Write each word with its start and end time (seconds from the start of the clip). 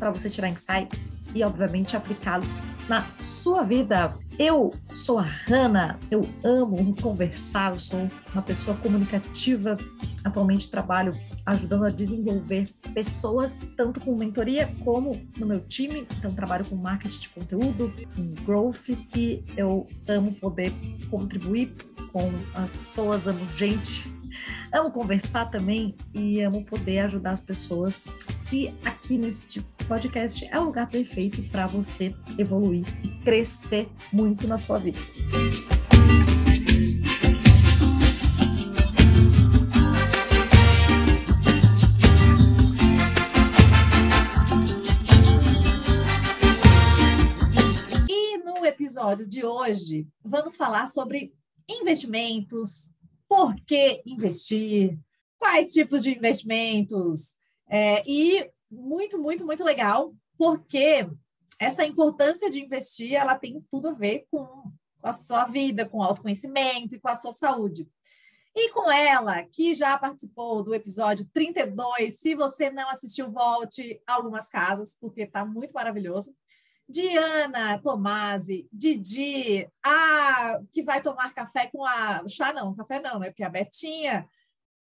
para 0.00 0.10
você 0.10 0.30
tirar 0.30 0.48
insights 0.48 1.10
e, 1.34 1.44
obviamente, 1.44 1.94
aplicá-los 1.94 2.64
na 2.88 3.06
sua 3.20 3.62
vida. 3.62 4.14
Eu 4.38 4.72
sou 4.90 5.18
a 5.18 5.22
Hanna, 5.22 5.98
eu 6.10 6.22
amo 6.42 6.96
conversar, 6.96 7.74
eu 7.74 7.78
sou 7.78 8.08
uma 8.32 8.40
pessoa 8.42 8.74
comunicativa. 8.78 9.76
Atualmente 10.24 10.70
trabalho 10.70 11.12
ajudando 11.44 11.84
a 11.84 11.90
desenvolver 11.90 12.68
pessoas, 12.94 13.60
tanto 13.76 14.00
com 14.00 14.16
mentoria 14.16 14.72
como 14.82 15.20
no 15.38 15.46
meu 15.46 15.60
time. 15.60 16.06
Então, 16.18 16.32
trabalho 16.32 16.64
com 16.64 16.76
marketing 16.76 17.20
de 17.20 17.28
conteúdo, 17.28 17.92
com 18.16 18.44
growth, 18.44 18.88
e 19.14 19.44
eu 19.56 19.86
amo 20.08 20.32
poder 20.34 20.72
contribuir 21.10 21.74
com 22.10 22.32
as 22.54 22.74
pessoas, 22.74 23.28
amo 23.28 23.46
gente 23.48 24.19
Amo 24.72 24.90
conversar 24.90 25.46
também 25.46 25.94
e 26.14 26.40
amo 26.40 26.64
poder 26.64 27.00
ajudar 27.00 27.32
as 27.32 27.40
pessoas. 27.40 28.06
E 28.52 28.68
aqui 28.84 29.18
neste 29.18 29.60
podcast 29.86 30.46
é 30.50 30.58
o 30.58 30.64
lugar 30.64 30.88
perfeito 30.88 31.42
para 31.50 31.66
você 31.66 32.14
evoluir 32.38 32.84
e 33.04 33.08
crescer 33.22 33.88
muito 34.12 34.46
na 34.46 34.58
sua 34.58 34.78
vida. 34.78 34.98
E 48.08 48.38
no 48.38 48.64
episódio 48.64 49.26
de 49.26 49.44
hoje, 49.44 50.06
vamos 50.24 50.56
falar 50.56 50.88
sobre 50.88 51.32
investimentos, 51.68 52.90
por 53.30 53.54
que 53.64 54.02
investir, 54.04 54.98
quais 55.38 55.72
tipos 55.72 56.02
de 56.02 56.10
investimentos, 56.10 57.32
é, 57.68 58.02
e 58.04 58.50
muito, 58.68 59.16
muito, 59.20 59.46
muito 59.46 59.62
legal, 59.62 60.12
porque 60.36 61.08
essa 61.56 61.86
importância 61.86 62.50
de 62.50 62.60
investir, 62.60 63.14
ela 63.14 63.38
tem 63.38 63.64
tudo 63.70 63.90
a 63.90 63.92
ver 63.92 64.26
com, 64.32 64.44
com 65.00 65.08
a 65.08 65.12
sua 65.12 65.44
vida, 65.44 65.88
com 65.88 65.98
o 65.98 66.02
autoconhecimento 66.02 66.96
e 66.96 66.98
com 66.98 67.06
a 67.06 67.14
sua 67.14 67.30
saúde. 67.30 67.88
E 68.52 68.70
com 68.70 68.90
ela, 68.90 69.44
que 69.44 69.74
já 69.74 69.96
participou 69.96 70.64
do 70.64 70.74
episódio 70.74 71.24
32, 71.32 72.18
se 72.18 72.34
você 72.34 72.68
não 72.68 72.90
assistiu, 72.90 73.30
volte 73.30 74.02
algumas 74.04 74.48
casas, 74.48 74.96
porque 75.00 75.22
está 75.22 75.44
muito 75.44 75.72
maravilhoso. 75.72 76.34
Diana 76.90 77.78
Tomasi, 77.78 78.68
Didi, 78.72 79.68
a 79.82 80.60
que 80.72 80.82
vai 80.82 81.00
tomar 81.00 81.32
café 81.32 81.68
com 81.68 81.84
a. 81.84 82.26
Chá 82.26 82.52
não, 82.52 82.74
café 82.74 83.00
não, 83.00 83.20
né? 83.20 83.28
Porque 83.28 83.44
a 83.44 83.48
Betinha. 83.48 84.26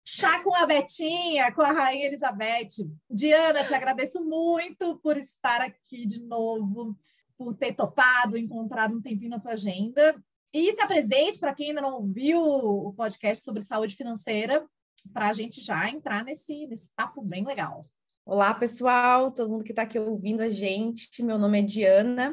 Chá 0.03 0.43
com 0.43 0.55
a 0.55 0.67
Betinha, 0.67 1.53
com 1.53 1.61
a 1.61 1.73
Rainha 1.73 2.07
Elizabeth. 2.07 2.89
Diana, 3.09 3.65
te 3.65 3.75
agradeço 3.75 4.25
muito 4.25 4.99
por 4.99 5.19
estar 5.19 5.61
aqui 5.61 6.07
de 6.07 6.21
novo, 6.23 6.97
por 7.37 7.55
ter 7.55 7.75
topado, 7.75 8.39
encontrado 8.39 8.97
um 8.97 9.03
tempinho 9.03 9.31
na 9.31 9.41
tua 9.41 9.53
agenda. 9.53 10.17
E 10.53 10.73
se 10.73 10.81
apresente 10.81 11.39
para 11.39 11.55
quem 11.55 11.69
ainda 11.69 11.83
não 11.83 11.95
ouviu 11.97 12.41
o 12.41 12.95
podcast 12.95 13.45
sobre 13.45 13.63
saúde 13.63 13.95
financeira, 13.95 14.67
para 15.13 15.29
a 15.29 15.33
gente 15.35 15.61
já 15.61 15.89
entrar 15.89 16.25
nesse, 16.25 16.67
nesse 16.67 16.91
papo 16.97 17.23
bem 17.23 17.45
legal. 17.45 17.87
Olá, 18.33 18.55
pessoal, 18.55 19.33
todo 19.33 19.51
mundo 19.51 19.65
que 19.65 19.73
está 19.73 19.83
aqui 19.83 19.99
ouvindo 19.99 20.41
a 20.41 20.49
gente. 20.49 21.21
Meu 21.21 21.37
nome 21.37 21.59
é 21.59 21.63
Diana, 21.63 22.33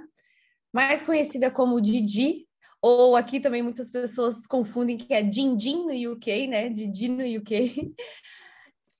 mais 0.72 1.02
conhecida 1.02 1.50
como 1.50 1.82
Didi, 1.82 2.48
ou 2.80 3.16
aqui 3.16 3.40
também 3.40 3.64
muitas 3.64 3.90
pessoas 3.90 4.46
confundem 4.46 4.96
que 4.96 5.12
é 5.12 5.24
Dindin 5.24 5.88
no 5.88 6.12
UK, 6.12 6.46
né? 6.46 6.70
Didi 6.70 7.10
no 7.10 7.24
UK. 7.40 7.96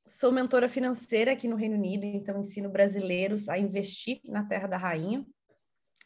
Sou 0.10 0.32
mentora 0.32 0.68
financeira 0.68 1.34
aqui 1.34 1.48
no 1.48 1.56
Reino 1.56 1.76
Unido, 1.76 2.04
então 2.04 2.40
ensino 2.40 2.68
brasileiros 2.68 3.48
a 3.48 3.60
investir 3.60 4.20
na 4.26 4.44
Terra 4.46 4.68
da 4.68 4.78
Rainha. 4.78 5.24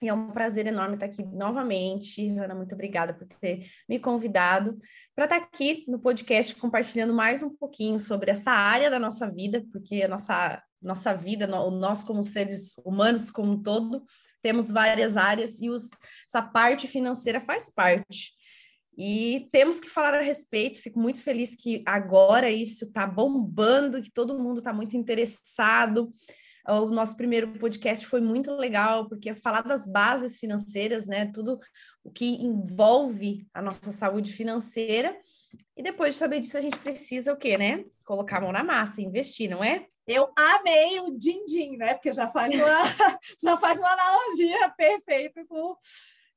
E 0.01 0.09
é 0.09 0.13
um 0.13 0.31
prazer 0.31 0.65
enorme 0.65 0.95
estar 0.95 1.05
aqui 1.05 1.23
novamente. 1.23 2.27
Ana, 2.39 2.55
muito 2.55 2.73
obrigada 2.73 3.13
por 3.13 3.27
ter 3.27 3.67
me 3.87 3.99
convidado 3.99 4.79
para 5.15 5.25
estar 5.25 5.37
aqui 5.37 5.85
no 5.87 5.99
podcast 5.99 6.55
compartilhando 6.55 7.13
mais 7.13 7.43
um 7.43 7.51
pouquinho 7.51 7.99
sobre 7.99 8.31
essa 8.31 8.49
área 8.49 8.89
da 8.89 8.97
nossa 8.97 9.29
vida, 9.29 9.63
porque 9.71 10.01
a 10.01 10.07
nossa, 10.07 10.59
nossa 10.81 11.13
vida, 11.13 11.45
nós 11.45 12.01
como 12.01 12.23
seres 12.23 12.73
humanos 12.83 13.29
como 13.29 13.51
um 13.51 13.61
todo, 13.61 14.03
temos 14.41 14.71
várias 14.71 15.17
áreas 15.17 15.61
e 15.61 15.69
os, 15.69 15.91
essa 16.27 16.41
parte 16.41 16.87
financeira 16.87 17.39
faz 17.39 17.69
parte. 17.69 18.31
E 18.97 19.47
temos 19.51 19.79
que 19.79 19.87
falar 19.87 20.15
a 20.15 20.21
respeito. 20.21 20.81
Fico 20.81 20.99
muito 20.99 21.21
feliz 21.21 21.55
que 21.55 21.83
agora 21.85 22.49
isso 22.49 22.85
está 22.85 23.05
bombando, 23.05 24.01
que 24.01 24.11
todo 24.11 24.37
mundo 24.37 24.57
está 24.57 24.73
muito 24.73 24.97
interessado. 24.97 26.11
O 26.67 26.85
nosso 26.87 27.17
primeiro 27.17 27.47
podcast 27.59 28.05
foi 28.05 28.21
muito 28.21 28.51
legal, 28.55 29.07
porque 29.07 29.33
falar 29.35 29.61
das 29.61 29.85
bases 29.85 30.39
financeiras, 30.39 31.07
né? 31.07 31.31
Tudo 31.33 31.59
o 32.03 32.11
que 32.11 32.25
envolve 32.43 33.47
a 33.53 33.61
nossa 33.61 33.91
saúde 33.91 34.31
financeira. 34.31 35.15
E 35.75 35.83
depois 35.83 36.13
de 36.13 36.19
saber 36.19 36.39
disso, 36.39 36.57
a 36.57 36.61
gente 36.61 36.79
precisa 36.79 37.33
o 37.33 37.37
quê, 37.37 37.57
né? 37.57 37.83
Colocar 38.05 38.37
a 38.37 38.41
mão 38.41 38.51
na 38.51 38.63
massa, 38.63 39.01
investir, 39.01 39.49
não 39.49 39.63
é? 39.63 39.85
Eu 40.07 40.31
amei 40.35 40.99
o 40.99 41.17
din-din, 41.17 41.77
né? 41.77 41.93
Porque 41.93 42.11
já 42.11 42.27
faz 42.27 42.53
uma, 42.53 42.83
já 43.41 43.57
faz 43.57 43.77
uma 43.77 43.91
analogia 43.91 44.69
perfeita 44.77 45.45
com 45.47 45.75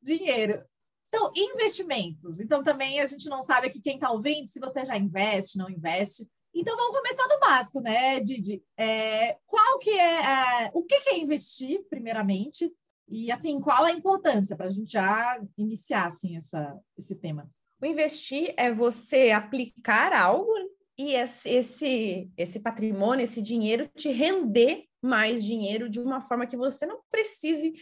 dinheiro. 0.03 0.63
Então, 1.09 1.31
investimentos. 1.37 2.41
Então, 2.41 2.63
também 2.63 3.01
a 3.01 3.07
gente 3.07 3.29
não 3.29 3.41
sabe 3.43 3.69
aqui 3.69 3.81
quem 3.81 3.95
está 3.95 4.11
ouvindo 4.11 4.49
se 4.49 4.59
você 4.59 4.85
já 4.85 4.97
investe, 4.97 5.57
não 5.57 5.71
investe. 5.71 6.29
Então 6.55 6.77
vamos 6.77 6.97
começar 6.97 7.27
do 7.27 7.41
básico, 7.41 7.81
né, 7.81 8.21
Didi? 8.21 8.63
É, 8.77 9.37
qual 9.45 9.79
que 9.81 9.91
é, 9.91 10.23
é, 10.23 10.71
o 10.73 10.85
que, 10.85 10.95
é 10.95 11.19
investir, 11.19 11.85
primeiramente, 11.91 12.73
e 13.09 13.31
assim 13.33 13.61
qual 13.61 13.85
a 13.85 13.93
importância 13.93 14.57
para 14.57 14.67
a 14.67 14.71
gente 14.71 14.93
já 14.93 15.41
iniciar 15.59 16.07
assim 16.07 16.37
essa, 16.37 16.79
esse 16.97 17.17
tema? 17.17 17.51
O 17.83 17.87
investir 17.87 18.55
é 18.57 18.73
você 18.73 19.33
aplicar 19.33 20.13
algo 20.13 20.53
e 20.97 21.15
esse, 21.15 21.51
esse, 21.51 22.31
esse 22.37 22.61
patrimônio, 22.61 23.25
esse 23.25 23.43
dinheiro 23.43 23.89
te 23.89 24.11
render 24.11 24.85
mais 25.03 25.45
dinheiro 25.45 25.91
de 25.91 25.99
uma 25.99 26.21
forma 26.21 26.47
que 26.47 26.57
você 26.57 26.87
não 26.87 27.01
precise 27.11 27.75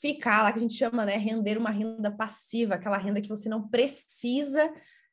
ficar 0.00 0.42
lá, 0.42 0.52
que 0.52 0.58
a 0.58 0.60
gente 0.62 0.74
chama, 0.74 1.04
né, 1.04 1.16
render 1.16 1.56
uma 1.56 1.70
renda 1.70 2.10
passiva, 2.10 2.74
aquela 2.74 2.98
renda 2.98 3.20
que 3.20 3.28
você 3.28 3.48
não 3.48 3.68
precisa 3.68 4.70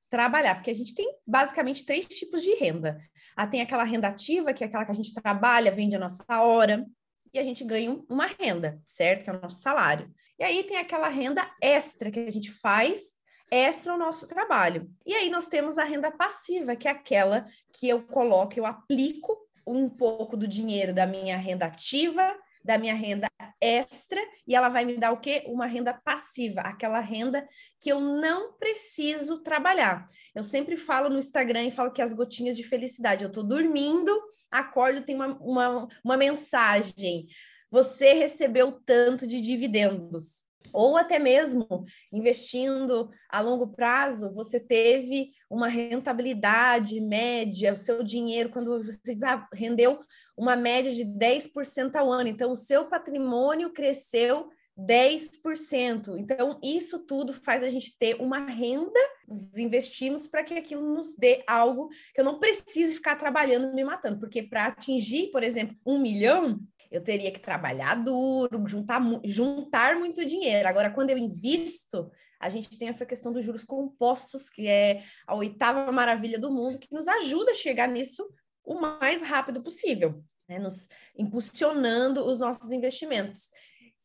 trabalhar, 0.09 0.55
porque 0.55 0.71
a 0.71 0.75
gente 0.75 0.93
tem 0.93 1.07
basicamente 1.25 1.85
três 1.85 2.07
tipos 2.07 2.41
de 2.41 2.53
renda. 2.55 2.99
Ah, 3.35 3.47
tem 3.47 3.61
aquela 3.61 3.83
renda 3.83 4.07
ativa, 4.07 4.53
que 4.53 4.63
é 4.63 4.67
aquela 4.67 4.85
que 4.85 4.91
a 4.91 4.95
gente 4.95 5.13
trabalha, 5.13 5.71
vende 5.71 5.95
a 5.95 5.99
nossa 5.99 6.23
hora, 6.41 6.85
e 7.33 7.39
a 7.39 7.43
gente 7.43 7.63
ganha 7.63 8.01
uma 8.09 8.27
renda, 8.27 8.79
certo? 8.83 9.23
Que 9.23 9.29
é 9.29 9.33
o 9.33 9.41
nosso 9.41 9.61
salário. 9.61 10.09
E 10.39 10.43
aí 10.43 10.63
tem 10.63 10.77
aquela 10.77 11.09
renda 11.09 11.45
extra 11.61 12.09
que 12.09 12.19
a 12.19 12.31
gente 12.31 12.51
faz 12.51 13.13
extra 13.51 13.93
o 13.93 13.97
nosso 13.97 14.27
trabalho. 14.27 14.89
E 15.05 15.13
aí 15.13 15.29
nós 15.29 15.47
temos 15.47 15.77
a 15.77 15.83
renda 15.83 16.11
passiva, 16.11 16.75
que 16.75 16.87
é 16.87 16.91
aquela 16.91 17.45
que 17.73 17.87
eu 17.87 18.03
coloco, 18.03 18.57
eu 18.57 18.65
aplico 18.65 19.37
um 19.67 19.89
pouco 19.89 20.37
do 20.37 20.47
dinheiro 20.47 20.93
da 20.93 21.05
minha 21.05 21.37
renda 21.37 21.65
ativa 21.65 22.35
da 22.65 22.77
minha 22.77 22.95
renda 22.95 23.27
extra 23.61 24.19
e 24.47 24.55
ela 24.55 24.69
vai 24.69 24.83
me 24.83 24.97
dar 24.97 25.11
o 25.11 25.19
quê? 25.19 25.43
Uma 25.45 25.67
renda 25.67 25.93
passiva, 25.93 26.61
aquela 26.61 26.99
renda 26.99 27.47
que 27.79 27.89
eu 27.89 27.99
não 27.99 28.53
preciso 28.53 29.43
trabalhar. 29.43 30.05
Eu 30.33 30.43
sempre 30.43 30.75
falo 30.75 31.09
no 31.09 31.19
Instagram 31.19 31.65
e 31.65 31.71
falo 31.71 31.91
que 31.91 32.01
as 32.01 32.11
gotinhas 32.13 32.57
de 32.57 32.63
felicidade, 32.63 33.23
eu 33.23 33.31
tô 33.31 33.43
dormindo, 33.43 34.11
acordo, 34.51 35.05
tem 35.05 35.15
uma, 35.15 35.37
uma, 35.39 35.87
uma 36.03 36.17
mensagem. 36.17 37.27
Você 37.69 38.13
recebeu 38.13 38.71
tanto 38.85 39.27
de 39.27 39.39
dividendos 39.39 40.44
ou 40.73 40.97
até 40.97 41.19
mesmo 41.19 41.85
investindo 42.11 43.09
a 43.29 43.39
longo 43.39 43.67
prazo, 43.67 44.33
você 44.33 44.59
teve 44.59 45.31
uma 45.49 45.67
rentabilidade 45.67 46.99
média, 46.99 47.73
o 47.73 47.77
seu 47.77 48.03
dinheiro, 48.03 48.49
quando 48.49 48.83
você 48.83 49.13
ah, 49.25 49.47
rendeu 49.53 49.99
uma 50.37 50.55
média 50.55 50.93
de 50.93 51.05
10% 51.05 51.95
ao 51.95 52.11
ano, 52.11 52.29
então 52.29 52.51
o 52.51 52.57
seu 52.57 52.85
patrimônio 52.85 53.71
cresceu 53.71 54.49
10%. 54.77 56.17
Então, 56.17 56.59
isso 56.61 56.99
tudo 56.99 57.33
faz 57.33 57.63
a 57.63 57.69
gente 57.69 57.97
ter 57.97 58.15
uma 58.21 58.39
renda, 58.39 58.99
nós 59.27 59.57
investimos 59.57 60.27
para 60.27 60.43
que 60.43 60.53
aquilo 60.55 60.93
nos 60.93 61.15
dê 61.15 61.43
algo 61.47 61.89
que 62.13 62.19
eu 62.19 62.25
não 62.25 62.39
precise 62.39 62.93
ficar 62.93 63.15
trabalhando 63.15 63.73
me 63.73 63.83
matando, 63.83 64.19
porque 64.19 64.43
para 64.43 64.65
atingir, 64.65 65.31
por 65.31 65.43
exemplo, 65.43 65.77
um 65.85 65.97
milhão, 65.97 66.59
eu 66.91 67.01
teria 67.01 67.31
que 67.31 67.39
trabalhar 67.39 67.95
duro, 67.95 68.67
juntar, 68.67 69.01
juntar 69.23 69.97
muito 69.97 70.25
dinheiro. 70.25 70.67
Agora, 70.67 70.91
quando 70.91 71.09
eu 71.09 71.17
invisto, 71.17 72.11
a 72.39 72.49
gente 72.49 72.77
tem 72.77 72.89
essa 72.89 73.05
questão 73.05 73.31
dos 73.31 73.43
juros 73.43 73.63
compostos, 73.63 74.49
que 74.49 74.67
é 74.67 75.03
a 75.25 75.35
oitava 75.35 75.91
maravilha 75.91 76.37
do 76.37 76.51
mundo, 76.51 76.79
que 76.79 76.93
nos 76.93 77.07
ajuda 77.07 77.51
a 77.51 77.55
chegar 77.55 77.87
nisso 77.87 78.27
o 78.63 78.79
mais 78.79 79.21
rápido 79.21 79.61
possível, 79.61 80.23
né? 80.47 80.59
nos 80.59 80.87
impulsionando 81.17 82.25
os 82.25 82.39
nossos 82.39 82.71
investimentos. 82.71 83.49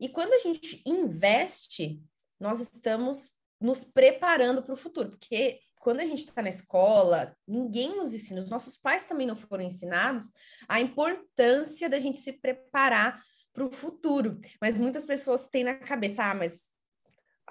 E 0.01 0.09
quando 0.09 0.33
a 0.33 0.39
gente 0.39 0.83
investe, 0.87 2.03
nós 2.41 2.59
estamos 2.61 3.31
nos 3.61 3.85
preparando 3.85 4.63
para 4.63 4.73
o 4.73 4.77
futuro, 4.77 5.11
porque 5.11 5.61
quando 5.77 6.01
a 6.01 6.07
gente 6.07 6.25
está 6.25 6.41
na 6.41 6.49
escola, 6.49 7.37
ninguém 7.47 7.97
nos 7.97 8.15
ensina, 8.15 8.41
os 8.41 8.49
nossos 8.49 8.77
pais 8.77 9.05
também 9.05 9.27
não 9.27 9.37
foram 9.37 9.65
ensinados 9.65 10.33
a 10.67 10.81
importância 10.81 11.89
da 11.89 12.01
gente 12.01 12.19
se 12.19 12.33
preparar 12.33 13.23
para 13.53 13.65
o 13.65 13.73
futuro. 13.73 14.39
Mas 14.61 14.79
muitas 14.79 15.05
pessoas 15.05 15.49
têm 15.49 15.65
na 15.65 15.75
cabeça, 15.75 16.25
ah, 16.25 16.35
mas 16.35 16.73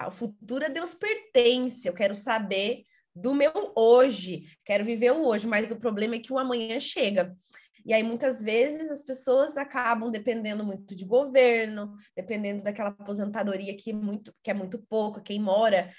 o 0.06 0.10
futuro 0.10 0.64
a 0.64 0.68
Deus 0.68 0.94
pertence, 0.94 1.86
eu 1.86 1.94
quero 1.94 2.14
saber 2.14 2.84
do 3.14 3.34
meu 3.34 3.72
hoje, 3.76 4.44
quero 4.64 4.84
viver 4.84 5.12
o 5.12 5.26
hoje, 5.26 5.46
mas 5.46 5.70
o 5.70 5.76
problema 5.76 6.14
é 6.14 6.20
que 6.20 6.32
o 6.32 6.38
amanhã 6.38 6.80
chega. 6.80 7.36
E 7.90 7.92
aí, 7.92 8.04
muitas 8.04 8.40
vezes, 8.40 8.88
as 8.88 9.02
pessoas 9.02 9.56
acabam 9.56 10.12
dependendo 10.12 10.62
muito 10.62 10.94
de 10.94 11.04
governo, 11.04 11.96
dependendo 12.14 12.62
daquela 12.62 12.90
aposentadoria 12.90 13.76
que 13.76 13.90
é 13.90 13.92
muito, 13.92 14.32
que 14.44 14.50
é 14.52 14.54
muito 14.54 14.78
pouco, 14.78 15.20
quem 15.20 15.40
mora 15.40 15.90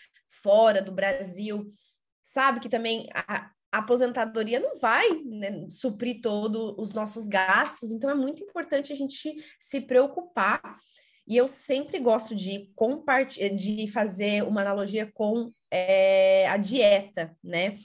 fora 0.41 0.81
do 0.81 0.93
Brasil 0.93 1.69
sabe 2.23 2.61
que 2.61 2.69
também 2.69 3.09
a, 3.13 3.51
a 3.73 3.79
aposentadoria 3.79 4.57
não 4.57 4.77
vai 4.79 5.09
né, 5.25 5.67
suprir 5.69 6.21
todos 6.21 6.75
os 6.77 6.93
nossos 6.93 7.27
gastos, 7.27 7.91
então 7.91 8.09
é 8.09 8.15
muito 8.15 8.41
importante 8.41 8.93
a 8.93 8.95
gente 8.95 9.35
se 9.59 9.81
preocupar. 9.81 10.61
E 11.27 11.37
eu 11.37 11.47
sempre 11.47 11.99
gosto 11.99 12.35
de 12.35 12.69
compartilhar, 12.75 13.49
de 13.49 13.87
fazer 13.89 14.43
uma 14.43 14.61
analogia 14.61 15.09
com 15.13 15.49
é, 15.69 16.47
a 16.49 16.57
dieta, 16.57 17.35
né? 17.43 17.75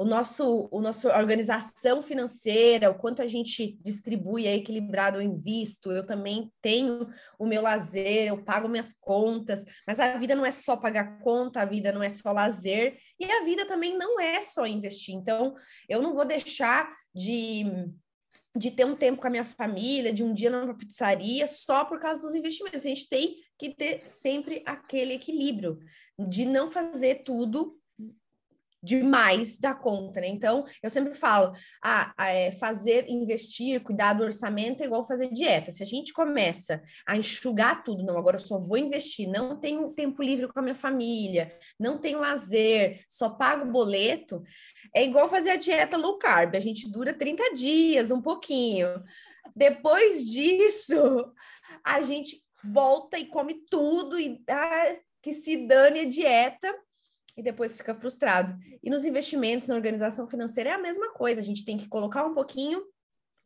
o 0.00 0.04
nosso, 0.06 0.66
o 0.72 0.80
nosso 0.80 1.08
organização 1.08 2.00
financeira, 2.00 2.90
o 2.90 2.94
quanto 2.94 3.20
a 3.20 3.26
gente 3.26 3.78
distribui 3.82 4.46
é 4.46 4.54
equilibrado, 4.54 5.18
eu 5.18 5.22
invisto, 5.22 5.92
eu 5.92 6.06
também 6.06 6.50
tenho 6.62 7.06
o 7.38 7.44
meu 7.46 7.60
lazer, 7.60 8.28
eu 8.28 8.42
pago 8.42 8.66
minhas 8.66 8.94
contas, 8.94 9.62
mas 9.86 10.00
a 10.00 10.16
vida 10.16 10.34
não 10.34 10.46
é 10.46 10.50
só 10.50 10.74
pagar 10.74 11.18
conta, 11.18 11.60
a 11.60 11.66
vida 11.66 11.92
não 11.92 12.02
é 12.02 12.08
só 12.08 12.32
lazer, 12.32 12.96
e 13.18 13.30
a 13.30 13.44
vida 13.44 13.66
também 13.66 13.94
não 13.98 14.18
é 14.18 14.40
só 14.40 14.66
investir. 14.66 15.14
Então, 15.14 15.54
eu 15.86 16.00
não 16.00 16.14
vou 16.14 16.24
deixar 16.24 16.90
de 17.14 17.66
de 18.56 18.70
ter 18.70 18.84
um 18.84 18.96
tempo 18.96 19.20
com 19.20 19.26
a 19.26 19.30
minha 19.30 19.44
família, 19.44 20.12
de 20.12 20.24
um 20.24 20.32
dia 20.32 20.50
numa 20.50 20.76
pizzaria, 20.76 21.46
só 21.46 21.84
por 21.84 22.00
causa 22.00 22.20
dos 22.20 22.34
investimentos. 22.34 22.84
A 22.84 22.88
gente 22.88 23.08
tem 23.08 23.36
que 23.58 23.74
ter 23.74 24.04
sempre 24.08 24.62
aquele 24.66 25.14
equilíbrio, 25.14 25.78
de 26.18 26.44
não 26.44 26.68
fazer 26.68 27.22
tudo 27.24 27.79
demais 28.82 29.58
da 29.58 29.74
conta, 29.74 30.20
né? 30.20 30.28
Então, 30.28 30.64
eu 30.82 30.88
sempre 30.88 31.14
falo, 31.14 31.52
ah, 31.82 32.14
é, 32.18 32.52
fazer, 32.52 33.08
investir, 33.08 33.82
cuidar 33.82 34.14
do 34.14 34.24
orçamento 34.24 34.82
é 34.82 34.86
igual 34.86 35.04
fazer 35.04 35.30
dieta. 35.32 35.70
Se 35.70 35.82
a 35.82 35.86
gente 35.86 36.12
começa 36.12 36.82
a 37.06 37.16
enxugar 37.16 37.84
tudo, 37.84 38.02
não, 38.02 38.16
agora 38.16 38.36
eu 38.36 38.40
só 38.40 38.58
vou 38.58 38.78
investir, 38.78 39.28
não 39.28 39.58
tenho 39.58 39.90
tempo 39.90 40.22
livre 40.22 40.48
com 40.48 40.58
a 40.58 40.62
minha 40.62 40.74
família, 40.74 41.54
não 41.78 41.98
tenho 41.98 42.20
lazer, 42.20 43.04
só 43.08 43.28
pago 43.28 43.70
boleto, 43.70 44.42
é 44.94 45.04
igual 45.04 45.28
fazer 45.28 45.50
a 45.50 45.56
dieta 45.56 45.96
low 45.96 46.18
carb, 46.18 46.56
a 46.56 46.60
gente 46.60 46.90
dura 46.90 47.12
30 47.12 47.54
dias, 47.54 48.10
um 48.10 48.22
pouquinho. 48.22 48.88
Depois 49.54 50.24
disso, 50.24 51.32
a 51.84 52.00
gente 52.00 52.42
volta 52.64 53.18
e 53.18 53.26
come 53.26 53.62
tudo 53.70 54.18
e 54.18 54.42
ah, 54.48 54.96
que 55.22 55.32
se 55.32 55.66
dane 55.66 56.00
a 56.00 56.04
dieta 56.06 56.74
e 57.40 57.42
depois 57.42 57.76
fica 57.76 57.94
frustrado. 57.94 58.54
E 58.82 58.90
nos 58.90 59.04
investimentos, 59.04 59.66
na 59.66 59.74
organização 59.74 60.28
financeira, 60.28 60.70
é 60.70 60.72
a 60.74 60.78
mesma 60.78 61.12
coisa, 61.12 61.40
a 61.40 61.42
gente 61.42 61.64
tem 61.64 61.78
que 61.78 61.88
colocar 61.88 62.24
um 62.24 62.34
pouquinho 62.34 62.82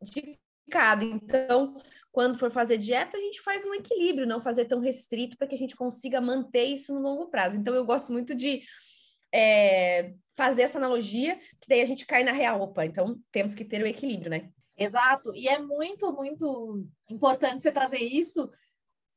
de 0.01 0.37
cada. 0.69 1.05
Então, 1.05 1.77
quando 2.11 2.37
for 2.37 2.51
fazer 2.51 2.77
dieta, 2.77 3.17
a 3.17 3.21
gente 3.21 3.41
faz 3.41 3.65
um 3.65 3.73
equilíbrio, 3.73 4.27
não 4.27 4.41
fazer 4.41 4.65
tão 4.65 4.79
restrito 4.79 5.37
para 5.37 5.47
que 5.47 5.55
a 5.55 5.57
gente 5.57 5.75
consiga 5.75 6.19
manter 6.19 6.65
isso 6.65 6.93
no 6.93 6.99
longo 6.99 7.27
prazo. 7.27 7.57
Então, 7.57 7.73
eu 7.73 7.85
gosto 7.85 8.11
muito 8.11 8.35
de 8.35 8.63
é, 9.33 10.13
fazer 10.35 10.63
essa 10.63 10.77
analogia, 10.77 11.37
que 11.61 11.67
daí 11.69 11.81
a 11.81 11.85
gente 11.85 12.05
cai 12.05 12.23
na 12.23 12.33
real. 12.33 12.59
Opa, 12.61 12.85
então 12.85 13.17
temos 13.31 13.55
que 13.55 13.63
ter 13.63 13.81
o 13.81 13.87
equilíbrio, 13.87 14.29
né? 14.29 14.49
Exato, 14.77 15.33
e 15.33 15.47
é 15.47 15.57
muito, 15.57 16.11
muito 16.11 16.85
importante 17.09 17.63
você 17.63 17.71
trazer 17.71 17.99
isso, 17.99 18.51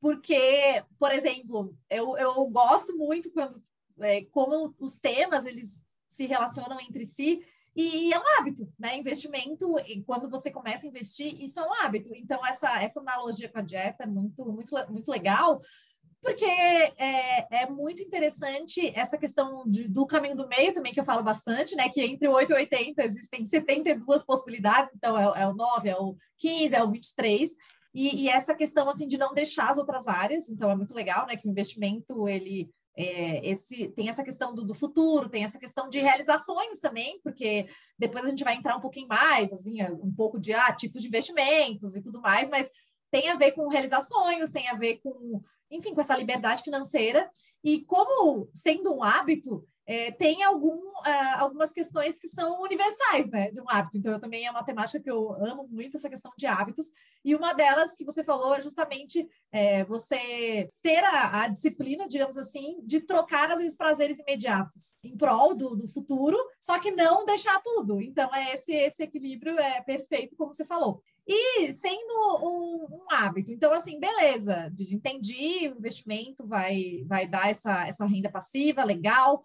porque, 0.00 0.84
por 1.00 1.10
exemplo, 1.10 1.76
eu, 1.90 2.16
eu 2.16 2.46
gosto 2.46 2.96
muito 2.96 3.32
quando 3.32 3.60
é, 4.00 4.24
como 4.26 4.74
os 4.78 4.92
temas 4.92 5.44
eles 5.46 5.70
se 6.08 6.26
relacionam 6.26 6.80
entre 6.80 7.06
si 7.06 7.42
e 7.80 8.12
é 8.12 8.18
um 8.18 8.24
hábito, 8.36 8.68
né? 8.76 8.96
Investimento, 8.96 9.76
quando 10.04 10.28
você 10.28 10.50
começa 10.50 10.84
a 10.84 10.88
investir, 10.88 11.40
isso 11.40 11.60
é 11.60 11.62
um 11.62 11.72
hábito. 11.74 12.12
Então, 12.12 12.44
essa, 12.44 12.82
essa 12.82 12.98
analogia 12.98 13.48
com 13.48 13.58
a 13.58 13.62
dieta 13.62 14.02
é 14.02 14.06
muito, 14.06 14.44
muito, 14.44 14.74
muito 14.90 15.08
legal, 15.08 15.60
porque 16.20 16.44
é, 16.44 17.62
é 17.62 17.70
muito 17.70 18.02
interessante 18.02 18.92
essa 18.96 19.16
questão 19.16 19.62
de, 19.64 19.86
do 19.86 20.04
caminho 20.06 20.34
do 20.34 20.48
meio 20.48 20.72
também, 20.72 20.92
que 20.92 20.98
eu 20.98 21.04
falo 21.04 21.22
bastante, 21.22 21.76
né? 21.76 21.88
Que 21.88 22.00
entre 22.02 22.26
o 22.26 22.32
8 22.32 22.50
e 22.50 22.54
80 22.56 23.04
existem 23.04 23.46
72 23.46 24.24
possibilidades, 24.24 24.90
então 24.96 25.16
é, 25.16 25.42
é 25.42 25.46
o 25.46 25.54
9, 25.54 25.88
é 25.88 25.96
o 25.96 26.16
15, 26.38 26.74
é 26.74 26.82
o 26.82 26.90
23. 26.90 27.50
E, 27.94 28.24
e 28.24 28.28
essa 28.28 28.56
questão 28.56 28.88
assim 28.90 29.06
de 29.06 29.16
não 29.16 29.32
deixar 29.32 29.70
as 29.70 29.78
outras 29.78 30.08
áreas, 30.08 30.48
então 30.48 30.68
é 30.68 30.74
muito 30.74 30.92
legal, 30.92 31.28
né? 31.28 31.36
Que 31.36 31.46
o 31.46 31.50
investimento 31.50 32.28
ele 32.28 32.68
é, 33.00 33.48
esse, 33.48 33.88
tem 33.90 34.08
essa 34.08 34.24
questão 34.24 34.52
do, 34.52 34.64
do, 34.64 34.74
futuro, 34.74 35.28
tem 35.28 35.44
essa 35.44 35.56
questão 35.56 35.88
de 35.88 36.00
realizações 36.00 36.80
também, 36.80 37.20
porque 37.22 37.68
depois 37.96 38.24
a 38.24 38.30
gente 38.30 38.42
vai 38.42 38.56
entrar 38.56 38.76
um 38.76 38.80
pouquinho 38.80 39.06
mais, 39.06 39.52
assim, 39.52 39.80
um 40.02 40.12
pouco 40.12 40.36
de 40.36 40.52
ah, 40.52 40.72
tipos 40.72 41.02
de 41.02 41.08
investimentos 41.08 41.94
e 41.94 42.02
tudo 42.02 42.20
mais, 42.20 42.50
mas 42.50 42.68
tem 43.08 43.28
a 43.28 43.36
ver 43.36 43.52
com 43.52 43.68
realizar 43.68 44.00
sonhos, 44.00 44.50
tem 44.50 44.68
a 44.68 44.74
ver 44.74 44.96
com, 44.96 45.40
enfim, 45.70 45.94
com 45.94 46.00
essa 46.00 46.16
liberdade 46.16 46.64
financeira. 46.64 47.30
E 47.62 47.84
como 47.84 48.50
sendo 48.52 48.92
um 48.92 49.04
hábito, 49.04 49.64
é, 49.88 50.10
tem 50.10 50.42
algum, 50.42 50.76
uh, 50.76 51.38
algumas 51.38 51.72
questões 51.72 52.20
que 52.20 52.28
são 52.28 52.60
universais, 52.60 53.26
né, 53.30 53.50
de 53.50 53.58
um 53.58 53.64
hábito. 53.66 53.96
Então, 53.96 54.12
eu 54.12 54.20
também 54.20 54.44
é 54.44 54.50
uma 54.50 54.62
temática 54.62 55.00
que 55.00 55.10
eu 55.10 55.32
amo 55.42 55.66
muito, 55.66 55.96
essa 55.96 56.10
questão 56.10 56.30
de 56.36 56.46
hábitos. 56.46 56.84
E 57.24 57.34
uma 57.34 57.54
delas 57.54 57.94
que 57.94 58.04
você 58.04 58.22
falou 58.22 58.54
é 58.54 58.60
justamente 58.60 59.26
é, 59.50 59.84
você 59.84 60.70
ter 60.82 61.02
a, 61.02 61.44
a, 61.44 61.48
disciplina, 61.48 62.06
digamos 62.06 62.36
assim, 62.36 62.80
de 62.84 63.00
trocar, 63.00 63.50
às 63.50 63.60
vezes, 63.60 63.78
prazeres 63.78 64.18
imediatos 64.18 64.84
em 65.02 65.16
prol 65.16 65.56
do, 65.56 65.74
do 65.74 65.88
futuro, 65.88 66.36
só 66.60 66.78
que 66.78 66.90
não 66.90 67.24
deixar 67.24 67.58
tudo. 67.62 67.98
Então, 68.02 68.28
é 68.34 68.52
esse, 68.52 68.72
esse 68.72 69.02
equilíbrio 69.02 69.58
é 69.58 69.80
perfeito, 69.80 70.36
como 70.36 70.52
você 70.52 70.66
falou. 70.66 71.02
E 71.26 71.72
sendo 71.74 72.38
um, 72.42 72.86
um, 72.90 73.04
hábito, 73.10 73.52
então 73.52 73.70
assim, 73.70 74.00
beleza, 74.00 74.72
entendi, 74.78 75.68
o 75.68 75.76
investimento 75.76 76.46
vai, 76.46 77.04
vai 77.06 77.26
dar 77.26 77.50
essa, 77.50 77.86
essa 77.86 78.06
renda 78.06 78.30
passiva, 78.30 78.82
legal, 78.82 79.44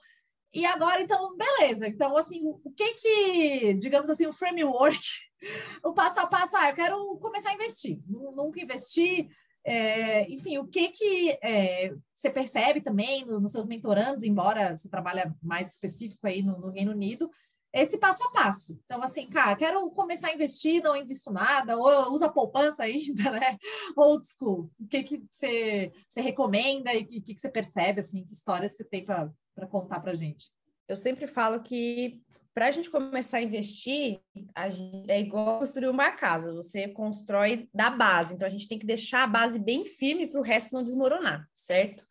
e 0.53 0.65
agora, 0.65 1.01
então, 1.01 1.35
beleza. 1.35 1.87
Então, 1.87 2.15
assim, 2.15 2.41
o 2.45 2.71
que 2.75 2.93
que, 2.93 3.73
digamos 3.73 4.09
assim, 4.09 4.27
o 4.27 4.33
framework, 4.33 4.99
o 5.83 5.93
passo 5.93 6.19
a 6.19 6.27
passo, 6.27 6.55
ah, 6.55 6.69
eu 6.69 6.75
quero 6.75 7.17
começar 7.17 7.49
a 7.49 7.53
investir. 7.53 7.99
Nunca 8.07 8.61
investi. 8.61 9.27
É, 9.65 10.29
enfim, 10.29 10.57
o 10.57 10.67
que 10.67 10.89
que 10.89 11.39
é, 11.41 11.93
você 12.13 12.29
percebe 12.29 12.81
também 12.81 13.25
nos 13.25 13.51
seus 13.51 13.65
mentorandos, 13.65 14.23
embora 14.23 14.75
você 14.75 14.89
trabalhe 14.89 15.21
mais 15.41 15.71
específico 15.71 16.27
aí 16.27 16.43
no, 16.43 16.59
no, 16.59 16.69
Reino 16.69 16.91
Unido, 16.91 17.31
esse 17.73 17.97
passo 17.97 18.23
a 18.25 18.31
passo. 18.31 18.79
Então, 18.85 19.01
assim, 19.01 19.27
cara, 19.27 19.55
quero 19.55 19.89
começar 19.91 20.27
a 20.27 20.33
investir, 20.33 20.83
não 20.83 20.95
invisto 20.95 21.31
nada, 21.31 21.77
ou 21.77 22.13
usa 22.13 22.29
poupança 22.29 22.83
ainda, 22.83 23.31
né? 23.31 23.57
Old 23.95 24.23
school. 24.27 24.69
O 24.79 24.87
que 24.87 25.01
que 25.01 25.23
você, 25.31 25.91
você 26.07 26.21
recomenda 26.21 26.93
e 26.93 27.03
o 27.03 27.07
que, 27.07 27.33
que 27.33 27.39
você 27.39 27.49
percebe, 27.49 28.01
assim, 28.01 28.23
que 28.23 28.33
histórias 28.33 28.75
você 28.75 28.83
tem 28.83 29.03
para 29.03 29.31
para 29.55 29.67
contar 29.67 29.99
para 29.99 30.15
gente? 30.15 30.51
Eu 30.87 30.95
sempre 30.95 31.27
falo 31.27 31.61
que 31.61 32.21
para 32.53 32.67
a 32.67 32.71
gente 32.71 32.89
começar 32.89 33.37
a 33.37 33.41
investir, 33.41 34.19
a 34.53 34.69
gente, 34.69 35.09
é 35.09 35.19
igual 35.19 35.57
construir 35.57 35.87
uma 35.87 36.11
casa, 36.11 36.53
você 36.53 36.87
constrói 36.87 37.67
da 37.73 37.89
base, 37.89 38.35
então 38.35 38.45
a 38.45 38.51
gente 38.51 38.67
tem 38.67 38.77
que 38.77 38.85
deixar 38.85 39.23
a 39.23 39.27
base 39.27 39.57
bem 39.57 39.85
firme 39.85 40.27
para 40.27 40.39
o 40.39 40.43
resto 40.43 40.73
não 40.73 40.83
desmoronar, 40.83 41.47
certo? 41.53 42.05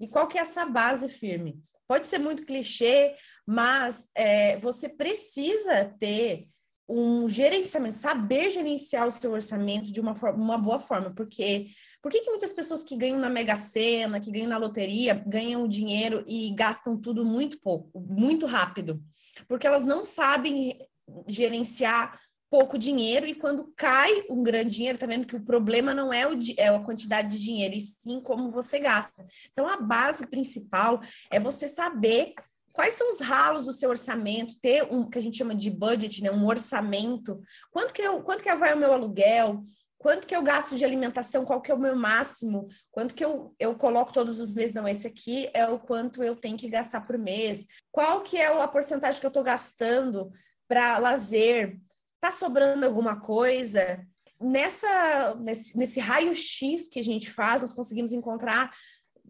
E 0.00 0.08
qual 0.08 0.26
que 0.26 0.38
é 0.38 0.40
essa 0.40 0.64
base 0.64 1.08
firme? 1.08 1.62
Pode 1.86 2.06
ser 2.06 2.18
muito 2.18 2.46
clichê, 2.46 3.14
mas 3.46 4.08
é, 4.14 4.56
você 4.56 4.88
precisa 4.88 5.84
ter 5.98 6.48
um 6.92 7.28
gerenciamento, 7.28 7.96
saber 7.96 8.50
gerenciar 8.50 9.08
o 9.08 9.12
seu 9.12 9.32
orçamento 9.32 9.90
de 9.90 10.00
uma, 10.00 10.14
forma, 10.14 10.42
uma 10.42 10.58
boa 10.58 10.78
forma, 10.78 11.10
porque 11.14 11.68
por 12.02 12.10
que, 12.10 12.20
que 12.20 12.30
muitas 12.30 12.52
pessoas 12.52 12.84
que 12.84 12.96
ganham 12.96 13.18
na 13.18 13.30
Mega 13.30 13.56
Sena, 13.56 14.20
que 14.20 14.30
ganham 14.30 14.48
na 14.48 14.58
loteria, 14.58 15.14
ganham 15.26 15.62
o 15.62 15.68
dinheiro 15.68 16.24
e 16.26 16.52
gastam 16.54 17.00
tudo 17.00 17.24
muito 17.24 17.58
pouco, 17.60 17.98
muito 18.00 18.44
rápido? 18.44 19.02
Porque 19.48 19.66
elas 19.66 19.84
não 19.84 20.04
sabem 20.04 20.78
gerenciar 21.26 22.20
pouco 22.50 22.76
dinheiro 22.76 23.24
e 23.26 23.34
quando 23.34 23.72
cai 23.74 24.24
um 24.28 24.42
grande 24.42 24.74
dinheiro, 24.74 24.98
tá 24.98 25.06
vendo 25.06 25.26
que 25.26 25.36
o 25.36 25.42
problema 25.42 25.94
não 25.94 26.12
é, 26.12 26.28
o, 26.28 26.38
é 26.58 26.68
a 26.68 26.80
quantidade 26.80 27.30
de 27.30 27.42
dinheiro, 27.42 27.74
e 27.74 27.80
sim 27.80 28.20
como 28.20 28.50
você 28.50 28.78
gasta. 28.78 29.24
Então, 29.50 29.66
a 29.66 29.80
base 29.80 30.26
principal 30.26 31.00
é 31.30 31.40
você 31.40 31.66
saber 31.66 32.34
quais 32.72 32.94
são 32.94 33.10
os 33.10 33.20
ralos 33.20 33.66
do 33.66 33.72
seu 33.72 33.90
orçamento, 33.90 34.58
ter 34.60 34.84
um 34.84 35.08
que 35.08 35.18
a 35.18 35.22
gente 35.22 35.38
chama 35.38 35.54
de 35.54 35.70
budget, 35.70 36.22
né, 36.22 36.30
um 36.30 36.46
orçamento. 36.46 37.40
Quanto 37.70 37.92
que 37.92 38.02
eu, 38.02 38.22
quanto 38.22 38.42
que 38.42 38.54
vai 38.54 38.74
o 38.74 38.78
meu 38.78 38.92
aluguel? 38.92 39.62
Quanto 39.98 40.26
que 40.26 40.34
eu 40.34 40.42
gasto 40.42 40.74
de 40.74 40.84
alimentação? 40.84 41.44
Qual 41.44 41.60
que 41.60 41.70
é 41.70 41.74
o 41.74 41.78
meu 41.78 41.94
máximo? 41.94 42.66
Quanto 42.90 43.14
que 43.14 43.24
eu, 43.24 43.54
eu 43.56 43.76
coloco 43.76 44.12
todos 44.12 44.40
os 44.40 44.50
meses? 44.52 44.74
Não, 44.74 44.88
esse 44.88 45.06
aqui 45.06 45.48
é 45.54 45.64
o 45.64 45.78
quanto 45.78 46.24
eu 46.24 46.34
tenho 46.34 46.56
que 46.56 46.68
gastar 46.68 47.02
por 47.02 47.16
mês. 47.16 47.64
Qual 47.92 48.20
que 48.22 48.36
é 48.36 48.46
a 48.46 48.66
porcentagem 48.66 49.20
que 49.20 49.26
eu 49.26 49.28
estou 49.28 49.44
gastando 49.44 50.32
para 50.66 50.98
lazer? 50.98 51.78
Tá 52.20 52.32
sobrando 52.32 52.84
alguma 52.84 53.20
coisa? 53.20 54.04
Nessa, 54.40 55.36
nesse, 55.36 55.78
nesse 55.78 56.00
raio-x 56.00 56.88
que 56.88 56.98
a 56.98 57.04
gente 57.04 57.30
faz, 57.30 57.62
nós 57.62 57.72
conseguimos 57.72 58.12
encontrar 58.12 58.72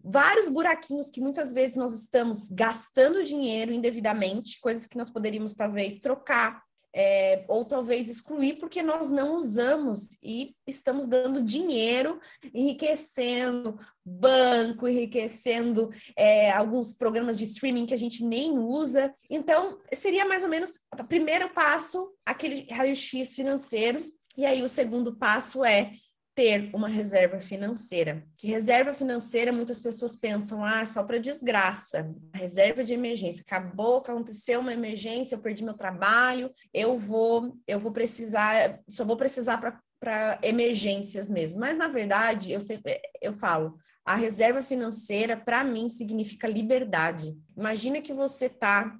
vários 0.03 0.49
buraquinhos 0.49 1.09
que 1.09 1.21
muitas 1.21 1.53
vezes 1.53 1.77
nós 1.77 1.93
estamos 1.93 2.49
gastando 2.49 3.23
dinheiro 3.23 3.71
indevidamente, 3.71 4.59
coisas 4.59 4.85
que 4.85 4.97
nós 4.97 5.09
poderíamos 5.09 5.55
talvez 5.55 5.99
trocar, 5.99 6.61
é, 6.95 7.43
ou 7.47 7.65
talvez 7.65 8.07
excluir 8.07 8.59
porque 8.59 8.83
nós 8.83 9.09
não 9.09 9.35
usamos 9.35 10.09
e 10.21 10.55
estamos 10.67 11.07
dando 11.07 11.41
dinheiro, 11.41 12.19
enriquecendo 12.53 13.79
banco, 14.05 14.87
enriquecendo 14.87 15.89
é, 16.15 16.51
alguns 16.51 16.93
programas 16.93 17.37
de 17.37 17.45
streaming 17.45 17.87
que 17.87 17.95
a 17.95 17.97
gente 17.97 18.23
nem 18.23 18.59
usa. 18.59 19.13
Então, 19.27 19.79
seria 19.91 20.25
mais 20.25 20.43
ou 20.43 20.49
menos 20.49 20.79
o 20.99 21.03
primeiro 21.03 21.49
passo, 21.49 22.13
aquele 22.23 22.67
raio-x 22.71 23.33
financeiro. 23.33 24.05
E 24.37 24.45
aí, 24.45 24.61
o 24.61 24.67
segundo 24.67 25.15
passo 25.15 25.63
é 25.63 25.93
ter 26.35 26.69
uma 26.73 26.87
reserva 26.87 27.39
financeira. 27.39 28.25
Que 28.37 28.47
reserva 28.47 28.93
financeira, 28.93 29.51
muitas 29.51 29.79
pessoas 29.79 30.15
pensam, 30.15 30.63
ah, 30.65 30.85
só 30.85 31.03
para 31.03 31.19
desgraça. 31.19 32.11
Reserva 32.33 32.83
de 32.83 32.93
emergência. 32.93 33.43
Acabou, 33.45 33.97
aconteceu 33.97 34.59
uma 34.59 34.73
emergência, 34.73 35.35
eu 35.35 35.39
perdi 35.39 35.63
meu 35.63 35.75
trabalho, 35.75 36.51
eu 36.73 36.97
vou, 36.97 37.55
eu 37.67 37.79
vou 37.79 37.91
precisar, 37.91 38.79
só 38.89 39.05
vou 39.05 39.17
precisar 39.17 39.57
para 39.99 40.39
emergências 40.41 41.29
mesmo. 41.29 41.59
Mas 41.59 41.77
na 41.77 41.87
verdade, 41.87 42.51
eu 42.51 42.59
sempre 42.59 42.99
eu 43.21 43.33
falo, 43.33 43.77
a 44.05 44.15
reserva 44.15 44.61
financeira 44.61 45.37
para 45.37 45.63
mim 45.63 45.87
significa 45.87 46.47
liberdade. 46.47 47.37
Imagina 47.55 48.01
que 48.01 48.13
você 48.13 48.47
está 48.47 48.97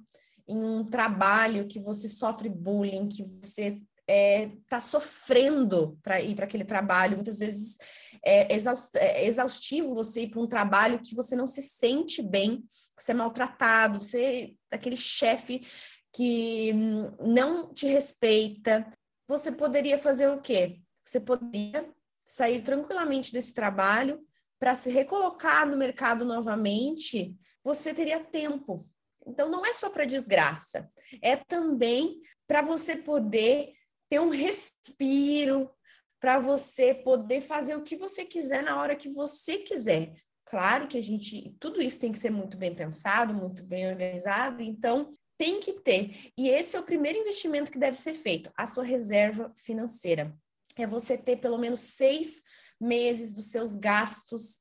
em 0.48 0.62
um 0.62 0.84
trabalho 0.84 1.66
que 1.66 1.80
você 1.80 2.08
sofre 2.08 2.48
bullying, 2.48 3.08
que 3.08 3.22
você 3.22 3.80
é, 4.06 4.50
tá 4.68 4.80
sofrendo 4.80 5.98
para 6.02 6.20
ir 6.20 6.34
para 6.34 6.44
aquele 6.44 6.64
trabalho. 6.64 7.16
Muitas 7.16 7.38
vezes 7.38 7.78
é, 8.24 8.52
é 8.52 9.26
exaustivo 9.26 9.94
você 9.94 10.22
ir 10.22 10.30
para 10.30 10.40
um 10.40 10.46
trabalho 10.46 11.00
que 11.00 11.14
você 11.14 11.34
não 11.34 11.46
se 11.46 11.62
sente 11.62 12.22
bem, 12.22 12.64
você 12.98 13.12
é 13.12 13.14
maltratado, 13.14 14.02
você 14.02 14.56
aquele 14.70 14.96
chefe 14.96 15.66
que 16.12 16.72
hum, 16.74 17.12
não 17.20 17.72
te 17.72 17.86
respeita. 17.86 18.86
Você 19.26 19.50
poderia 19.50 19.98
fazer 19.98 20.28
o 20.28 20.40
quê? 20.40 20.80
Você 21.04 21.18
poderia 21.18 21.88
sair 22.26 22.62
tranquilamente 22.62 23.32
desse 23.32 23.52
trabalho 23.52 24.24
para 24.58 24.74
se 24.74 24.90
recolocar 24.90 25.66
no 25.66 25.76
mercado 25.76 26.24
novamente. 26.24 27.34
Você 27.62 27.92
teria 27.92 28.20
tempo. 28.20 28.88
Então, 29.26 29.50
não 29.50 29.64
é 29.64 29.72
só 29.72 29.88
para 29.88 30.04
desgraça, 30.04 30.90
é 31.22 31.34
também 31.36 32.20
para 32.46 32.60
você 32.60 32.94
poder 32.94 33.72
ter 34.14 34.20
um 34.20 34.28
respiro 34.28 35.68
para 36.20 36.38
você 36.38 36.94
poder 36.94 37.40
fazer 37.40 37.74
o 37.74 37.82
que 37.82 37.96
você 37.96 38.24
quiser 38.24 38.62
na 38.62 38.80
hora 38.80 38.94
que 38.94 39.08
você 39.08 39.58
quiser. 39.58 40.14
Claro 40.46 40.86
que 40.86 40.96
a 40.96 41.02
gente, 41.02 41.56
tudo 41.58 41.82
isso 41.82 41.98
tem 41.98 42.12
que 42.12 42.18
ser 42.18 42.30
muito 42.30 42.56
bem 42.56 42.72
pensado, 42.72 43.34
muito 43.34 43.64
bem 43.64 43.88
organizado, 43.88 44.62
então 44.62 45.12
tem 45.36 45.58
que 45.58 45.72
ter. 45.80 46.30
E 46.38 46.48
esse 46.48 46.76
é 46.76 46.80
o 46.80 46.84
primeiro 46.84 47.18
investimento 47.18 47.72
que 47.72 47.78
deve 47.78 47.98
ser 47.98 48.14
feito, 48.14 48.52
a 48.56 48.66
sua 48.66 48.84
reserva 48.84 49.52
financeira. 49.56 50.32
É 50.76 50.86
você 50.86 51.18
ter 51.18 51.38
pelo 51.38 51.58
menos 51.58 51.80
seis 51.80 52.44
meses 52.80 53.32
dos 53.32 53.46
seus 53.46 53.74
gastos 53.74 54.58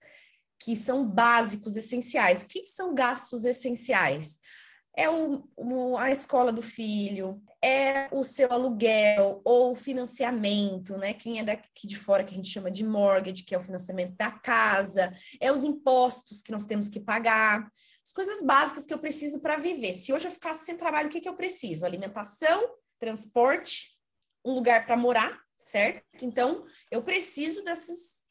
que 0.60 0.76
são 0.76 1.08
básicos, 1.08 1.78
essenciais. 1.78 2.42
O 2.42 2.48
que, 2.48 2.66
são 2.66 2.96
gastos 2.96 3.46
essenciais? 3.46 4.40
É 4.98 5.08
o, 5.08 5.48
o, 5.56 5.96
a 5.96 6.10
escola 6.10 6.52
do 6.52 6.62
filho, 6.64 7.40
é 7.64 8.10
o 8.12 8.26
seu 8.26 8.52
aluguel 8.52 9.42
ou 9.46 9.74
financiamento, 9.74 10.98
né? 10.98 11.14
Quem 11.14 11.40
é 11.40 11.44
daqui 11.44 11.88
de 11.88 11.96
fora 11.96 12.24
que 12.24 12.34
a 12.34 12.36
gente 12.36 12.50
chama 12.50 12.70
de 12.70 12.84
mortgage, 12.84 13.44
que 13.44 13.56
é 13.56 13.58
o 13.58 13.64
financiamento 13.64 14.18
da 14.18 14.30
casa, 14.32 15.14
é 15.40 15.50
os 15.50 15.64
impostos 15.64 16.42
que 16.42 16.52
nós 16.52 16.66
temos 16.66 16.90
que 16.90 17.00
pagar, 17.00 17.72
as 18.06 18.12
coisas 18.12 18.44
básicas 18.44 18.86
que 18.86 18.94
eu 18.94 19.00
preciso 19.00 19.40
para 19.40 19.56
viver. 19.56 19.94
Se 19.94 20.12
hoje 20.12 20.28
eu 20.28 20.32
ficasse 20.32 20.66
sem 20.66 20.76
trabalho, 20.76 21.08
o 21.08 21.12
que, 21.12 21.22
que 21.22 21.30
eu 21.30 21.38
preciso? 21.38 21.86
Alimentação, 21.86 22.70
transporte, 23.00 23.98
um 24.44 24.54
lugar 24.54 24.86
para 24.86 24.98
morar, 24.98 25.40
certo? 25.58 26.04
Então, 26.22 26.66
eu 26.92 27.02
preciso 27.02 27.64
desses, 27.64 28.26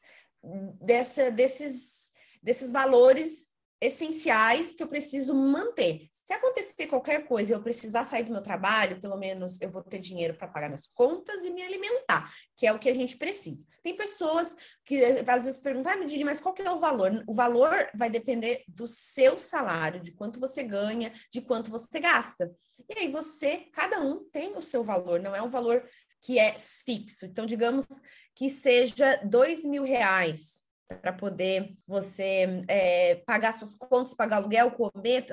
dessa, 0.79 1.31
desses, 1.31 2.11
desses 2.39 2.71
valores 2.71 3.47
essenciais 3.81 4.75
que 4.75 4.83
eu 4.83 4.87
preciso 4.87 5.33
manter. 5.33 6.12
Se 6.25 6.33
acontecer 6.33 6.87
qualquer 6.87 7.27
coisa 7.27 7.51
e 7.51 7.55
eu 7.55 7.61
precisar 7.61 8.05
sair 8.05 8.23
do 8.23 8.31
meu 8.31 8.41
trabalho, 8.41 9.01
pelo 9.01 9.17
menos 9.17 9.59
eu 9.61 9.69
vou 9.69 9.83
ter 9.83 9.99
dinheiro 9.99 10.33
para 10.33 10.47
pagar 10.47 10.69
minhas 10.69 10.87
contas 10.87 11.43
e 11.43 11.49
me 11.49 11.61
alimentar, 11.61 12.31
que 12.55 12.65
é 12.65 12.71
o 12.71 12.79
que 12.79 12.87
a 12.87 12.93
gente 12.93 13.17
precisa. 13.17 13.65
Tem 13.83 13.93
pessoas 13.93 14.55
que 14.85 15.03
às 15.03 15.43
vezes 15.43 15.59
perguntam, 15.59 15.91
ah, 15.91 16.25
mas 16.25 16.39
qual 16.39 16.53
que 16.53 16.61
é 16.61 16.71
o 16.71 16.79
valor? 16.79 17.23
O 17.27 17.33
valor 17.33 17.89
vai 17.93 18.09
depender 18.09 18.63
do 18.67 18.87
seu 18.87 19.37
salário, 19.37 19.99
de 19.99 20.13
quanto 20.13 20.39
você 20.39 20.63
ganha, 20.63 21.11
de 21.29 21.41
quanto 21.41 21.69
você 21.69 21.99
gasta. 21.99 22.49
E 22.89 22.99
aí 22.99 23.11
você, 23.11 23.67
cada 23.73 23.99
um 23.99 24.23
tem 24.29 24.55
o 24.55 24.61
seu 24.61 24.81
valor, 24.81 25.19
não 25.19 25.35
é 25.35 25.41
um 25.41 25.49
valor 25.49 25.83
que 26.21 26.39
é 26.39 26.57
fixo. 26.57 27.25
Então, 27.25 27.45
digamos 27.45 27.85
que 28.33 28.49
seja 28.49 29.17
dois 29.25 29.65
mil 29.65 29.83
reais 29.83 30.63
para 31.01 31.11
poder 31.11 31.75
você 31.87 32.61
é, 32.67 33.15
pagar 33.25 33.51
suas 33.51 33.75
contas, 33.75 34.13
pagar 34.13 34.37
aluguel, 34.37 34.71
comer, 34.71 35.25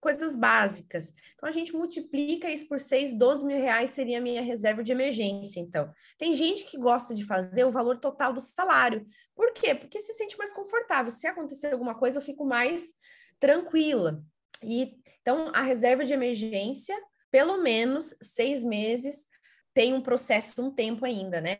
coisas 0.00 0.34
básicas. 0.34 1.12
Então, 1.34 1.48
a 1.48 1.52
gente 1.52 1.74
multiplica 1.74 2.50
isso 2.50 2.66
por 2.66 2.80
seis, 2.80 3.14
12 3.14 3.46
mil 3.46 3.58
reais 3.58 3.90
seria 3.90 4.18
a 4.18 4.20
minha 4.20 4.42
reserva 4.42 4.82
de 4.82 4.92
emergência. 4.92 5.60
Então, 5.60 5.92
tem 6.18 6.32
gente 6.32 6.64
que 6.64 6.78
gosta 6.78 7.14
de 7.14 7.24
fazer 7.24 7.64
o 7.64 7.70
valor 7.70 7.98
total 7.98 8.32
do 8.32 8.40
salário. 8.40 9.06
Por 9.34 9.52
quê? 9.52 9.74
Porque 9.74 10.00
se 10.00 10.14
sente 10.14 10.38
mais 10.38 10.52
confortável. 10.52 11.10
Se 11.10 11.26
acontecer 11.26 11.72
alguma 11.72 11.94
coisa, 11.94 12.18
eu 12.18 12.22
fico 12.22 12.44
mais 12.44 12.94
tranquila. 13.38 14.22
E 14.62 14.98
então, 15.22 15.52
a 15.54 15.62
reserva 15.62 16.04
de 16.04 16.14
emergência, 16.14 16.96
pelo 17.30 17.62
menos 17.62 18.14
seis 18.22 18.64
meses, 18.64 19.26
tem 19.72 19.94
um 19.94 20.00
processo, 20.00 20.62
um 20.62 20.70
tempo 20.70 21.04
ainda, 21.04 21.40
né? 21.40 21.58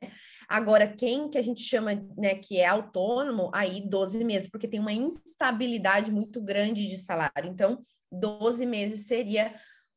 Agora, 0.49 0.89
quem 0.89 1.29
que 1.29 1.39
a 1.39 1.43
gente 1.43 1.63
chama, 1.63 1.95
né, 2.17 2.35
que 2.35 2.59
é 2.59 2.67
autônomo, 2.67 3.51
aí 3.55 3.81
12 3.89 4.25
meses, 4.25 4.49
porque 4.49 4.69
tem 4.69 4.81
uma 4.81 4.93
instabilidade 4.93 6.11
muito 6.11 6.41
grande 6.41 6.89
de 6.89 6.99
salário. 6.99 7.49
Então, 7.49 7.83
12 8.11 8.67
meses 8.67 9.07
seria 9.07 9.55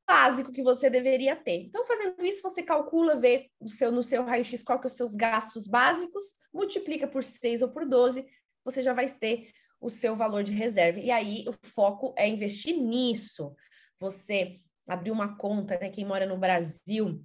básico 0.07 0.51
que 0.51 0.61
você 0.61 0.89
deveria 0.89 1.35
ter. 1.35 1.63
Então, 1.63 1.85
fazendo 1.85 2.23
isso, 2.23 2.41
você 2.41 2.61
calcula, 2.61 3.15
vê 3.15 3.49
o 3.59 3.69
seu, 3.69 3.91
no 3.91 4.03
seu 4.03 4.23
raio-x 4.23 4.61
qual 4.63 4.79
que 4.79 4.85
é 4.85 4.89
os 4.89 4.93
seus 4.93 5.15
gastos 5.15 5.65
básicos, 5.65 6.23
multiplica 6.53 7.07
por 7.07 7.23
6 7.23 7.61
ou 7.61 7.69
por 7.69 7.85
12, 7.85 8.25
você 8.63 8.81
já 8.81 8.93
vai 8.93 9.07
ter 9.09 9.49
o 9.81 9.89
seu 9.89 10.15
valor 10.15 10.43
de 10.43 10.53
reserva. 10.53 10.99
E 10.99 11.09
aí, 11.09 11.45
o 11.47 11.53
foco 11.67 12.13
é 12.17 12.27
investir 12.27 12.77
nisso. 12.77 13.55
Você 13.99 14.59
abrir 14.87 15.11
uma 15.11 15.37
conta, 15.37 15.77
né? 15.79 15.89
Quem 15.89 16.05
mora 16.05 16.25
no 16.25 16.37
Brasil, 16.37 17.23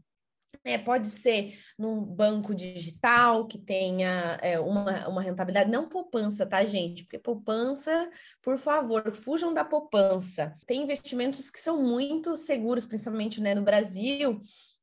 é, 0.65 0.77
pode 0.77 1.09
ser 1.09 1.59
num 1.79 2.01
banco 2.01 2.55
digital 2.55 3.47
que 3.47 3.59
tenha 3.59 4.39
é, 4.43 4.59
uma, 4.59 5.09
uma 5.09 5.23
rentabilidade, 5.23 5.71
não 5.71 5.89
poupança, 5.89 6.47
tá, 6.47 6.65
gente? 6.65 7.05
Porque 7.05 7.19
poupança, 7.19 8.11
por 8.43 8.59
favor, 8.59 9.15
fujam 9.15 9.53
da 9.53 9.65
poupança. 9.65 10.55
Tem 10.67 10.83
investimentos 10.83 11.51
que 11.51 11.61
são 11.61 11.83
muito 11.83 12.37
seguros, 12.37 12.87
principalmente 12.87 13.41
né, 13.41 13.55
no 13.55 13.63
Brasil, 13.63 14.41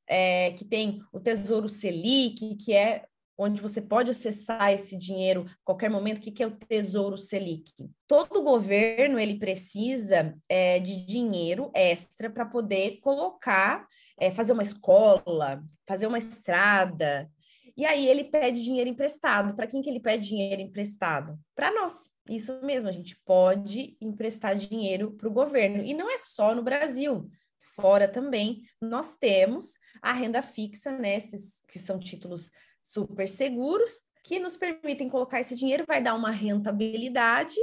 é, 0.07 0.51
que 0.51 0.65
tem 0.65 1.01
o 1.11 1.19
Tesouro 1.19 1.67
Selic, 1.67 2.55
que 2.55 2.73
é 2.73 3.05
onde 3.37 3.61
você 3.61 3.81
pode 3.81 4.11
acessar 4.11 4.71
esse 4.71 4.97
dinheiro 4.97 5.45
a 5.47 5.55
qualquer 5.63 5.89
momento. 5.89 6.17
O 6.17 6.21
que, 6.21 6.41
é 6.41 6.47
o 6.47 6.51
Tesouro 6.51 7.17
Selic? 7.17 7.71
Todo 8.07 8.43
governo 8.43 9.19
ele 9.19 9.37
precisa 9.37 10.35
é, 10.47 10.79
de 10.79 11.05
dinheiro 11.05 11.71
extra 11.73 12.29
para 12.29 12.45
poder 12.45 12.99
colocar 13.01 13.87
é, 14.19 14.31
fazer 14.31 14.53
uma 14.53 14.63
escola, 14.63 15.63
fazer 15.85 16.07
uma 16.07 16.17
estrada. 16.17 17.29
E 17.77 17.85
aí 17.85 18.07
ele 18.07 18.23
pede 18.23 18.63
dinheiro 18.63 18.89
emprestado. 18.89 19.53
Para 19.53 19.67
quem 19.67 19.81
que 19.81 19.89
ele 19.89 19.99
pede 19.99 20.27
dinheiro 20.27 20.61
emprestado? 20.61 21.37
Para 21.53 21.71
nós. 21.73 22.09
Isso 22.29 22.59
mesmo, 22.63 22.89
a 22.89 22.93
gente 22.93 23.19
pode 23.25 23.97
emprestar 24.01 24.55
dinheiro 24.55 25.11
para 25.11 25.27
o 25.27 25.33
governo. 25.33 25.83
E 25.83 25.93
não 25.93 26.09
é 26.09 26.17
só 26.17 26.55
no 26.55 26.63
Brasil. 26.63 27.29
fora 27.75 28.07
também, 28.07 28.61
nós 28.79 29.17
temos 29.17 29.77
a 30.01 30.13
renda 30.13 30.41
fixa, 30.41 30.93
né? 30.93 31.17
Esses 31.17 31.61
que 31.67 31.77
são 31.77 31.99
títulos 31.99 32.49
super 32.85 33.27
seguros, 33.27 33.99
que 34.23 34.39
nos 34.39 34.55
permitem 34.55 35.09
colocar 35.09 35.39
esse 35.39 35.55
dinheiro, 35.55 35.85
vai 35.87 36.01
dar 36.01 36.13
uma 36.13 36.29
rentabilidade 36.29 37.55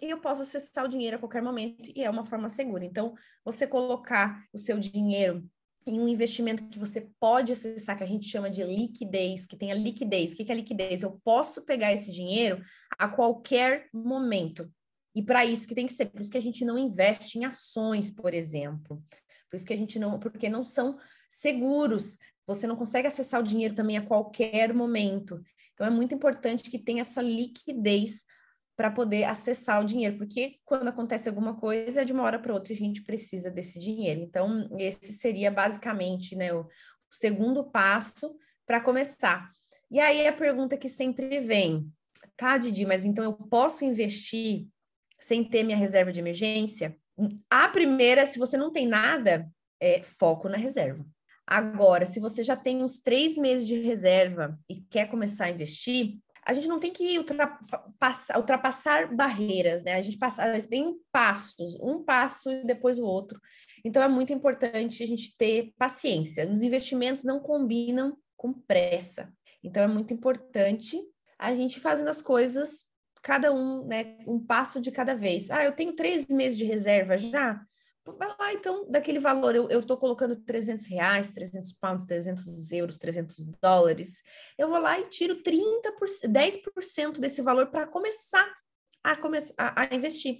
e 0.00 0.10
eu 0.10 0.18
posso 0.18 0.42
acessar 0.42 0.84
o 0.84 0.88
dinheiro 0.88 1.16
a 1.16 1.18
qualquer 1.18 1.42
momento 1.42 1.90
e 1.94 2.02
é 2.02 2.08
uma 2.08 2.24
forma 2.24 2.48
segura. 2.48 2.84
Então, 2.84 3.14
você 3.44 3.66
colocar 3.66 4.42
o 4.52 4.58
seu 4.58 4.78
dinheiro 4.78 5.46
em 5.86 6.00
um 6.00 6.08
investimento 6.08 6.68
que 6.68 6.78
você 6.78 7.08
pode 7.20 7.52
acessar, 7.52 7.96
que 7.96 8.02
a 8.02 8.06
gente 8.06 8.26
chama 8.26 8.50
de 8.50 8.62
liquidez, 8.64 9.46
que 9.46 9.56
tem 9.56 9.70
a 9.70 9.74
liquidez. 9.74 10.32
O 10.32 10.36
que 10.36 10.50
é 10.50 10.54
liquidez? 10.54 11.02
Eu 11.02 11.20
posso 11.22 11.62
pegar 11.64 11.92
esse 11.92 12.10
dinheiro 12.10 12.62
a 12.98 13.08
qualquer 13.08 13.88
momento. 13.92 14.70
E 15.14 15.22
para 15.22 15.44
isso 15.44 15.66
que 15.66 15.74
tem 15.74 15.86
que 15.86 15.92
ser, 15.92 16.06
por 16.06 16.20
isso 16.20 16.30
que 16.30 16.38
a 16.38 16.42
gente 16.42 16.64
não 16.64 16.76
investe 16.76 17.38
em 17.38 17.44
ações, 17.44 18.10
por 18.10 18.34
exemplo. 18.34 19.02
Por 19.48 19.56
isso 19.56 19.64
que 19.64 19.72
a 19.72 19.76
gente 19.76 19.98
não, 19.98 20.18
porque 20.18 20.48
não 20.48 20.64
são 20.64 20.98
seguros. 21.30 22.18
Você 22.46 22.66
não 22.66 22.76
consegue 22.76 23.08
acessar 23.08 23.40
o 23.40 23.44
dinheiro 23.44 23.74
também 23.74 23.96
a 23.96 24.06
qualquer 24.06 24.72
momento. 24.72 25.42
Então 25.74 25.86
é 25.86 25.90
muito 25.90 26.14
importante 26.14 26.70
que 26.70 26.78
tenha 26.78 27.02
essa 27.02 27.20
liquidez 27.20 28.24
para 28.76 28.90
poder 28.90 29.24
acessar 29.24 29.80
o 29.80 29.84
dinheiro, 29.84 30.18
porque 30.18 30.58
quando 30.64 30.88
acontece 30.88 31.28
alguma 31.28 31.56
coisa, 31.56 32.04
de 32.04 32.12
uma 32.12 32.22
hora 32.22 32.38
para 32.38 32.52
outra 32.52 32.74
a 32.74 32.76
gente 32.76 33.02
precisa 33.02 33.50
desse 33.50 33.78
dinheiro. 33.78 34.20
Então, 34.20 34.68
esse 34.78 35.14
seria 35.14 35.50
basicamente 35.50 36.36
né, 36.36 36.52
o 36.52 36.66
segundo 37.10 37.64
passo 37.64 38.36
para 38.66 38.80
começar. 38.80 39.50
E 39.90 39.98
aí 39.98 40.26
a 40.26 40.32
pergunta 40.32 40.76
que 40.76 40.90
sempre 40.90 41.40
vem, 41.40 41.90
tá, 42.36 42.58
Didi, 42.58 42.84
mas 42.84 43.06
então 43.06 43.24
eu 43.24 43.32
posso 43.32 43.84
investir 43.84 44.66
sem 45.18 45.42
ter 45.42 45.62
minha 45.62 45.78
reserva 45.78 46.12
de 46.12 46.20
emergência? 46.20 46.96
A 47.48 47.68
primeira, 47.68 48.26
se 48.26 48.38
você 48.38 48.56
não 48.58 48.70
tem 48.70 48.86
nada, 48.86 49.50
é 49.80 50.02
foco 50.02 50.48
na 50.48 50.58
reserva. 50.58 51.06
Agora, 51.46 52.04
se 52.04 52.18
você 52.18 52.42
já 52.42 52.56
tem 52.56 52.82
uns 52.82 52.98
três 52.98 53.36
meses 53.36 53.66
de 53.66 53.78
reserva 53.78 54.58
e 54.68 54.80
quer 54.90 55.08
começar 55.08 55.44
a 55.44 55.50
investir, 55.50 56.18
a 56.44 56.52
gente 56.52 56.68
não 56.68 56.78
tem 56.78 56.92
que 56.92 57.18
ultrapassar, 57.18 58.36
ultrapassar 58.36 59.14
barreiras, 59.14 59.82
né? 59.82 59.94
A 59.94 60.02
gente, 60.02 60.16
passa, 60.16 60.42
a 60.42 60.54
gente 60.54 60.68
tem 60.68 60.96
passos, 61.12 61.74
um 61.80 62.02
passo 62.04 62.50
e 62.50 62.64
depois 62.64 62.98
o 62.98 63.04
outro. 63.04 63.40
Então 63.84 64.02
é 64.02 64.08
muito 64.08 64.32
importante 64.32 65.02
a 65.02 65.06
gente 65.06 65.36
ter 65.36 65.72
paciência. 65.76 66.48
Os 66.50 66.62
investimentos 66.62 67.24
não 67.24 67.40
combinam 67.40 68.16
com 68.36 68.52
pressa. 68.52 69.32
Então 69.62 69.82
é 69.82 69.88
muito 69.88 70.14
importante 70.14 71.00
a 71.38 71.54
gente 71.54 71.80
fazendo 71.80 72.08
as 72.08 72.22
coisas, 72.22 72.84
cada 73.22 73.52
um, 73.52 73.84
né? 73.84 74.18
Um 74.26 74.38
passo 74.38 74.80
de 74.80 74.92
cada 74.92 75.14
vez. 75.14 75.50
Ah, 75.50 75.64
eu 75.64 75.72
tenho 75.72 75.94
três 75.94 76.26
meses 76.28 76.56
de 76.56 76.64
reserva 76.64 77.16
já 77.16 77.60
vai 78.14 78.28
lá, 78.28 78.52
então, 78.52 78.88
daquele 78.90 79.18
valor, 79.18 79.54
eu 79.54 79.80
estou 79.80 79.96
colocando 79.96 80.36
300 80.36 80.86
reais, 80.86 81.32
300 81.32 81.72
pounds, 81.72 82.06
300 82.06 82.72
euros, 82.72 82.98
300 82.98 83.46
dólares, 83.60 84.22
eu 84.56 84.68
vou 84.68 84.78
lá 84.78 84.98
e 85.00 85.08
tiro 85.08 85.42
30%, 85.42 86.28
10% 86.28 87.18
desse 87.18 87.42
valor 87.42 87.66
para 87.66 87.86
começar 87.86 88.46
a, 89.02 89.12
a, 89.58 89.82
a 89.82 89.94
investir. 89.94 90.38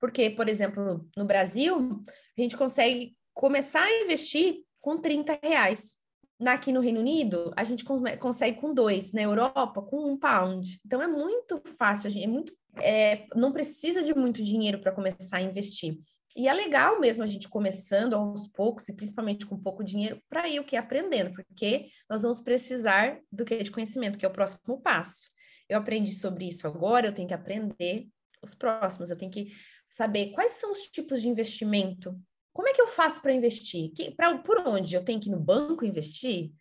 Porque, 0.00 0.30
por 0.30 0.48
exemplo, 0.48 1.08
no 1.16 1.24
Brasil, 1.24 2.02
a 2.36 2.40
gente 2.40 2.56
consegue 2.56 3.16
começar 3.32 3.82
a 3.82 4.02
investir 4.02 4.64
com 4.80 4.98
30 4.98 5.38
reais. 5.42 5.96
Aqui 6.44 6.70
no 6.70 6.80
Reino 6.80 7.00
Unido, 7.00 7.52
a 7.56 7.64
gente 7.64 7.82
consegue 8.20 8.60
com 8.60 8.74
dois, 8.74 9.12
na 9.12 9.22
Europa, 9.22 9.80
com 9.80 10.12
um 10.12 10.18
pound. 10.18 10.78
Então 10.84 11.00
é 11.00 11.06
muito 11.06 11.62
fácil, 11.78 12.10
é 12.22 12.26
muito, 12.26 12.52
é, 12.76 13.26
não 13.34 13.52
precisa 13.52 14.02
de 14.02 14.14
muito 14.14 14.42
dinheiro 14.42 14.78
para 14.78 14.92
começar 14.92 15.38
a 15.38 15.42
investir. 15.42 15.98
E 16.36 16.48
é 16.48 16.52
legal 16.52 17.00
mesmo 17.00 17.24
a 17.24 17.26
gente 17.26 17.48
começando 17.48 18.12
aos 18.12 18.46
poucos, 18.46 18.86
e 18.90 18.94
principalmente 18.94 19.46
com 19.46 19.58
pouco 19.58 19.82
dinheiro, 19.82 20.22
para 20.28 20.46
ir 20.46 20.60
o 20.60 20.64
que? 20.64 20.76
Aprendendo, 20.76 21.32
porque 21.32 21.88
nós 22.10 22.22
vamos 22.22 22.42
precisar 22.42 23.18
do 23.32 23.42
que? 23.42 23.56
De 23.62 23.70
conhecimento, 23.70 24.18
que 24.18 24.26
é 24.26 24.28
o 24.28 24.32
próximo 24.32 24.80
passo. 24.82 25.30
Eu 25.66 25.78
aprendi 25.78 26.12
sobre 26.12 26.46
isso 26.46 26.66
agora, 26.66 27.06
eu 27.06 27.14
tenho 27.14 27.26
que 27.26 27.34
aprender 27.34 28.06
os 28.42 28.54
próximos, 28.54 29.10
eu 29.10 29.16
tenho 29.16 29.30
que 29.30 29.50
saber 29.88 30.32
quais 30.32 30.52
são 30.52 30.70
os 30.70 30.82
tipos 30.82 31.22
de 31.22 31.28
investimento. 31.28 32.14
Como 32.52 32.68
é 32.68 32.72
que 32.74 32.82
eu 32.82 32.86
faço 32.86 33.22
para 33.22 33.32
investir? 33.32 33.92
Que, 33.94 34.10
pra, 34.10 34.36
por 34.38 34.58
onde? 34.66 34.94
Eu 34.94 35.04
tenho 35.04 35.20
que 35.20 35.30
ir 35.30 35.32
no 35.32 35.40
banco 35.40 35.86
investir? 35.86 36.52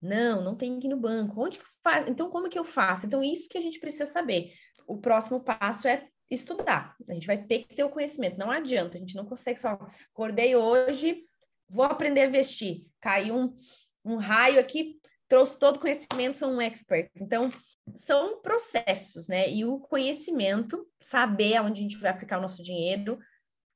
Não, 0.00 0.42
não 0.42 0.54
tenho 0.54 0.78
que 0.78 0.86
ir 0.86 0.90
no 0.90 0.96
banco. 0.96 1.42
Onde 1.42 1.58
que 1.58 1.64
faz? 1.82 2.06
Então, 2.08 2.30
como 2.30 2.48
que 2.48 2.58
eu 2.58 2.64
faço? 2.64 3.06
Então, 3.06 3.22
isso 3.22 3.48
que 3.48 3.58
a 3.58 3.60
gente 3.60 3.80
precisa 3.80 4.06
saber. 4.06 4.52
O 4.86 4.98
próximo 4.98 5.40
passo 5.42 5.88
é 5.88 6.08
estudar. 6.34 6.96
A 7.08 7.12
gente 7.14 7.26
vai 7.26 7.38
ter 7.38 7.64
que 7.64 7.74
ter 7.74 7.84
o 7.84 7.90
conhecimento. 7.90 8.38
Não 8.38 8.50
adianta, 8.50 8.96
a 8.96 9.00
gente 9.00 9.16
não 9.16 9.24
consegue 9.24 9.60
só 9.60 9.78
acordei 10.12 10.56
hoje, 10.56 11.24
vou 11.68 11.84
aprender 11.84 12.22
a 12.22 12.30
vestir. 12.30 12.86
Caiu 13.00 13.36
um, 13.36 13.56
um 14.04 14.16
raio 14.16 14.60
aqui, 14.60 14.98
trouxe 15.28 15.58
todo 15.58 15.76
o 15.76 15.80
conhecimento, 15.80 16.36
sou 16.36 16.50
um 16.50 16.60
expert. 16.60 17.10
Então, 17.20 17.50
são 17.96 18.40
processos, 18.40 19.28
né? 19.28 19.50
E 19.50 19.64
o 19.64 19.78
conhecimento, 19.78 20.86
saber 21.00 21.56
aonde 21.56 21.80
a 21.80 21.82
gente 21.82 21.96
vai 21.96 22.10
aplicar 22.10 22.38
o 22.38 22.42
nosso 22.42 22.62
dinheiro, 22.62 23.18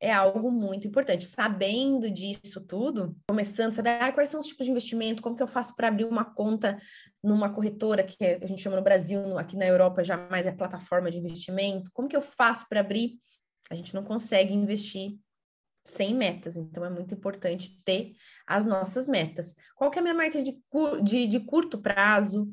é 0.01 0.13
algo 0.13 0.51
muito 0.51 0.87
importante. 0.87 1.25
Sabendo 1.25 2.11
disso 2.11 2.61
tudo, 2.61 3.17
começando 3.29 3.69
a 3.69 3.73
saber 3.73 3.91
ah, 3.91 4.13
quais 4.13 4.31
são 4.31 4.41
os 4.41 4.47
tipos 4.47 4.65
de 4.65 4.71
investimento, 4.71 5.23
como 5.23 5.37
que 5.37 5.43
eu 5.43 5.49
faço 5.49 5.75
para 5.75 5.89
abrir 5.89 6.05
uma 6.05 6.25
conta 6.25 6.79
numa 7.23 7.53
corretora 7.53 8.03
que 8.03 8.17
é, 8.25 8.39
a 8.43 8.47
gente 8.47 8.63
chama 8.63 8.77
no 8.77 8.83
Brasil, 8.83 9.39
aqui 9.39 9.57
na 9.57 9.67
Europa 9.67 10.05
já 10.05 10.17
mais 10.17 10.47
é 10.47 10.53
plataforma 10.53 11.11
de 11.11 11.19
investimento, 11.19 11.91
como 11.93 12.09
que 12.09 12.17
eu 12.17 12.23
faço 12.23 12.67
para 12.69 12.81
abrir? 12.81 13.19
A 13.71 13.75
gente 13.75 13.95
não 13.95 14.05
consegue 14.05 14.55
investir 14.55 15.19
sem 15.85 16.15
metas, 16.15 16.57
então 16.57 16.85
é 16.85 16.91
muito 16.91 17.15
importante 17.15 17.83
ter 17.83 18.13
as 18.47 18.67
nossas 18.67 19.09
metas. 19.09 19.55
Qual 19.75 19.91
que 19.91 19.99
é 19.99 20.01
a 20.01 20.03
minha 20.03 20.15
meta 20.15 20.43
de, 20.43 20.57
de, 21.03 21.27
de 21.27 21.41
curto 21.41 21.79
prazo, 21.79 22.53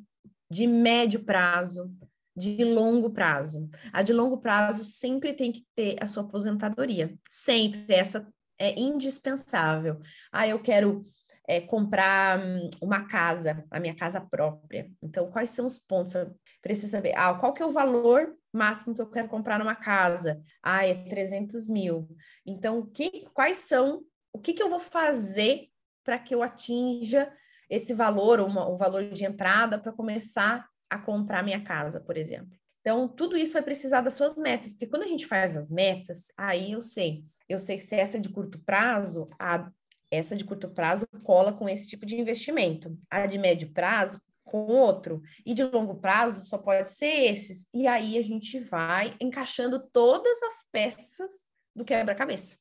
de 0.49 0.65
médio 0.65 1.23
prazo, 1.23 1.91
de 2.35 2.63
longo 2.63 3.11
prazo. 3.11 3.69
A 3.93 4.01
de 4.01 4.11
longo 4.11 4.37
prazo 4.37 4.83
sempre 4.83 5.33
tem 5.33 5.51
que 5.51 5.65
ter 5.75 5.95
a 6.01 6.07
sua 6.07 6.23
aposentadoria. 6.23 7.17
Sempre. 7.29 7.93
Essa 7.93 8.27
é 8.59 8.79
indispensável. 8.79 9.99
Ah, 10.31 10.47
eu 10.47 10.61
quero 10.61 11.05
é, 11.47 11.61
comprar 11.61 12.39
hum, 12.39 12.69
uma 12.81 13.07
casa, 13.07 13.63
a 13.69 13.79
minha 13.79 13.95
casa 13.95 14.19
própria. 14.19 14.91
Então, 15.01 15.31
quais 15.31 15.49
são 15.49 15.65
os 15.65 15.77
pontos? 15.77 16.13
Preciso 16.61 16.91
saber. 16.91 17.13
Ah, 17.15 17.33
qual 17.35 17.53
que 17.53 17.61
é 17.61 17.65
o 17.65 17.71
valor 17.71 18.35
máximo 18.51 18.95
que 18.95 19.01
eu 19.01 19.09
quero 19.09 19.27
comprar 19.27 19.59
numa 19.59 19.75
casa? 19.75 20.41
Ah, 20.61 20.85
é 20.85 20.93
300 20.93 21.69
mil. 21.69 22.07
Então, 22.45 22.85
que, 22.85 23.27
quais 23.33 23.59
são... 23.59 24.01
O 24.33 24.39
que, 24.39 24.53
que 24.53 24.61
eu 24.61 24.69
vou 24.69 24.79
fazer 24.79 25.69
para 26.03 26.19
que 26.19 26.35
eu 26.35 26.43
atinja 26.43 27.31
esse 27.69 27.93
valor, 27.93 28.39
uma, 28.41 28.67
o 28.67 28.77
valor 28.77 29.09
de 29.09 29.25
entrada, 29.25 29.79
para 29.79 29.91
começar 29.91 30.67
a 30.89 30.97
comprar 30.97 31.43
minha 31.43 31.63
casa, 31.63 31.99
por 31.99 32.17
exemplo. 32.17 32.57
Então, 32.81 33.07
tudo 33.07 33.35
isso 33.35 33.53
vai 33.53 33.63
precisar 33.63 34.01
das 34.01 34.13
suas 34.13 34.35
metas, 34.35 34.73
porque 34.73 34.85
quando 34.85 35.03
a 35.03 35.07
gente 35.07 35.25
faz 35.25 35.57
as 35.57 35.71
metas, 35.71 36.27
aí 36.37 36.73
eu 36.73 36.81
sei, 36.81 37.23
eu 37.49 37.57
sei 37.57 37.79
se 37.79 37.95
essa 37.95 38.19
de 38.19 38.29
curto 38.29 38.59
prazo, 38.59 39.27
a, 39.39 39.71
essa 40.11 40.35
de 40.35 40.45
curto 40.45 40.69
prazo 40.69 41.07
cola 41.23 41.51
com 41.51 41.67
esse 41.67 41.87
tipo 41.87 42.05
de 42.05 42.15
investimento, 42.15 42.95
a 43.09 43.25
de 43.25 43.39
médio 43.39 43.71
prazo 43.71 44.21
com 44.43 44.67
outro, 44.67 45.23
e 45.43 45.55
de 45.55 45.63
longo 45.63 45.95
prazo 45.95 46.47
só 46.47 46.59
pode 46.59 46.91
ser 46.91 47.07
esses. 47.07 47.67
E 47.73 47.87
aí 47.87 48.19
a 48.19 48.21
gente 48.21 48.59
vai 48.59 49.15
encaixando 49.19 49.79
todas 49.91 50.41
as 50.43 50.67
peças 50.71 51.47
do 51.75 51.83
quebra-cabeça. 51.83 52.55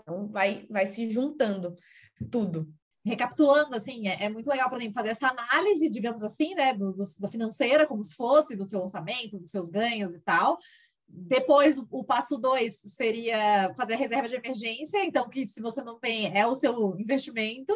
Então, 0.00 0.26
vai, 0.26 0.66
vai 0.70 0.86
se 0.86 1.10
juntando 1.10 1.74
tudo 2.30 2.72
recapitulando, 3.06 3.76
assim, 3.76 4.08
é, 4.08 4.24
é, 4.24 4.28
muito 4.28 4.48
legal, 4.48 4.68
por 4.68 4.78
exemplo, 4.78 4.94
fazer 4.94 5.10
essa 5.10 5.28
análise, 5.28 5.88
digamos 5.88 6.24
assim, 6.24 6.54
né, 6.54 6.74
do, 6.74 6.92
do, 6.92 7.04
da 7.20 7.28
financeira, 7.28 7.86
como 7.86 8.02
se 8.02 8.16
fosse, 8.16 8.56
do 8.56 8.66
seu 8.66 8.80
orçamento, 8.80 9.38
dos 9.38 9.50
seus 9.50 9.70
ganhos 9.70 10.14
e 10.14 10.20
tal. 10.20 10.58
Depois, 11.08 11.78
o, 11.78 12.02
passo 12.02 12.36
dois 12.36 12.80
seria 12.84 13.72
fazer 13.76 13.94
a 13.94 13.96
reserva 13.96 14.28
de 14.28 14.34
emergência, 14.34 15.04
então, 15.04 15.28
que 15.28 15.46
se 15.46 15.62
você 15.62 15.82
não 15.84 16.00
tem, 16.00 16.36
é 16.36 16.44
o 16.46 16.54
seu 16.56 16.98
investimento. 16.98 17.72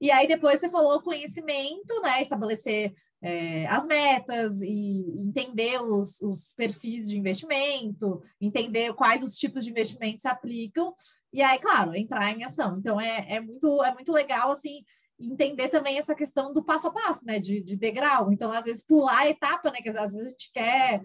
E 0.00 0.12
aí, 0.12 0.28
depois, 0.28 0.60
você 0.60 0.70
falou 0.70 1.02
conhecimento, 1.02 2.00
né, 2.00 2.22
estabelecer 2.22 2.94
é, 3.20 3.66
as 3.66 3.84
metas 3.84 4.62
e 4.62 5.12
entender 5.18 5.82
os, 5.82 6.20
os 6.20 6.46
perfis 6.56 7.08
de 7.08 7.18
investimento, 7.18 8.22
entender 8.40 8.94
quais 8.94 9.24
os 9.24 9.36
tipos 9.36 9.64
de 9.64 9.70
investimentos 9.70 10.22
se 10.22 10.28
aplicam 10.28 10.94
e 11.32 11.42
aí, 11.42 11.58
claro, 11.58 11.94
entrar 11.94 12.30
em 12.32 12.44
ação. 12.44 12.78
Então, 12.78 13.00
é, 13.00 13.26
é, 13.28 13.40
muito, 13.40 13.82
é 13.82 13.92
muito 13.92 14.12
legal, 14.12 14.50
assim, 14.50 14.84
entender 15.18 15.68
também 15.68 15.98
essa 15.98 16.14
questão 16.14 16.52
do 16.52 16.64
passo 16.64 16.88
a 16.88 16.92
passo, 16.92 17.26
né, 17.26 17.38
de, 17.38 17.60
de 17.62 17.76
degrau. 17.76 18.32
Então, 18.32 18.52
às 18.52 18.64
vezes, 18.64 18.84
pular 18.84 19.18
a 19.18 19.28
etapa, 19.28 19.70
né, 19.70 19.78
que 19.82 19.88
às 19.88 20.12
vezes 20.12 20.26
a 20.26 20.30
gente 20.30 20.52
quer 20.52 21.02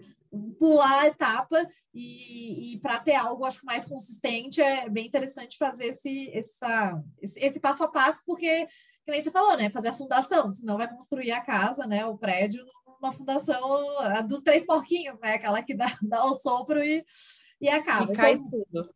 pular 0.58 1.00
a 1.00 1.06
etapa 1.06 1.66
e, 1.92 2.74
e 2.74 2.80
para 2.80 2.98
ter 3.00 3.14
algo, 3.14 3.44
acho 3.44 3.60
que 3.60 3.66
mais 3.66 3.84
consistente, 3.84 4.60
é 4.60 4.88
bem 4.88 5.06
interessante 5.06 5.56
fazer 5.56 5.86
esse, 5.86 6.30
essa, 6.30 7.00
esse 7.20 7.60
passo 7.60 7.84
a 7.84 7.88
passo, 7.88 8.22
porque, 8.26 8.66
que 9.04 9.10
nem 9.10 9.20
você 9.20 9.30
falou, 9.30 9.56
né, 9.56 9.70
fazer 9.70 9.88
a 9.88 9.92
fundação, 9.92 10.52
senão 10.52 10.76
vai 10.76 10.88
construir 10.88 11.32
a 11.32 11.40
casa, 11.40 11.86
né, 11.86 12.04
o 12.06 12.16
prédio, 12.16 12.64
uma 13.00 13.12
fundação 13.12 13.98
a 14.00 14.20
do 14.22 14.40
três 14.42 14.64
porquinhos, 14.64 15.18
né, 15.20 15.34
aquela 15.34 15.62
que 15.62 15.74
dá, 15.74 15.86
dá 16.02 16.24
o 16.24 16.34
sopro 16.34 16.82
e, 16.82 17.04
e 17.60 17.68
acaba. 17.68 18.12
E 18.12 18.16
cai 18.16 18.32
então, 18.32 18.50
tudo. 18.50 18.94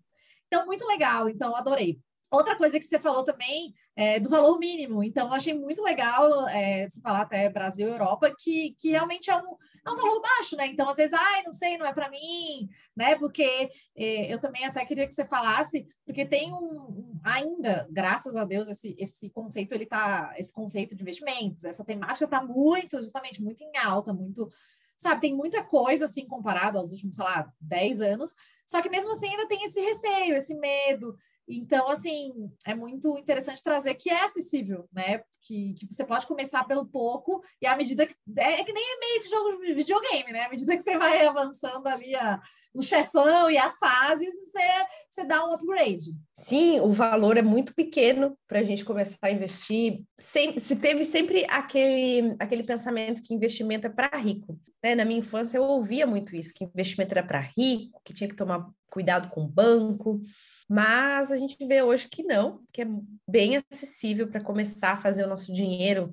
Então, 0.48 0.66
muito 0.66 0.86
legal. 0.86 1.28
Então, 1.28 1.54
adorei. 1.54 2.00
Outra 2.30 2.56
coisa 2.56 2.78
que 2.78 2.84
você 2.84 2.98
falou 2.98 3.24
também 3.24 3.72
é 3.96 4.20
do 4.20 4.28
valor 4.28 4.58
mínimo. 4.58 5.02
Então, 5.02 5.28
eu 5.28 5.32
achei 5.32 5.54
muito 5.54 5.82
legal 5.82 6.46
é, 6.48 6.88
se 6.90 7.00
falar 7.00 7.22
até 7.22 7.48
Brasil 7.48 7.88
Europa, 7.88 8.34
que, 8.38 8.74
que 8.78 8.90
realmente 8.90 9.30
é 9.30 9.36
um, 9.36 9.56
é 9.86 9.90
um 9.90 9.96
valor 9.96 10.20
baixo, 10.20 10.54
né? 10.54 10.66
Então, 10.66 10.88
às 10.90 10.96
vezes, 10.96 11.14
ai, 11.14 11.42
não 11.42 11.52
sei, 11.52 11.78
não 11.78 11.86
é 11.86 11.92
para 11.92 12.10
mim, 12.10 12.68
né? 12.94 13.14
Porque 13.14 13.70
é, 13.96 14.32
eu 14.32 14.38
também 14.38 14.64
até 14.66 14.84
queria 14.84 15.06
que 15.06 15.14
você 15.14 15.26
falasse, 15.26 15.86
porque 16.04 16.26
tem 16.26 16.52
um, 16.52 16.56
um, 16.56 17.20
ainda, 17.24 17.88
graças 17.90 18.36
a 18.36 18.44
Deus, 18.44 18.68
esse, 18.68 18.94
esse 18.98 19.30
conceito, 19.30 19.74
ele 19.74 19.86
tá, 19.86 20.34
esse 20.36 20.52
conceito 20.52 20.94
de 20.94 21.02
investimentos, 21.02 21.64
essa 21.64 21.84
temática 21.84 22.26
está 22.26 22.42
muito, 22.44 23.00
justamente, 23.00 23.42
muito 23.42 23.62
em 23.62 23.72
alta, 23.78 24.12
muito 24.12 24.50
sabe, 24.98 25.20
tem 25.20 25.34
muita 25.34 25.62
coisa 25.62 26.04
assim 26.04 26.26
comparado 26.26 26.76
aos 26.76 26.90
últimos, 26.90 27.16
sei 27.16 27.24
lá, 27.24 27.50
10 27.60 28.00
anos, 28.00 28.34
só 28.66 28.82
que 28.82 28.90
mesmo 28.90 29.12
assim 29.12 29.28
ainda 29.28 29.46
tem 29.46 29.64
esse 29.64 29.80
receio, 29.80 30.34
esse 30.36 30.54
medo, 30.54 31.16
então, 31.48 31.88
assim, 31.88 32.50
é 32.66 32.74
muito 32.74 33.16
interessante 33.16 33.62
trazer 33.62 33.94
que 33.94 34.10
é 34.10 34.24
acessível, 34.24 34.86
né? 34.92 35.22
Que, 35.40 35.72
que 35.74 35.86
você 35.90 36.04
pode 36.04 36.26
começar 36.26 36.64
pelo 36.64 36.84
pouco, 36.84 37.42
e 37.62 37.66
à 37.66 37.74
medida 37.74 38.06
que. 38.06 38.14
É, 38.36 38.60
é 38.60 38.64
que 38.64 38.72
nem 38.72 38.84
é 38.84 38.98
meio 38.98 39.22
que 39.22 39.30
jogo 39.30 39.64
de 39.64 39.72
videogame, 39.72 40.32
né? 40.32 40.44
À 40.44 40.50
medida 40.50 40.76
que 40.76 40.82
você 40.82 40.98
vai 40.98 41.24
avançando 41.26 41.86
ali 41.86 42.14
a, 42.14 42.38
o 42.74 42.82
chefão 42.82 43.50
e 43.50 43.56
as 43.56 43.78
fases, 43.78 44.28
você, 44.34 44.66
você 45.10 45.24
dá 45.24 45.46
um 45.46 45.54
upgrade. 45.54 46.10
Sim, 46.34 46.80
o 46.80 46.90
valor 46.90 47.38
é 47.38 47.42
muito 47.42 47.74
pequeno 47.74 48.36
para 48.46 48.58
a 48.58 48.62
gente 48.62 48.84
começar 48.84 49.18
a 49.22 49.30
investir. 49.30 50.02
Sem, 50.18 50.58
se 50.58 50.76
teve 50.76 51.04
sempre 51.04 51.46
aquele, 51.48 52.36
aquele 52.38 52.62
pensamento 52.62 53.22
que 53.22 53.32
investimento 53.32 53.86
é 53.86 53.90
para 53.90 54.18
rico. 54.18 54.60
Né? 54.82 54.94
Na 54.94 55.04
minha 55.04 55.20
infância, 55.20 55.56
eu 55.56 55.62
ouvia 55.62 56.06
muito 56.06 56.36
isso: 56.36 56.52
que 56.54 56.64
investimento 56.64 57.14
era 57.14 57.26
para 57.26 57.40
rico, 57.40 58.02
que 58.04 58.12
tinha 58.12 58.28
que 58.28 58.36
tomar 58.36 58.68
cuidado 58.90 59.28
com 59.30 59.42
o 59.42 59.48
banco. 59.48 60.20
Mas 60.68 61.32
a 61.32 61.36
gente 61.36 61.56
vê 61.66 61.82
hoje 61.82 62.08
que 62.08 62.22
não, 62.22 62.62
que 62.72 62.82
é 62.82 62.86
bem 63.26 63.56
acessível 63.56 64.28
para 64.28 64.42
começar 64.42 64.92
a 64.92 64.98
fazer 64.98 65.24
o 65.24 65.28
nosso 65.28 65.52
dinheiro 65.52 66.12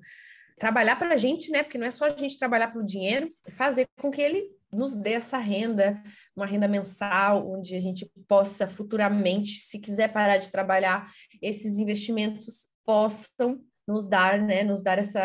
trabalhar 0.58 0.96
para 0.96 1.14
a 1.14 1.18
gente, 1.18 1.52
né? 1.52 1.64
Porque 1.64 1.78
não 1.78 1.88
é 1.88 1.92
só 1.92 2.06
a 2.06 2.10
gente 2.10 2.40
trabalhar 2.40 2.70
pelo 2.70 2.86
dinheiro, 2.86 3.28
é 3.46 3.52
fazer 3.52 3.88
com 4.00 4.10
que 4.10 4.22
ele 4.22 4.50
nos 4.72 4.94
dê 4.94 5.14
essa 5.14 5.38
renda, 5.38 6.02
uma 6.36 6.46
renda 6.46 6.68
mensal, 6.68 7.50
onde 7.50 7.76
a 7.76 7.80
gente 7.80 8.10
possa 8.28 8.68
futuramente, 8.68 9.60
se 9.60 9.80
quiser 9.80 10.12
parar 10.12 10.38
de 10.38 10.52
trabalhar, 10.52 11.10
esses 11.42 11.78
investimentos 11.78 12.68
possam 12.86 13.62
nos 13.88 14.10
dar, 14.10 14.42
né? 14.42 14.64
Nos 14.64 14.84
dar 14.84 14.98
essa 14.98 15.22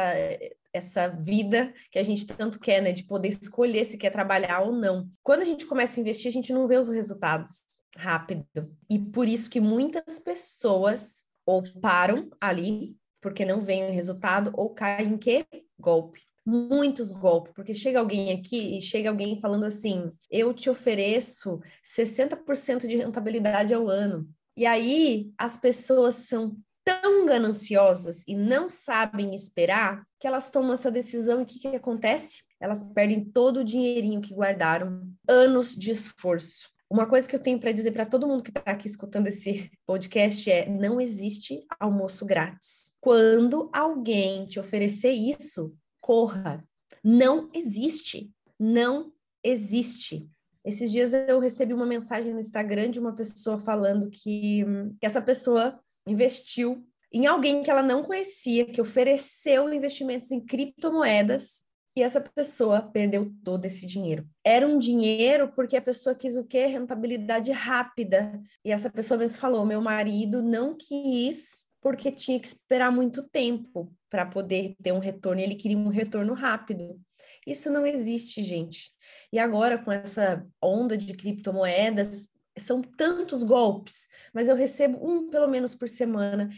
essa 0.72 1.08
vida 1.08 1.72
que 1.90 1.98
a 1.98 2.02
gente 2.02 2.26
tanto 2.26 2.58
quer, 2.58 2.80
né? 2.80 2.92
De 2.92 3.04
poder 3.04 3.28
escolher 3.28 3.84
se 3.84 3.98
quer 3.98 4.10
trabalhar 4.10 4.60
ou 4.60 4.72
não. 4.72 5.08
Quando 5.22 5.42
a 5.42 5.44
gente 5.44 5.66
começa 5.66 5.98
a 5.98 6.02
investir, 6.02 6.28
a 6.28 6.32
gente 6.32 6.52
não 6.52 6.66
vê 6.66 6.76
os 6.76 6.88
resultados 6.88 7.64
rápido. 7.96 8.46
E 8.88 8.98
por 8.98 9.28
isso 9.28 9.50
que 9.50 9.60
muitas 9.60 10.18
pessoas 10.18 11.24
ou 11.44 11.62
param 11.80 12.30
ali, 12.40 12.96
porque 13.20 13.44
não 13.44 13.60
vem 13.60 13.88
o 13.88 13.92
resultado, 13.92 14.52
ou 14.54 14.70
caem 14.70 15.14
em 15.14 15.18
quê? 15.18 15.44
Golpe. 15.78 16.22
Muitos 16.46 17.12
golpes, 17.12 17.52
porque 17.54 17.74
chega 17.74 17.98
alguém 17.98 18.32
aqui 18.32 18.78
e 18.78 18.80
chega 18.80 19.10
alguém 19.10 19.40
falando 19.40 19.64
assim: 19.64 20.10
eu 20.30 20.54
te 20.54 20.70
ofereço 20.70 21.60
60% 21.84 22.86
de 22.86 22.96
rentabilidade 22.96 23.74
ao 23.74 23.88
ano. 23.88 24.28
E 24.56 24.64
aí 24.64 25.32
as 25.36 25.56
pessoas 25.56 26.14
são 26.14 26.56
tão 26.84 27.26
gananciosas 27.26 28.24
e 28.26 28.34
não 28.34 28.68
sabem 28.68 29.34
esperar 29.34 30.04
que 30.18 30.26
elas 30.26 30.50
tomam 30.50 30.72
essa 30.72 30.90
decisão 30.90 31.40
e 31.40 31.42
o 31.42 31.46
que, 31.46 31.58
que 31.58 31.68
acontece? 31.68 32.42
Elas 32.60 32.82
perdem 32.92 33.24
todo 33.24 33.60
o 33.60 33.64
dinheirinho 33.64 34.20
que 34.20 34.34
guardaram, 34.34 35.08
anos 35.28 35.74
de 35.74 35.90
esforço. 35.90 36.68
Uma 36.90 37.06
coisa 37.06 37.28
que 37.28 37.34
eu 37.36 37.40
tenho 37.40 37.60
para 37.60 37.70
dizer 37.70 37.92
para 37.92 38.04
todo 38.04 38.26
mundo 38.26 38.42
que 38.42 38.50
está 38.50 38.72
aqui 38.72 38.88
escutando 38.88 39.28
esse 39.28 39.70
podcast 39.86 40.50
é: 40.50 40.68
não 40.68 41.00
existe 41.00 41.64
almoço 41.78 42.26
grátis. 42.26 42.96
Quando 43.00 43.70
alguém 43.72 44.44
te 44.44 44.58
oferecer 44.58 45.12
isso, 45.12 45.72
corra. 46.00 46.64
Não 47.02 47.48
existe. 47.54 48.30
Não 48.58 49.12
existe. 49.42 50.28
Esses 50.64 50.90
dias 50.90 51.14
eu 51.14 51.38
recebi 51.38 51.72
uma 51.72 51.86
mensagem 51.86 52.32
no 52.32 52.40
Instagram 52.40 52.90
de 52.90 53.00
uma 53.00 53.14
pessoa 53.14 53.58
falando 53.58 54.10
que, 54.10 54.64
que 55.00 55.06
essa 55.06 55.22
pessoa 55.22 55.80
investiu 56.10 56.84
em 57.12 57.26
alguém 57.26 57.62
que 57.62 57.70
ela 57.70 57.82
não 57.82 58.02
conhecia, 58.02 58.66
que 58.66 58.80
ofereceu 58.80 59.72
investimentos 59.72 60.30
em 60.30 60.40
criptomoedas 60.40 61.64
e 61.96 62.02
essa 62.02 62.20
pessoa 62.20 62.82
perdeu 62.82 63.32
todo 63.44 63.66
esse 63.66 63.84
dinheiro. 63.84 64.26
Era 64.44 64.66
um 64.66 64.78
dinheiro 64.78 65.52
porque 65.52 65.76
a 65.76 65.82
pessoa 65.82 66.14
quis 66.14 66.36
o 66.36 66.44
quê? 66.44 66.66
Rentabilidade 66.66 67.50
rápida. 67.50 68.40
E 68.64 68.70
essa 68.70 68.88
pessoa 68.88 69.18
mesmo 69.18 69.38
falou: 69.38 69.66
meu 69.66 69.80
marido 69.80 70.40
não 70.40 70.76
quis 70.76 71.66
porque 71.80 72.12
tinha 72.12 72.38
que 72.38 72.46
esperar 72.46 72.92
muito 72.92 73.22
tempo 73.28 73.92
para 74.08 74.26
poder 74.26 74.76
ter 74.82 74.92
um 74.92 74.98
retorno, 74.98 75.40
ele 75.40 75.54
queria 75.54 75.78
um 75.78 75.88
retorno 75.88 76.34
rápido. 76.34 77.00
Isso 77.46 77.70
não 77.70 77.86
existe, 77.86 78.42
gente. 78.42 78.92
E 79.32 79.38
agora, 79.38 79.78
com 79.78 79.90
essa 79.90 80.46
onda 80.62 80.96
de 80.96 81.14
criptomoedas, 81.14 82.28
são 82.62 82.82
tantos 82.82 83.42
golpes, 83.42 84.06
mas 84.32 84.48
eu 84.48 84.56
recebo 84.56 84.98
um 85.02 85.28
pelo 85.28 85.48
menos 85.48 85.74
por 85.74 85.88
semana. 85.88 86.50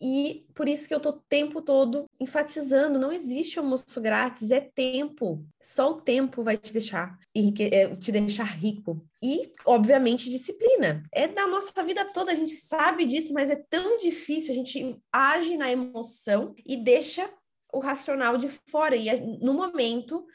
E 0.00 0.46
por 0.54 0.68
isso 0.68 0.86
que 0.86 0.94
eu 0.94 1.00
tô 1.00 1.08
o 1.08 1.20
tempo 1.26 1.62
todo 1.62 2.04
enfatizando, 2.20 2.98
não 2.98 3.10
existe 3.10 3.58
almoço 3.58 3.98
grátis, 4.00 4.50
é 4.50 4.60
tempo. 4.60 5.42
Só 5.62 5.92
o 5.92 6.00
tempo 6.00 6.42
vai 6.42 6.56
te 6.56 6.70
deixar 6.72 7.18
é, 7.34 7.90
te 7.92 8.12
deixar 8.12 8.44
rico. 8.44 9.02
E, 9.22 9.50
obviamente, 9.64 10.28
disciplina. 10.28 11.02
É 11.10 11.26
da 11.26 11.46
nossa 11.46 11.82
vida 11.82 12.04
toda, 12.12 12.30
a 12.30 12.34
gente 12.34 12.54
sabe 12.56 13.06
disso, 13.06 13.32
mas 13.32 13.50
é 13.50 13.56
tão 13.56 13.96
difícil, 13.96 14.52
a 14.52 14.56
gente 14.56 14.98
age 15.10 15.56
na 15.56 15.70
emoção 15.70 16.54
e 16.64 16.76
deixa 16.76 17.30
o 17.72 17.78
racional 17.78 18.36
de 18.36 18.48
fora. 18.68 18.96
E 18.96 19.08
no 19.42 19.54
momento 19.54 20.26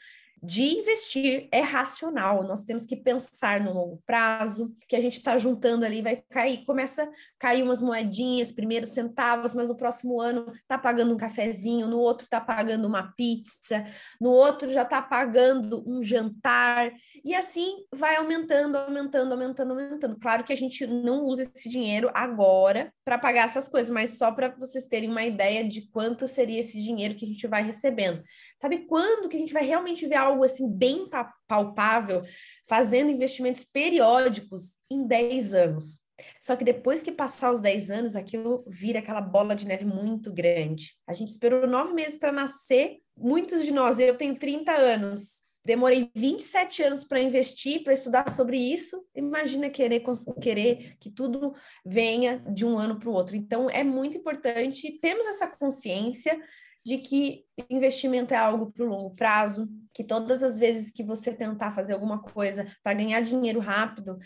de 0.42 0.62
investir 0.62 1.48
é 1.52 1.60
racional. 1.60 2.42
Nós 2.42 2.64
temos 2.64 2.84
que 2.84 2.96
pensar 2.96 3.60
no 3.60 3.72
longo 3.72 4.02
prazo, 4.04 4.74
que 4.88 4.96
a 4.96 5.00
gente 5.00 5.18
está 5.18 5.38
juntando 5.38 5.84
ali, 5.84 6.02
vai 6.02 6.22
cair, 6.30 6.64
começa 6.64 7.04
a 7.04 7.08
cair 7.38 7.62
umas 7.62 7.80
moedinhas, 7.80 8.50
primeiro 8.50 8.84
centavos, 8.84 9.54
mas 9.54 9.68
no 9.68 9.76
próximo 9.76 10.20
ano 10.20 10.52
está 10.52 10.76
pagando 10.76 11.14
um 11.14 11.16
cafezinho, 11.16 11.86
no 11.86 11.98
outro 11.98 12.24
está 12.24 12.40
pagando 12.40 12.88
uma 12.88 13.12
pizza, 13.12 13.86
no 14.20 14.30
outro 14.30 14.70
já 14.72 14.82
está 14.82 15.00
pagando 15.00 15.84
um 15.86 16.02
jantar, 16.02 16.92
e 17.24 17.34
assim 17.34 17.84
vai 17.94 18.16
aumentando, 18.16 18.76
aumentando, 18.76 19.32
aumentando, 19.32 19.70
aumentando. 19.70 20.18
Claro 20.18 20.42
que 20.42 20.52
a 20.52 20.56
gente 20.56 20.86
não 20.86 21.24
usa 21.24 21.42
esse 21.42 21.68
dinheiro 21.68 22.10
agora 22.12 22.92
para 23.04 23.16
pagar 23.16 23.44
essas 23.44 23.68
coisas, 23.68 23.90
mas 23.90 24.18
só 24.18 24.32
para 24.32 24.48
vocês 24.48 24.86
terem 24.86 25.08
uma 25.08 25.24
ideia 25.24 25.62
de 25.62 25.88
quanto 25.90 26.26
seria 26.26 26.58
esse 26.58 26.80
dinheiro 26.80 27.14
que 27.14 27.24
a 27.24 27.28
gente 27.28 27.46
vai 27.46 27.62
recebendo. 27.62 28.22
Sabe 28.62 28.86
quando 28.86 29.28
que 29.28 29.36
a 29.36 29.40
gente 29.40 29.52
vai 29.52 29.66
realmente 29.66 30.06
ver 30.06 30.14
algo 30.14 30.44
assim 30.44 30.70
bem 30.70 31.10
palpável, 31.48 32.22
fazendo 32.64 33.10
investimentos 33.10 33.64
periódicos 33.64 34.76
em 34.88 35.04
10 35.04 35.52
anos? 35.52 35.98
Só 36.40 36.54
que 36.54 36.62
depois 36.62 37.02
que 37.02 37.10
passar 37.10 37.50
os 37.50 37.60
10 37.60 37.90
anos, 37.90 38.14
aquilo 38.14 38.64
vira 38.68 39.00
aquela 39.00 39.20
bola 39.20 39.56
de 39.56 39.66
neve 39.66 39.84
muito 39.84 40.32
grande. 40.32 40.96
A 41.08 41.12
gente 41.12 41.30
esperou 41.30 41.66
nove 41.66 41.92
meses 41.92 42.16
para 42.16 42.30
nascer. 42.30 42.98
Muitos 43.18 43.64
de 43.64 43.72
nós, 43.72 43.98
eu 43.98 44.16
tenho 44.16 44.38
30 44.38 44.70
anos, 44.70 45.42
demorei 45.64 46.08
27 46.14 46.84
anos 46.84 47.02
para 47.02 47.20
investir, 47.20 47.82
para 47.82 47.94
estudar 47.94 48.30
sobre 48.30 48.56
isso. 48.58 49.04
Imagina 49.12 49.70
querer, 49.70 50.04
querer 50.40 50.96
que 51.00 51.10
tudo 51.10 51.52
venha 51.84 52.38
de 52.48 52.64
um 52.64 52.78
ano 52.78 52.96
para 52.96 53.10
o 53.10 53.12
outro. 53.12 53.34
Então, 53.34 53.68
é 53.68 53.82
muito 53.82 54.16
importante 54.16 55.00
termos 55.00 55.26
essa 55.26 55.48
consciência 55.48 56.40
de 56.84 56.98
que 56.98 57.44
investimento 57.70 58.34
é 58.34 58.36
algo 58.36 58.72
para 58.72 58.84
o 58.84 58.88
longo 58.88 59.10
prazo, 59.14 59.68
que 59.94 60.02
todas 60.02 60.42
as 60.42 60.58
vezes 60.58 60.90
que 60.90 61.02
você 61.02 61.32
tentar 61.32 61.72
fazer 61.72 61.92
alguma 61.92 62.20
coisa 62.20 62.66
para 62.82 62.94
ganhar 62.94 63.20
dinheiro 63.20 63.60
rápido, 63.60 64.18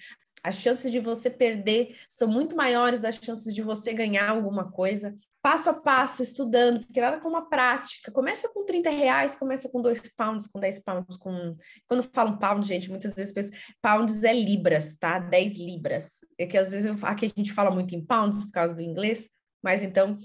as 0.47 0.55
chances 0.55 0.93
de 0.93 1.01
você 1.01 1.29
perder 1.29 1.97
são 2.09 2.29
muito 2.29 2.55
maiores 2.55 3.01
das 3.01 3.17
chances 3.17 3.53
de 3.53 3.63
você 3.63 3.93
ganhar 3.93 4.31
alguma 4.31 4.71
coisa. 4.71 5.17
Passo 5.43 5.71
a 5.71 5.75
passo, 5.75 6.23
estudando, 6.23 6.85
porque 6.85 7.01
nada 7.01 7.21
como 7.21 7.37
uma 7.37 7.49
prática. 7.49 8.11
Começa 8.13 8.49
com 8.53 8.65
30 8.65 8.91
reais, 8.91 9.37
começa 9.37 9.69
com 9.69 9.83
2 9.83 10.01
pounds, 10.17 10.47
com 10.47 10.59
10 10.61 10.81
pounds, 10.81 11.17
com. 11.17 11.57
Quando 11.89 12.03
falam 12.03 12.39
pound, 12.39 12.67
gente, 12.67 12.91
muitas 12.91 13.15
vezes 13.15 13.33
penso, 13.33 13.51
pounds 13.83 14.25
é 14.25 14.33
libras, 14.33 14.97
tá? 14.97 15.19
10 15.19 15.55
libras. 15.55 16.19
É 16.39 16.47
que 16.47 16.57
às 16.57 16.71
vezes 16.71 16.87
eu, 16.87 16.97
aqui 17.03 17.27
a 17.27 17.33
gente 17.37 17.53
fala 17.53 17.71
muito 17.71 17.95
em 17.95 18.05
pounds 18.05 18.45
por 18.45 18.53
causa 18.53 18.75
do 18.75 18.83
inglês, 18.83 19.29
mas 19.63 19.83
então 19.83 20.17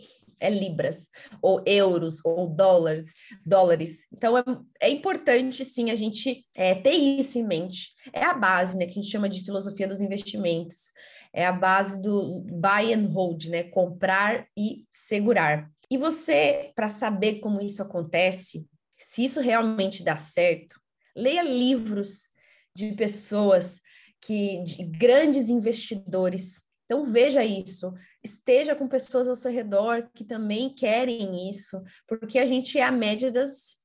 é 0.41 0.49
libras, 0.49 1.07
ou 1.41 1.61
euros, 1.65 2.17
ou 2.25 2.49
dólares, 2.49 3.13
dólares. 3.45 4.07
Então, 4.11 4.37
é, 4.37 4.43
é 4.81 4.89
importante, 4.89 5.63
sim, 5.63 5.91
a 5.91 5.95
gente 5.95 6.45
é, 6.55 6.73
ter 6.73 6.93
isso 6.93 7.37
em 7.37 7.47
mente. 7.47 7.93
É 8.11 8.25
a 8.25 8.33
base, 8.33 8.77
né, 8.77 8.85
que 8.85 8.91
a 8.91 9.01
gente 9.01 9.11
chama 9.11 9.29
de 9.29 9.45
filosofia 9.45 9.87
dos 9.87 10.01
investimentos. 10.01 10.91
É 11.31 11.45
a 11.45 11.51
base 11.51 12.01
do 12.01 12.41
buy 12.41 12.93
and 12.93 13.07
hold, 13.13 13.45
né, 13.45 13.63
comprar 13.63 14.47
e 14.57 14.85
segurar. 14.91 15.69
E 15.89 15.97
você, 15.97 16.71
para 16.75 16.89
saber 16.89 17.39
como 17.39 17.61
isso 17.61 17.83
acontece, 17.83 18.65
se 18.97 19.23
isso 19.23 19.39
realmente 19.39 20.03
dá 20.03 20.17
certo, 20.17 20.81
leia 21.15 21.43
livros 21.43 22.29
de 22.75 22.93
pessoas 22.93 23.79
que, 24.21 24.63
de 24.63 24.83
grandes 24.83 25.49
investidores 25.49 26.61
Então 26.85 27.03
veja 27.03 27.43
isso, 27.43 27.93
esteja 28.23 28.75
com 28.75 28.87
pessoas 28.87 29.27
ao 29.27 29.35
seu 29.35 29.51
redor 29.51 30.09
que 30.13 30.23
também 30.23 30.73
querem 30.73 31.49
isso, 31.49 31.81
porque 32.07 32.39
a 32.39 32.45
gente 32.45 32.77
é 32.77 32.83
a 32.83 32.91
média 32.91 33.31
das, 33.31 33.77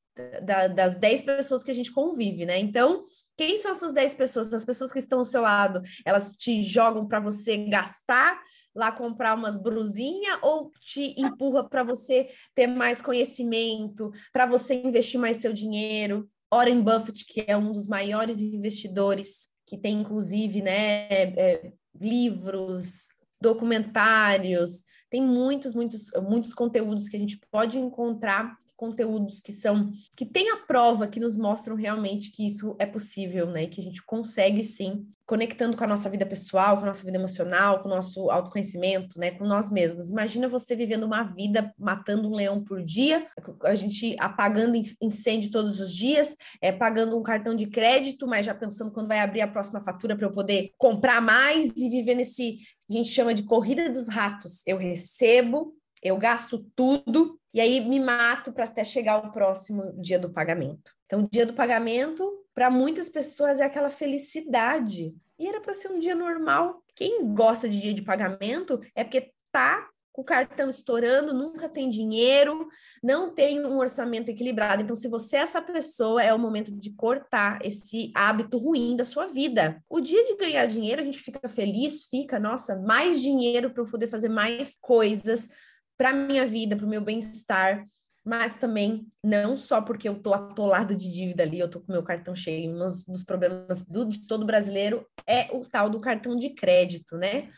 da, 0.42 0.68
das 0.68 0.96
10 0.96 1.22
pessoas 1.22 1.62
que 1.62 1.70
a 1.70 1.74
gente 1.74 1.92
convive, 1.92 2.44
né? 2.44 2.58
Então, 2.58 3.04
quem 3.36 3.58
são 3.58 3.72
essas 3.72 3.92
10 3.92 4.14
pessoas? 4.14 4.52
As 4.52 4.64
pessoas 4.64 4.92
que 4.92 4.98
estão 4.98 5.18
ao 5.18 5.24
seu 5.24 5.42
lado, 5.42 5.82
elas 6.04 6.34
te 6.34 6.62
jogam 6.62 7.06
para 7.06 7.20
você 7.20 7.56
gastar 7.68 8.40
lá 8.74 8.92
comprar 8.92 9.34
umas 9.34 9.56
brusinhas 9.56 10.38
ou 10.42 10.70
te 10.80 11.18
empurra 11.18 11.66
para 11.66 11.82
você 11.82 12.28
ter 12.54 12.66
mais 12.66 13.00
conhecimento, 13.00 14.12
para 14.32 14.44
você 14.44 14.74
investir 14.74 15.18
mais 15.18 15.38
seu 15.38 15.52
dinheiro? 15.52 16.28
Warren 16.52 16.82
Buffett, 16.82 17.24
que 17.24 17.44
é 17.46 17.56
um 17.56 17.72
dos 17.72 17.86
maiores 17.86 18.40
investidores, 18.40 19.48
que 19.66 19.76
tem 19.76 20.00
inclusive 20.00 20.62
né, 20.62 21.08
é, 21.10 21.72
livros, 21.98 23.08
documentários, 23.40 24.82
tem 25.10 25.22
muitos, 25.22 25.74
muitos, 25.74 26.10
muitos 26.22 26.52
conteúdos 26.52 27.08
que 27.08 27.16
a 27.16 27.20
gente 27.20 27.38
pode 27.50 27.78
encontrar, 27.78 28.56
conteúdos 28.76 29.40
que 29.40 29.52
são, 29.52 29.90
que 30.16 30.26
tem 30.26 30.50
a 30.50 30.58
prova, 30.58 31.08
que 31.08 31.18
nos 31.18 31.36
mostram 31.36 31.74
realmente 31.74 32.30
que 32.30 32.46
isso 32.46 32.76
é 32.78 32.86
possível, 32.86 33.46
né? 33.46 33.66
Que 33.66 33.80
a 33.80 33.84
gente 33.84 34.04
consegue 34.04 34.62
sim, 34.62 35.06
conectando 35.24 35.76
com 35.76 35.84
a 35.84 35.86
nossa 35.86 36.08
vida 36.10 36.26
pessoal, 36.26 36.76
com 36.76 36.84
a 36.84 36.86
nossa 36.86 37.04
vida 37.04 37.16
emocional, 37.16 37.82
com 37.82 37.88
o 37.88 37.94
nosso 37.94 38.30
autoconhecimento, 38.30 39.18
né? 39.18 39.30
Com 39.30 39.44
nós 39.44 39.70
mesmos. 39.70 40.10
Imagina 40.10 40.48
você 40.48 40.76
vivendo 40.76 41.04
uma 41.04 41.22
vida 41.22 41.72
matando 41.78 42.28
um 42.28 42.34
leão 42.34 42.62
por 42.62 42.82
dia, 42.82 43.26
a 43.64 43.74
gente 43.74 44.14
apagando 44.18 44.80
incêndio 45.00 45.50
todos 45.50 45.80
os 45.80 45.92
dias, 45.92 46.36
é, 46.60 46.70
pagando 46.70 47.18
um 47.18 47.22
cartão 47.22 47.54
de 47.54 47.66
crédito, 47.66 48.26
mas 48.26 48.46
já 48.46 48.54
pensando 48.54 48.92
quando 48.92 49.08
vai 49.08 49.20
abrir 49.20 49.40
a 49.40 49.48
próxima 49.48 49.80
fatura 49.80 50.16
para 50.16 50.26
eu 50.26 50.32
poder 50.32 50.72
comprar 50.76 51.20
mais 51.20 51.72
e 51.76 51.88
viver 51.88 52.14
nesse 52.14 52.58
a 52.88 52.92
gente 52.92 53.08
chama 53.08 53.34
de 53.34 53.42
corrida 53.42 53.90
dos 53.90 54.08
ratos. 54.08 54.62
Eu 54.66 54.76
recebo, 54.76 55.74
eu 56.02 56.16
gasto 56.16 56.58
tudo 56.74 57.38
e 57.52 57.60
aí 57.60 57.80
me 57.80 57.98
mato 57.98 58.52
para 58.52 58.64
até 58.64 58.84
chegar 58.84 59.18
o 59.18 59.32
próximo 59.32 59.92
dia 60.00 60.18
do 60.18 60.30
pagamento. 60.30 60.92
Então, 61.06 61.22
o 61.22 61.28
dia 61.30 61.46
do 61.46 61.54
pagamento, 61.54 62.44
para 62.54 62.70
muitas 62.70 63.08
pessoas, 63.08 63.60
é 63.60 63.64
aquela 63.64 63.90
felicidade. 63.90 65.14
E 65.38 65.46
era 65.46 65.60
para 65.60 65.72
ser 65.72 65.88
um 65.88 65.98
dia 65.98 66.14
normal. 66.14 66.82
Quem 66.94 67.32
gosta 67.32 67.68
de 67.68 67.80
dia 67.80 67.94
de 67.94 68.02
pagamento 68.02 68.80
é 68.94 69.04
porque 69.04 69.32
tá 69.50 69.88
com 70.12 70.22
o 70.22 70.24
cartão 70.24 70.70
estourando, 70.70 71.34
nunca 71.34 71.68
tem 71.68 71.90
dinheiro, 71.90 72.68
não 73.02 73.34
tem 73.34 73.64
um 73.64 73.76
orçamento 73.76 74.30
equilibrado. 74.30 74.82
Então, 74.82 74.96
se 74.96 75.08
você 75.08 75.36
é 75.36 75.40
essa 75.40 75.60
pessoa, 75.60 76.22
é 76.22 76.32
o 76.32 76.38
momento 76.38 76.72
de 76.72 76.90
cortar 76.90 77.58
esse 77.62 78.10
hábito 78.14 78.56
ruim 78.56 78.96
da 78.96 79.04
sua 79.04 79.26
vida. 79.26 79.82
O 79.88 80.00
dia 80.00 80.24
de 80.24 80.36
ganhar 80.36 80.64
dinheiro, 80.66 81.02
a 81.02 81.04
gente 81.04 81.18
fica 81.18 81.48
feliz, 81.50 82.06
fica, 82.06 82.40
nossa, 82.40 82.76
mais 82.80 83.20
dinheiro 83.20 83.70
para 83.70 83.82
eu 83.82 83.86
poder 83.86 84.08
fazer 84.08 84.30
mais 84.30 84.76
coisas 84.80 85.50
para 85.96 86.12
minha 86.12 86.46
vida, 86.46 86.76
para 86.76 86.86
o 86.86 86.88
meu 86.88 87.00
bem-estar 87.00 87.86
mas 88.26 88.56
também 88.56 89.06
não 89.22 89.56
só 89.56 89.80
porque 89.80 90.08
eu 90.08 90.20
tô 90.20 90.34
atolado 90.34 90.96
de 90.96 91.08
dívida 91.08 91.44
ali, 91.44 91.60
eu 91.60 91.70
tô 91.70 91.80
com 91.80 91.92
meu 91.92 92.02
cartão 92.02 92.34
cheio, 92.34 92.74
um 92.74 92.76
dos 92.76 93.22
problemas 93.24 93.86
do, 93.86 94.04
de 94.04 94.26
todo 94.26 94.44
brasileiro 94.44 95.06
é 95.24 95.46
o 95.56 95.64
tal 95.64 95.88
do 95.88 96.00
cartão 96.00 96.36
de 96.36 96.50
crédito, 96.50 97.16
né? 97.16 97.48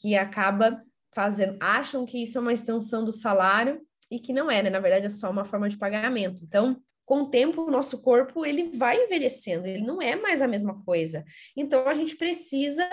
Que 0.00 0.16
acaba 0.16 0.82
fazendo, 1.14 1.58
acham 1.60 2.06
que 2.06 2.22
isso 2.22 2.38
é 2.38 2.40
uma 2.40 2.54
extensão 2.54 3.04
do 3.04 3.12
salário 3.12 3.78
e 4.10 4.18
que 4.18 4.32
não 4.32 4.50
é, 4.50 4.62
né? 4.62 4.70
Na 4.70 4.80
verdade, 4.80 5.04
é 5.04 5.10
só 5.10 5.30
uma 5.30 5.44
forma 5.44 5.68
de 5.68 5.76
pagamento. 5.76 6.42
Então, 6.42 6.80
com 7.04 7.24
o 7.24 7.28
tempo, 7.28 7.66
o 7.66 7.70
nosso 7.70 8.00
corpo 8.00 8.46
ele 8.46 8.70
vai 8.74 8.96
envelhecendo, 9.04 9.66
ele 9.66 9.84
não 9.84 10.00
é 10.00 10.16
mais 10.16 10.40
a 10.40 10.48
mesma 10.48 10.82
coisa. 10.82 11.26
Então, 11.54 11.86
a 11.86 11.92
gente 11.92 12.16
precisa 12.16 12.88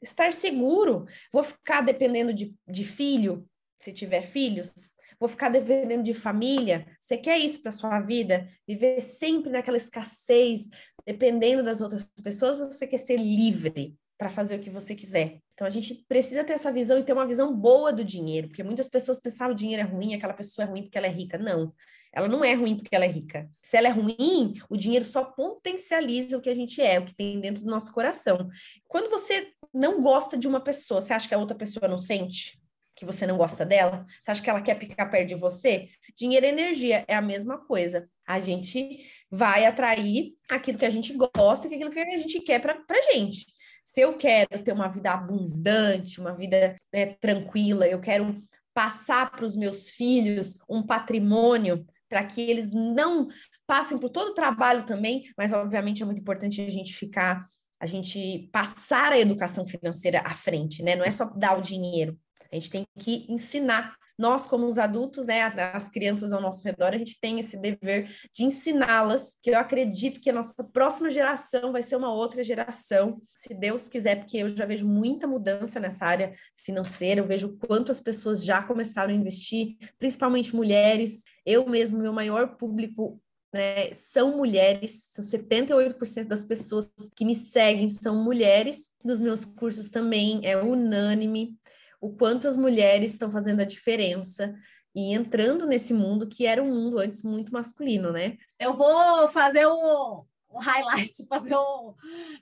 estar 0.00 0.32
seguro. 0.32 1.06
Vou 1.32 1.42
ficar 1.42 1.80
dependendo 1.80 2.32
de, 2.32 2.54
de 2.68 2.84
filho, 2.84 3.44
se 3.80 3.92
tiver 3.92 4.22
filhos, 4.22 4.72
vou 5.18 5.28
ficar 5.28 5.48
dependendo 5.48 6.02
de 6.02 6.14
família. 6.14 6.86
Você 6.98 7.16
quer 7.16 7.38
isso 7.38 7.62
para 7.62 7.72
sua 7.72 8.00
vida? 8.00 8.48
Viver 8.66 9.00
sempre 9.00 9.50
naquela 9.50 9.76
escassez, 9.76 10.68
dependendo 11.06 11.62
das 11.62 11.80
outras 11.80 12.10
pessoas, 12.22 12.60
ou 12.60 12.70
você 12.70 12.86
quer 12.86 12.98
ser 12.98 13.16
livre? 13.16 13.96
para 14.18 14.30
fazer 14.30 14.56
o 14.56 14.58
que 14.58 14.68
você 14.68 14.96
quiser. 14.96 15.38
Então 15.54 15.64
a 15.64 15.70
gente 15.70 15.94
precisa 16.08 16.42
ter 16.42 16.54
essa 16.54 16.72
visão 16.72 16.98
e 16.98 17.04
ter 17.04 17.12
uma 17.12 17.26
visão 17.26 17.54
boa 17.54 17.92
do 17.92 18.04
dinheiro, 18.04 18.48
porque 18.48 18.64
muitas 18.64 18.88
pessoas 18.88 19.20
pensam 19.20 19.38
que 19.38 19.44
ah, 19.44 19.52
o 19.52 19.54
dinheiro 19.54 19.80
é 19.80 19.84
ruim, 19.84 20.12
aquela 20.12 20.34
pessoa 20.34 20.66
é 20.66 20.68
ruim 20.68 20.82
porque 20.82 20.98
ela 20.98 21.06
é 21.06 21.10
rica. 21.10 21.38
Não. 21.38 21.72
Ela 22.12 22.26
não 22.26 22.44
é 22.44 22.52
ruim 22.52 22.76
porque 22.76 22.94
ela 22.94 23.04
é 23.04 23.08
rica. 23.08 23.48
Se 23.62 23.76
ela 23.76 23.86
é 23.86 23.90
ruim, 23.92 24.54
o 24.68 24.76
dinheiro 24.76 25.04
só 25.04 25.24
potencializa 25.24 26.36
o 26.36 26.40
que 26.40 26.50
a 26.50 26.54
gente 26.54 26.80
é, 26.82 26.98
o 26.98 27.04
que 27.04 27.14
tem 27.14 27.40
dentro 27.40 27.62
do 27.62 27.70
nosso 27.70 27.92
coração. 27.92 28.48
Quando 28.88 29.08
você 29.08 29.52
não 29.72 30.02
gosta 30.02 30.36
de 30.36 30.48
uma 30.48 30.60
pessoa, 30.60 31.00
você 31.00 31.12
acha 31.12 31.28
que 31.28 31.34
a 31.34 31.38
outra 31.38 31.56
pessoa 31.56 31.86
não 31.86 31.98
sente? 31.98 32.58
Que 32.98 33.04
você 33.06 33.28
não 33.28 33.36
gosta 33.36 33.64
dela? 33.64 34.04
Você 34.20 34.32
acha 34.32 34.42
que 34.42 34.50
ela 34.50 34.60
quer 34.60 34.76
ficar 34.76 35.06
perto 35.06 35.28
de 35.28 35.36
você? 35.36 35.88
Dinheiro 36.16 36.44
e 36.44 36.48
energia 36.48 37.04
é 37.06 37.14
a 37.14 37.22
mesma 37.22 37.56
coisa. 37.56 38.10
A 38.26 38.40
gente 38.40 39.06
vai 39.30 39.64
atrair 39.66 40.34
aquilo 40.50 40.76
que 40.76 40.84
a 40.84 40.90
gente 40.90 41.16
gosta 41.36 41.68
e 41.68 41.74
aquilo 41.76 41.92
que 41.92 42.00
a 42.00 42.18
gente 42.18 42.40
quer 42.40 42.60
para 42.60 42.74
a 42.74 43.12
gente. 43.12 43.46
Se 43.84 44.00
eu 44.00 44.16
quero 44.16 44.64
ter 44.64 44.72
uma 44.72 44.88
vida 44.88 45.12
abundante, 45.12 46.20
uma 46.20 46.34
vida 46.34 46.76
né, 46.92 47.14
tranquila, 47.20 47.86
eu 47.86 48.00
quero 48.00 48.42
passar 48.74 49.30
para 49.30 49.44
os 49.44 49.54
meus 49.54 49.90
filhos 49.90 50.58
um 50.68 50.82
patrimônio 50.82 51.86
para 52.08 52.24
que 52.24 52.40
eles 52.40 52.72
não 52.72 53.28
passem 53.64 53.96
por 53.96 54.10
todo 54.10 54.30
o 54.30 54.34
trabalho 54.34 54.84
também, 54.86 55.22
mas 55.36 55.52
obviamente 55.52 56.02
é 56.02 56.04
muito 56.04 56.20
importante 56.20 56.60
a 56.60 56.68
gente 56.68 56.94
ficar, 56.94 57.46
a 57.78 57.86
gente 57.86 58.48
passar 58.52 59.12
a 59.12 59.20
educação 59.20 59.64
financeira 59.64 60.20
à 60.24 60.34
frente, 60.34 60.82
né? 60.82 60.96
Não 60.96 61.04
é 61.04 61.12
só 61.12 61.26
dar 61.26 61.56
o 61.56 61.62
dinheiro, 61.62 62.18
a 62.50 62.56
gente 62.56 62.70
tem 62.70 62.86
que 62.98 63.26
ensinar 63.28 63.96
nós, 64.18 64.48
como 64.48 64.66
os 64.66 64.78
adultos, 64.78 65.26
né, 65.26 65.42
as 65.72 65.88
crianças 65.88 66.32
ao 66.32 66.40
nosso 66.40 66.64
redor, 66.64 66.88
a 66.92 66.98
gente 66.98 67.20
tem 67.20 67.38
esse 67.38 67.56
dever 67.56 68.10
de 68.34 68.44
ensiná-las, 68.44 69.38
que 69.40 69.50
eu 69.50 69.58
acredito 69.58 70.20
que 70.20 70.28
a 70.28 70.32
nossa 70.32 70.64
próxima 70.72 71.08
geração 71.08 71.70
vai 71.70 71.84
ser 71.84 71.94
uma 71.94 72.12
outra 72.12 72.42
geração, 72.42 73.22
se 73.32 73.54
Deus 73.54 73.86
quiser, 73.86 74.16
porque 74.16 74.38
eu 74.38 74.48
já 74.48 74.66
vejo 74.66 74.88
muita 74.88 75.28
mudança 75.28 75.78
nessa 75.78 76.04
área 76.04 76.32
financeira, 76.56 77.20
eu 77.20 77.28
vejo 77.28 77.56
quanto 77.58 77.92
as 77.92 78.00
pessoas 78.00 78.44
já 78.44 78.60
começaram 78.60 79.12
a 79.12 79.16
investir, 79.16 79.76
principalmente 80.00 80.54
mulheres. 80.54 81.22
Eu 81.46 81.68
mesmo, 81.68 81.98
meu 81.98 82.12
maior 82.12 82.56
público 82.56 83.20
né, 83.52 83.94
são 83.94 84.36
mulheres, 84.36 85.08
são 85.12 85.24
78% 85.24 86.24
das 86.24 86.44
pessoas 86.44 86.90
que 87.16 87.24
me 87.24 87.34
seguem 87.34 87.88
são 87.88 88.22
mulheres. 88.22 88.90
Nos 89.02 89.20
meus 89.20 89.44
cursos 89.44 89.88
também 89.88 90.40
é 90.44 90.56
unânime 90.56 91.56
o 92.00 92.10
quanto 92.10 92.46
as 92.46 92.56
mulheres 92.56 93.12
estão 93.12 93.30
fazendo 93.30 93.60
a 93.60 93.64
diferença 93.64 94.54
e 94.94 95.12
entrando 95.14 95.66
nesse 95.66 95.92
mundo 95.92 96.26
que 96.26 96.46
era 96.46 96.62
um 96.62 96.72
mundo 96.72 96.98
antes 96.98 97.22
muito 97.22 97.52
masculino, 97.52 98.12
né? 98.12 98.36
Eu 98.58 98.74
vou 98.74 99.28
fazer 99.28 99.66
um, 99.66 100.24
um 100.50 100.58
highlight, 100.58 101.24
fazer 101.28 101.56
um 101.56 101.94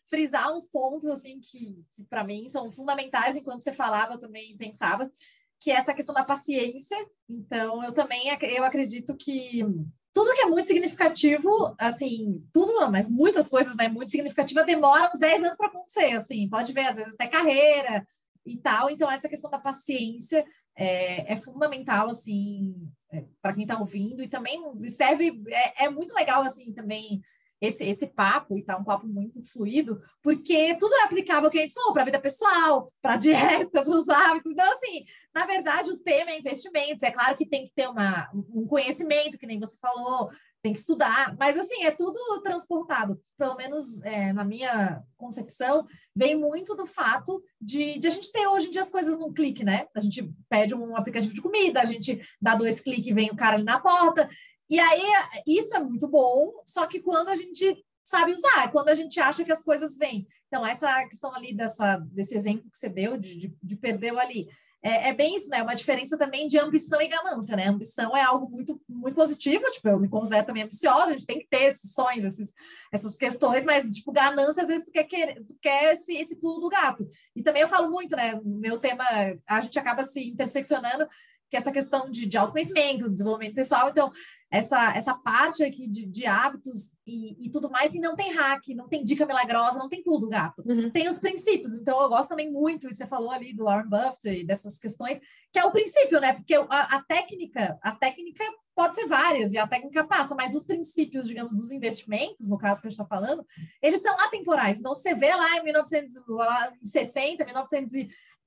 frisar 0.08 0.54
uns 0.54 0.66
pontos 0.68 1.08
assim 1.08 1.40
que, 1.40 1.84
que 1.92 2.04
para 2.04 2.24
mim 2.24 2.48
são 2.48 2.70
fundamentais. 2.70 3.36
Enquanto 3.36 3.62
você 3.62 3.72
falava, 3.72 4.14
eu 4.14 4.18
também 4.18 4.56
pensava 4.56 5.10
que 5.58 5.70
é 5.70 5.74
essa 5.74 5.94
questão 5.94 6.14
da 6.14 6.24
paciência. 6.24 6.96
Então, 7.28 7.82
eu 7.82 7.92
também 7.92 8.28
eu 8.42 8.64
acredito 8.64 9.16
que 9.16 9.64
tudo 10.16 10.32
que 10.34 10.40
é 10.40 10.46
muito 10.46 10.66
significativo, 10.66 11.74
assim, 11.78 12.42
tudo 12.50 12.90
mas 12.90 13.06
muitas 13.06 13.48
coisas, 13.48 13.76
né, 13.76 13.86
muito 13.86 14.10
significativa, 14.10 14.64
demora 14.64 15.10
uns 15.10 15.18
10 15.18 15.44
anos 15.44 15.58
para 15.58 15.66
acontecer, 15.66 16.16
assim, 16.16 16.48
pode 16.48 16.72
ver, 16.72 16.86
às 16.86 16.96
vezes 16.96 17.12
até 17.12 17.26
carreira, 17.26 18.06
e 18.46 18.56
tal. 18.56 18.88
Então, 18.88 19.10
essa 19.10 19.28
questão 19.28 19.50
da 19.50 19.58
paciência 19.58 20.44
é, 20.76 21.32
é 21.32 21.36
fundamental, 21.36 22.10
assim, 22.10 22.74
é, 23.10 23.24
para 23.42 23.54
quem 23.54 23.62
está 23.64 23.78
ouvindo, 23.78 24.22
e 24.22 24.28
também 24.28 24.60
serve, 24.88 25.42
é, 25.48 25.84
é, 25.84 25.90
muito 25.90 26.14
legal, 26.14 26.42
assim, 26.42 26.72
também. 26.72 27.20
Esse, 27.60 27.84
esse 27.84 28.06
papo, 28.06 28.56
e 28.56 28.62
tá 28.62 28.76
um 28.76 28.84
papo 28.84 29.06
muito 29.06 29.42
fluido, 29.44 30.00
porque 30.22 30.76
tudo 30.78 30.94
é 30.94 31.04
aplicável 31.04 31.50
que 31.50 31.58
a 31.58 31.62
gente 31.62 31.72
falou 31.72 31.92
para 31.92 32.02
a 32.02 32.04
vida 32.04 32.20
pessoal, 32.20 32.92
para 33.00 33.14
a 33.14 33.16
dieta, 33.16 33.82
para 33.84 33.90
os 33.90 34.08
hábitos. 34.08 34.52
Então, 34.52 34.72
assim, 34.72 35.04
na 35.34 35.46
verdade, 35.46 35.90
o 35.90 35.98
tema 35.98 36.32
é 36.32 36.38
investimentos. 36.38 37.02
É 37.02 37.10
claro 37.10 37.36
que 37.36 37.46
tem 37.46 37.64
que 37.64 37.72
ter 37.72 37.88
uma, 37.88 38.30
um 38.34 38.66
conhecimento, 38.66 39.38
que 39.38 39.46
nem 39.46 39.58
você 39.58 39.78
falou, 39.78 40.30
tem 40.66 40.72
que 40.72 40.80
estudar, 40.80 41.36
mas 41.38 41.56
assim, 41.56 41.84
é 41.84 41.92
tudo 41.92 42.18
transportado. 42.42 43.20
Pelo 43.38 43.54
menos 43.54 44.02
é, 44.02 44.32
na 44.32 44.44
minha 44.44 45.00
concepção, 45.16 45.86
vem 46.14 46.34
muito 46.34 46.74
do 46.74 46.84
fato 46.84 47.40
de, 47.60 47.98
de, 48.00 48.06
a 48.08 48.10
gente 48.10 48.32
ter 48.32 48.48
hoje 48.48 48.66
em 48.66 48.70
dia 48.70 48.80
as 48.80 48.90
coisas 48.90 49.16
num 49.16 49.32
clique, 49.32 49.62
né? 49.62 49.86
A 49.94 50.00
gente 50.00 50.28
pede 50.48 50.74
um 50.74 50.96
aplicativo 50.96 51.32
de 51.32 51.40
comida, 51.40 51.80
a 51.80 51.84
gente 51.84 52.20
dá 52.42 52.56
dois 52.56 52.80
cliques 52.80 53.06
e 53.06 53.14
vem 53.14 53.30
o 53.30 53.36
cara 53.36 53.54
ali 53.54 53.64
na 53.64 53.78
porta. 53.78 54.28
E 54.68 54.80
aí, 54.80 55.02
isso 55.46 55.74
é 55.76 55.78
muito 55.78 56.08
bom, 56.08 56.52
só 56.66 56.86
que 56.86 57.00
quando 57.00 57.28
a 57.28 57.36
gente 57.36 57.84
sabe 58.04 58.32
usar, 58.32 58.64
é 58.64 58.68
quando 58.68 58.88
a 58.88 58.94
gente 58.94 59.18
acha 59.20 59.44
que 59.44 59.52
as 59.52 59.62
coisas 59.62 59.96
vêm. 59.96 60.26
Então, 60.46 60.64
essa 60.64 61.04
questão 61.08 61.34
ali 61.34 61.52
dessa, 61.52 61.96
desse 61.96 62.36
exemplo 62.36 62.70
que 62.70 62.76
você 62.76 62.88
deu 62.88 63.16
de, 63.16 63.36
de, 63.36 63.56
de 63.62 63.76
perdeu 63.76 64.18
ali, 64.18 64.48
é, 64.82 65.08
é, 65.08 65.12
bem 65.12 65.34
isso, 65.34 65.48
né? 65.50 65.60
Uma 65.62 65.74
diferença 65.74 66.16
também 66.16 66.46
de 66.46 66.58
ambição 66.58 67.00
e 67.00 67.08
ganância, 67.08 67.56
né? 67.56 67.66
Ambição 67.66 68.16
é 68.16 68.22
algo 68.22 68.48
muito, 68.48 68.80
muito 68.88 69.16
positivo, 69.16 69.64
tipo, 69.72 69.88
eu 69.88 69.98
me 69.98 70.08
considero 70.08 70.46
também 70.46 70.62
ambiciosa, 70.62 71.06
a 71.06 71.12
gente 71.12 71.26
tem 71.26 71.40
que 71.40 71.48
ter 71.48 71.72
esses 71.72 71.92
sonhos, 71.92 72.24
esses, 72.24 72.52
essas 72.92 73.16
questões, 73.16 73.64
mas, 73.64 73.84
tipo, 73.90 74.12
ganância, 74.12 74.62
às 74.62 74.68
vezes 74.68 74.84
tu 74.84 74.92
quer, 74.92 75.02
querer, 75.04 75.44
tu 75.44 75.56
quer 75.60 75.94
esse, 75.94 76.12
esse 76.12 76.36
pulo 76.36 76.60
do 76.60 76.68
gato. 76.68 77.04
E 77.34 77.42
também 77.42 77.62
eu 77.62 77.68
falo 77.68 77.90
muito, 77.90 78.14
né? 78.14 78.34
No 78.34 78.60
meu 78.60 78.78
tema, 78.78 79.04
a 79.48 79.60
gente 79.60 79.76
acaba 79.76 80.04
se 80.04 80.28
interseccionando, 80.28 81.08
que 81.50 81.56
é 81.56 81.60
essa 81.60 81.72
questão 81.72 82.08
de, 82.08 82.26
de 82.26 82.36
autoconhecimento, 82.36 83.10
desenvolvimento 83.10 83.54
pessoal, 83.54 83.88
então 83.88 84.12
essa, 84.50 84.96
essa 84.96 85.14
parte 85.14 85.62
aqui 85.64 85.88
de, 85.88 86.06
de 86.06 86.24
hábitos 86.24 86.90
e, 87.06 87.46
e, 87.46 87.50
tudo 87.50 87.70
mais, 87.70 87.94
e 87.94 88.00
não 88.00 88.14
tem 88.14 88.32
hack, 88.32 88.68
não 88.68 88.88
tem 88.88 89.04
dica 89.04 89.26
milagrosa, 89.26 89.78
não 89.78 89.88
tem 89.88 90.02
tudo, 90.02 90.28
gato. 90.28 90.62
Uhum. 90.64 90.90
Tem 90.90 91.08
os 91.08 91.18
princípios. 91.18 91.74
Então, 91.74 92.00
eu 92.00 92.08
gosto 92.08 92.28
também 92.28 92.50
muito, 92.50 92.88
e 92.88 92.94
você 92.94 93.06
falou 93.06 93.30
ali 93.30 93.52
do 93.52 93.64
Warren 93.64 93.88
Buffett 93.88 94.28
e 94.28 94.44
dessas 94.44 94.78
questões, 94.78 95.20
que 95.52 95.58
é 95.58 95.64
o 95.64 95.72
princípio, 95.72 96.20
né? 96.20 96.32
Porque 96.32 96.54
a, 96.54 96.96
a 96.96 97.02
técnica, 97.02 97.78
a 97.82 97.92
técnica 97.92 98.44
pode 98.74 98.94
ser 98.94 99.06
várias, 99.06 99.52
e 99.52 99.58
a 99.58 99.66
técnica 99.66 100.04
passa, 100.04 100.34
mas 100.34 100.54
os 100.54 100.64
princípios, 100.64 101.26
digamos, 101.26 101.54
dos 101.54 101.72
investimentos, 101.72 102.46
no 102.46 102.58
caso 102.58 102.80
que 102.80 102.86
a 102.86 102.90
gente 102.90 103.00
está 103.00 103.06
falando, 103.06 103.44
eles 103.80 104.02
são 104.02 104.18
atemporais. 104.20 104.78
Então, 104.78 104.94
você 104.94 105.14
vê 105.14 105.34
lá 105.34 105.56
em 105.58 105.64
1960, 105.64 107.44
1900 107.44 107.92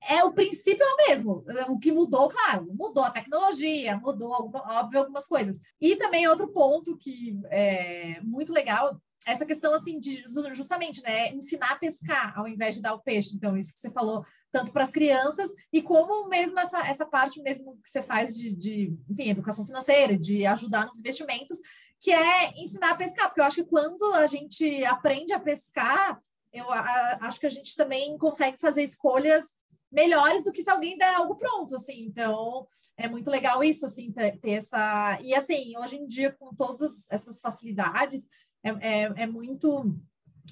é 0.02 0.24
o 0.24 0.32
princípio 0.32 0.84
é 0.84 0.94
o 0.94 1.10
mesmo. 1.10 1.46
O 1.70 1.80
que 1.80 1.92
mudou, 1.92 2.30
claro, 2.30 2.68
mudou 2.74 3.04
a 3.04 3.12
tecnologia, 3.12 3.98
mudou, 3.98 4.32
óbvio, 4.32 5.00
algumas 5.00 5.28
coisas. 5.28 5.60
E 5.80 5.96
também 5.96 6.28
outro 6.28 6.48
ponto 6.48 6.98
que 6.98 7.40
é 7.50 8.20
muito 8.22 8.54
legal 8.54 9.00
essa 9.26 9.46
questão 9.46 9.74
assim 9.74 10.00
de 10.00 10.24
justamente 10.54 11.02
né 11.04 11.30
ensinar 11.34 11.72
a 11.72 11.76
pescar 11.76 12.38
ao 12.40 12.48
invés 12.48 12.76
de 12.76 12.82
dar 12.82 12.94
o 12.94 13.02
peixe 13.02 13.36
então 13.36 13.58
isso 13.58 13.74
que 13.74 13.80
você 13.80 13.92
falou 13.92 14.26
tanto 14.50 14.72
para 14.72 14.84
as 14.84 14.92
crianças 14.92 15.52
e 15.74 15.82
como 15.82 16.30
mesmo 16.30 16.58
essa, 16.58 16.88
essa 16.88 17.06
parte 17.06 17.42
mesmo 17.42 17.78
que 17.84 17.90
você 17.90 18.02
faz 18.02 18.34
de, 18.36 18.52
de 18.54 18.98
enfim 19.10 19.30
educação 19.30 19.66
financeira 19.66 20.18
de 20.18 20.46
ajudar 20.46 20.86
nos 20.86 20.98
investimentos 20.98 21.60
que 22.00 22.12
é 22.12 22.52
ensinar 22.52 22.92
a 22.92 22.96
pescar 22.96 23.28
porque 23.28 23.42
eu 23.42 23.46
acho 23.46 23.58
que 23.58 23.70
quando 23.70 24.04
a 24.14 24.26
gente 24.26 24.86
aprende 24.86 25.34
a 25.34 25.40
pescar 25.40 26.20
eu 26.54 26.72
a, 26.72 27.18
acho 27.22 27.40
que 27.40 27.46
a 27.46 27.52
gente 27.52 27.76
também 27.76 28.18
consegue 28.18 28.58
fazer 28.58 28.84
escolhas 28.84 29.44
melhores 29.92 30.44
do 30.44 30.52
que 30.52 30.62
se 30.62 30.70
alguém 30.70 30.98
der 30.98 31.16
algo 31.16 31.36
pronto, 31.36 31.76
assim. 31.76 32.06
Então, 32.06 32.68
é 32.98 33.08
muito 33.08 33.30
legal 33.30 33.64
isso, 33.64 33.86
assim, 33.86 34.12
ter, 34.12 34.40
ter 34.40 34.52
essa... 34.52 35.20
E, 35.22 35.34
assim, 35.34 35.78
hoje 35.78 35.98
em 35.98 36.06
dia, 36.06 36.32
com 36.32 36.54
todas 36.54 37.06
essas 37.10 37.40
facilidades, 37.40 38.28
é, 38.64 38.70
é, 38.70 39.02
é, 39.24 39.28
muito... 39.28 39.96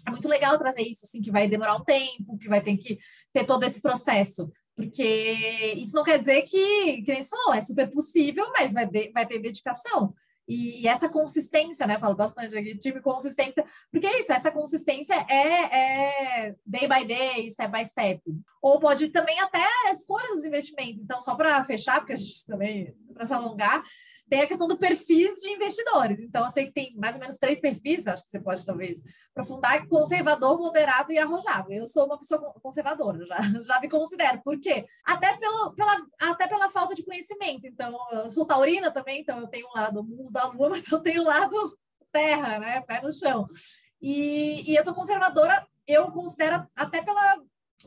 É 0.06 0.12
muito 0.12 0.28
legal 0.28 0.58
trazer 0.58 0.84
isso, 0.84 1.06
assim, 1.06 1.21
que 1.21 1.32
vai 1.32 1.47
demorar 1.47 1.76
um 1.76 1.84
tempo, 1.84 2.38
que 2.38 2.47
vai 2.47 2.62
ter 2.62 2.78
que 2.78 3.00
ter 3.34 3.45
todo 3.45 3.63
esse 3.63 3.82
processo. 3.82 4.52
Porque 4.76 5.73
isso 5.76 5.95
não 5.95 6.04
quer 6.04 6.19
dizer 6.19 6.43
que, 6.43 7.02
que 7.02 7.12
nem 7.12 7.21
você 7.21 7.30
falou, 7.30 7.56
é 7.56 7.62
super 7.62 7.89
possível, 7.89 8.45
mas 8.52 8.73
vai, 8.73 8.86
de, 8.86 9.12
vai 9.12 9.26
ter 9.26 9.39
dedicação. 9.39 10.13
E, 10.47 10.88
essa 10.88 11.10
consistência, 11.10 11.86
né? 11.86 11.99
Falo 11.99 12.15
bastante 12.15 12.55
aqui, 12.55 12.77
time 12.77 13.01
consistência, 13.01 13.65
porque 13.91 14.07
é 14.07 14.19
isso, 14.19 14.31
essa 14.31 14.49
consistência 14.49 15.13
é, 15.29 16.47
é 16.47 16.55
day 16.65 16.88
by 16.88 17.05
day, 17.05 17.51
step 17.51 17.71
by 17.71 17.83
step. 17.83 18.21
Ou 18.62 18.79
pode 18.79 19.10
também 19.10 19.39
até 19.39 19.63
a 19.88 19.91
escolha 19.91 20.33
dos 20.33 20.45
investimentos. 20.45 21.01
Então, 21.01 21.21
só 21.21 21.36
para 21.36 21.63
fechar, 21.65 21.99
porque 21.99 22.13
a 22.13 22.17
gente 22.17 22.45
também, 22.45 22.95
para 23.13 23.25
se 23.25 23.33
alongar, 23.33 23.83
tem 24.30 24.42
a 24.42 24.48
questão 24.48 24.68
do 24.68 24.78
perfis 24.78 25.40
de 25.40 25.50
investidores. 25.50 26.20
Então, 26.20 26.44
eu 26.44 26.50
sei 26.52 26.66
que 26.66 26.74
tem 26.74 26.96
mais 26.98 27.16
ou 27.16 27.22
menos 27.22 27.38
três 27.38 27.60
perfis, 27.60 28.08
acho 28.08 28.24
que 28.24 28.30
você 28.30 28.40
pode 28.40 28.66
talvez 28.66 29.02
aprofundar, 29.32 29.88
conservador, 29.88 30.60
moderado 30.60 31.12
e 31.12 31.18
arrojado. 31.18 31.72
Eu 31.72 31.88
sou 31.88 32.06
uma 32.06 32.18
pessoa 32.18 32.54
conservadora, 32.62 33.26
já, 33.26 33.38
já 33.66 33.80
me 33.80 33.90
considero. 33.90 34.42
Por 34.44 34.60
quê? 34.60 34.86
Até, 35.06 35.38
pelo, 35.38 35.74
pela, 35.74 36.06
até 36.20 36.48
pela 36.48 36.70
falta 36.70 36.94
de 36.94 37.04
conhecimento. 37.04 37.66
Então, 37.66 37.98
eu 38.12 38.30
sou 38.30 38.46
taurina 38.46 38.92
também, 38.92 39.22
então 39.22 39.40
eu 39.40 39.48
tenho 39.48 39.68
um 39.68 39.80
lado 39.80 40.04
mundo 40.04 40.32
da 40.32 40.48
lua, 40.48 40.70
mas 40.72 40.92
eu 40.92 41.00
tenho 41.00 41.22
um 41.22 41.26
lado 41.26 41.78
terra, 42.12 42.60
né? 42.60 42.82
Pé 42.82 43.02
no 43.02 43.13
chão. 43.13 43.48
E, 44.02 44.70
e 44.70 44.76
eu 44.76 44.84
sou 44.84 44.94
conservadora, 44.94 45.66
eu 45.88 46.12
considero 46.12 46.68
até 46.76 47.02
pela, 47.02 47.38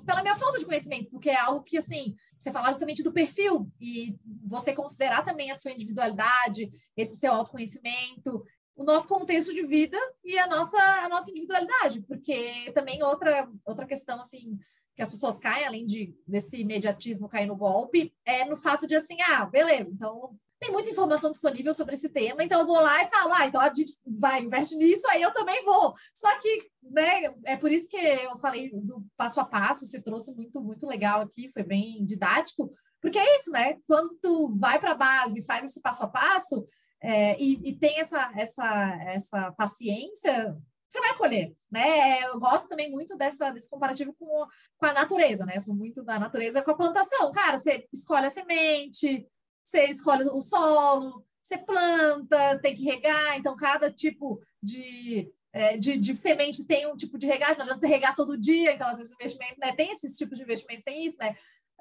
pela 0.05 0.23
minha 0.23 0.37
falta 0.37 0.59
de 0.59 0.65
conhecimento, 0.65 1.11
porque 1.11 1.31
é 1.31 1.39
algo 1.39 1.63
que, 1.63 1.77
assim, 1.77 2.15
você 2.39 2.53
falar 2.53 2.69
justamente 2.69 3.03
do 3.03 3.13
perfil 3.13 3.71
e 3.81 4.17
você 4.47 4.73
considerar 4.73 5.23
também 5.23 5.51
a 5.51 5.55
sua 5.55 5.73
individualidade, 5.73 6.71
esse 6.97 7.17
seu 7.17 7.33
autoconhecimento, 7.33 8.45
o 8.77 8.85
nosso 8.85 9.07
contexto 9.09 9.53
de 9.53 9.67
vida 9.67 9.99
e 10.25 10.39
a 10.39 10.47
nossa, 10.47 10.79
a 10.79 11.09
nossa 11.09 11.31
individualidade, 11.31 12.01
porque 12.03 12.73
também 12.73 13.03
outra, 13.03 13.49
outra 13.65 13.87
questão, 13.87 14.21
assim, 14.21 14.59
que 14.97 15.03
as 15.03 15.09
pessoas 15.09 15.39
caem, 15.39 15.67
além 15.67 15.87
de 15.87 16.15
desse 16.27 16.57
imediatismo 16.57 17.29
cair 17.29 17.47
no 17.47 17.57
golpe, 17.57 18.13
é 18.25 18.45
no 18.45 18.57
fato 18.57 18.87
de 18.87 18.95
assim, 18.95 19.17
ah, 19.23 19.45
beleza, 19.45 19.91
então 19.91 20.35
tem 20.61 20.71
muita 20.71 20.91
informação 20.91 21.31
disponível 21.31 21.73
sobre 21.73 21.95
esse 21.95 22.09
tema, 22.11 22.45
então 22.45 22.61
eu 22.61 22.67
vou 22.67 22.81
lá 22.81 23.03
e 23.03 23.09
falo, 23.09 23.33
ah, 23.33 23.47
então 23.47 23.61
a 23.61 23.73
gente 23.73 23.95
vai, 24.07 24.43
investe 24.43 24.77
nisso, 24.77 25.03
aí 25.09 25.23
eu 25.23 25.33
também 25.33 25.65
vou. 25.65 25.95
Só 26.15 26.39
que, 26.39 26.71
né, 26.83 27.35
é 27.45 27.57
por 27.57 27.73
isso 27.73 27.89
que 27.89 27.97
eu 27.97 28.39
falei 28.39 28.71
do 28.71 29.03
passo 29.17 29.41
a 29.41 29.45
passo, 29.45 29.87
você 29.87 30.01
trouxe 30.01 30.35
muito, 30.35 30.61
muito 30.61 30.87
legal 30.87 31.23
aqui, 31.23 31.49
foi 31.49 31.63
bem 31.63 32.05
didático, 32.05 32.71
porque 33.01 33.19
é 33.19 33.37
isso, 33.41 33.51
né? 33.51 33.79
Quando 33.87 34.15
tu 34.21 34.55
vai 34.59 34.79
para 34.79 34.91
a 34.91 34.95
base, 34.95 35.43
faz 35.47 35.71
esse 35.71 35.81
passo 35.81 36.05
a 36.05 36.09
passo 36.09 36.67
é, 37.03 37.41
e, 37.41 37.71
e, 37.71 37.79
tem 37.79 37.99
essa, 37.99 38.31
essa, 38.37 38.99
essa 39.07 39.53
paciência, 39.53 40.55
você 40.87 41.01
vai 41.01 41.17
colher, 41.17 41.55
né? 41.71 42.23
Eu 42.25 42.39
gosto 42.39 42.69
também 42.69 42.91
muito 42.91 43.17
dessa, 43.17 43.51
desse 43.51 43.71
comparativo 43.71 44.15
com, 44.19 44.47
com 44.77 44.87
a 44.87 44.93
natureza, 44.93 45.47
né? 45.47 45.57
Eu 45.57 45.61
sou 45.63 45.75
muito 45.75 46.03
da 46.03 46.19
natureza 46.19 46.61
com 46.61 46.73
a 46.73 46.77
plantação. 46.77 47.33
Cara, 47.33 47.59
você 47.59 47.89
escolhe 47.91 48.27
a 48.27 48.31
semente, 48.31 49.27
você 49.71 49.87
escolhe 49.87 50.25
o 50.25 50.41
solo, 50.41 51.25
você 51.43 51.57
planta, 51.57 52.59
tem 52.61 52.75
que 52.75 52.85
regar, 52.85 53.37
então 53.39 53.57
cada 53.57 53.91
tipo 53.91 54.41
de, 54.63 55.33
é, 55.53 55.77
de, 55.77 55.97
de, 55.97 56.17
semente 56.17 56.67
tem 56.67 56.87
um 56.87 56.97
tipo 56.97 57.17
de 57.17 57.27
regagem, 57.27 57.57
não 57.57 57.65
adianta 57.65 57.87
regar 57.87 58.15
todo 58.15 58.39
dia, 58.39 58.73
então 58.73 58.89
às 58.89 58.99
vezes 58.99 59.13
investimento, 59.13 59.59
né, 59.59 59.73
tem 59.73 59.93
esses 59.93 60.17
tipos 60.17 60.37
de 60.37 60.45
investimentos, 60.45 60.85
tem 60.85 61.07
isso, 61.07 61.17
né? 61.19 61.37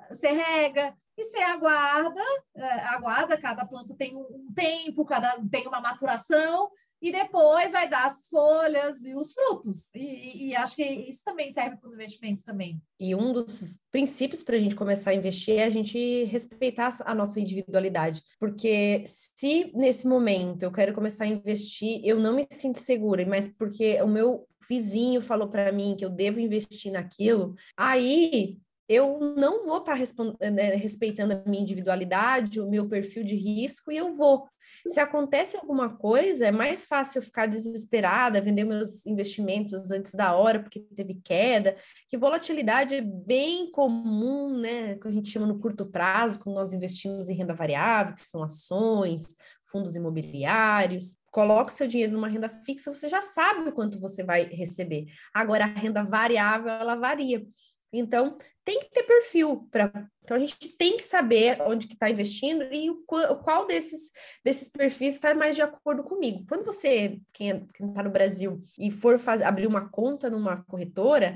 Você 0.09 0.31
rega 0.31 0.95
e 1.17 1.23
você 1.23 1.39
aguarda, 1.39 2.21
é, 2.55 2.63
aguarda, 2.87 3.37
cada 3.37 3.65
planta 3.65 3.93
tem 3.95 4.15
um, 4.15 4.21
um 4.21 4.53
tempo, 4.55 5.05
cada 5.05 5.37
tem 5.51 5.67
uma 5.67 5.81
maturação, 5.81 6.71
e 7.01 7.11
depois 7.11 7.71
vai 7.71 7.89
dar 7.89 8.07
as 8.07 8.27
folhas 8.27 9.03
e 9.03 9.15
os 9.15 9.33
frutos. 9.33 9.89
E, 9.95 10.49
e 10.49 10.55
acho 10.55 10.75
que 10.75 10.83
isso 10.83 11.21
também 11.23 11.51
serve 11.51 11.77
para 11.77 11.89
os 11.89 11.95
investimentos 11.95 12.43
também. 12.43 12.81
E 12.99 13.15
um 13.15 13.31
dos 13.31 13.79
princípios 13.91 14.43
para 14.43 14.55
a 14.55 14.59
gente 14.59 14.75
começar 14.75 15.11
a 15.11 15.15
investir 15.15 15.55
é 15.55 15.63
a 15.63 15.69
gente 15.69 16.25
respeitar 16.25 16.89
a 17.05 17.15
nossa 17.15 17.39
individualidade. 17.39 18.21
Porque 18.39 19.03
se 19.05 19.71
nesse 19.73 20.07
momento 20.07 20.63
eu 20.63 20.71
quero 20.71 20.93
começar 20.93 21.23
a 21.23 21.27
investir, 21.27 22.01
eu 22.03 22.19
não 22.19 22.35
me 22.35 22.45
sinto 22.51 22.79
segura, 22.79 23.25
mas 23.25 23.47
porque 23.47 24.01
o 24.01 24.07
meu 24.07 24.47
vizinho 24.67 25.21
falou 25.21 25.47
para 25.47 25.71
mim 25.71 25.95
que 25.97 26.05
eu 26.05 26.09
devo 26.09 26.39
investir 26.39 26.91
naquilo, 26.91 27.55
aí 27.75 28.57
eu 28.89 29.19
não 29.37 29.67
vou 29.67 29.77
estar 29.77 29.95
tá 29.95 30.49
né, 30.49 30.73
respeitando 30.73 31.33
a 31.33 31.43
minha 31.47 31.61
individualidade, 31.61 32.59
o 32.59 32.67
meu 32.67 32.89
perfil 32.89 33.23
de 33.23 33.35
risco, 33.35 33.91
e 33.91 33.97
eu 33.97 34.13
vou. 34.13 34.47
Se 34.87 34.99
acontece 34.99 35.55
alguma 35.55 35.95
coisa, 35.95 36.47
é 36.47 36.51
mais 36.51 36.87
fácil 36.87 37.19
eu 37.19 37.23
ficar 37.23 37.45
desesperada, 37.45 38.41
vender 38.41 38.63
meus 38.63 39.05
investimentos 39.05 39.91
antes 39.91 40.15
da 40.15 40.35
hora, 40.35 40.59
porque 40.59 40.79
teve 40.79 41.21
queda, 41.23 41.75
que 42.07 42.17
volatilidade 42.17 42.95
é 42.95 43.01
bem 43.01 43.69
comum, 43.71 44.57
né? 44.59 44.95
Que 44.95 45.07
a 45.07 45.11
gente 45.11 45.29
chama 45.29 45.45
no 45.45 45.59
curto 45.59 45.85
prazo, 45.85 46.39
quando 46.39 46.55
nós 46.55 46.73
investimos 46.73 47.29
em 47.29 47.35
renda 47.35 47.53
variável, 47.53 48.15
que 48.15 48.25
são 48.25 48.41
ações, 48.41 49.35
fundos 49.69 49.95
imobiliários. 49.95 51.17
Coloca 51.31 51.69
o 51.69 51.73
seu 51.73 51.87
dinheiro 51.87 52.13
numa 52.13 52.27
renda 52.27 52.49
fixa, 52.49 52.91
você 52.91 53.07
já 53.07 53.21
sabe 53.21 53.69
o 53.69 53.71
quanto 53.71 53.99
você 53.99 54.23
vai 54.23 54.45
receber. 54.45 55.05
Agora, 55.31 55.65
a 55.65 55.67
renda 55.67 56.03
variável, 56.03 56.69
ela 56.69 56.95
varia. 56.95 57.45
Então, 57.91 58.37
tem 58.63 58.79
que 58.81 58.91
ter 58.91 59.03
perfil 59.03 59.67
para. 59.71 59.91
Então, 60.23 60.37
a 60.37 60.39
gente 60.39 60.69
tem 60.77 60.95
que 60.95 61.03
saber 61.03 61.59
onde 61.61 61.87
que 61.87 61.93
está 61.93 62.07
investindo 62.07 62.63
e 62.71 62.89
o, 62.91 63.03
qual 63.03 63.65
desses, 63.65 64.11
desses 64.45 64.69
perfis 64.69 65.15
está 65.15 65.33
mais 65.33 65.55
de 65.55 65.63
acordo 65.63 66.03
comigo. 66.03 66.45
Quando 66.47 66.65
você, 66.65 67.19
quem 67.33 67.51
é, 67.51 67.63
está 67.81 68.03
no 68.03 68.11
Brasil, 68.11 68.61
e 68.77 68.91
for 68.91 69.17
fazer, 69.17 69.45
abrir 69.45 69.65
uma 69.65 69.89
conta 69.89 70.29
numa 70.29 70.63
corretora, 70.65 71.35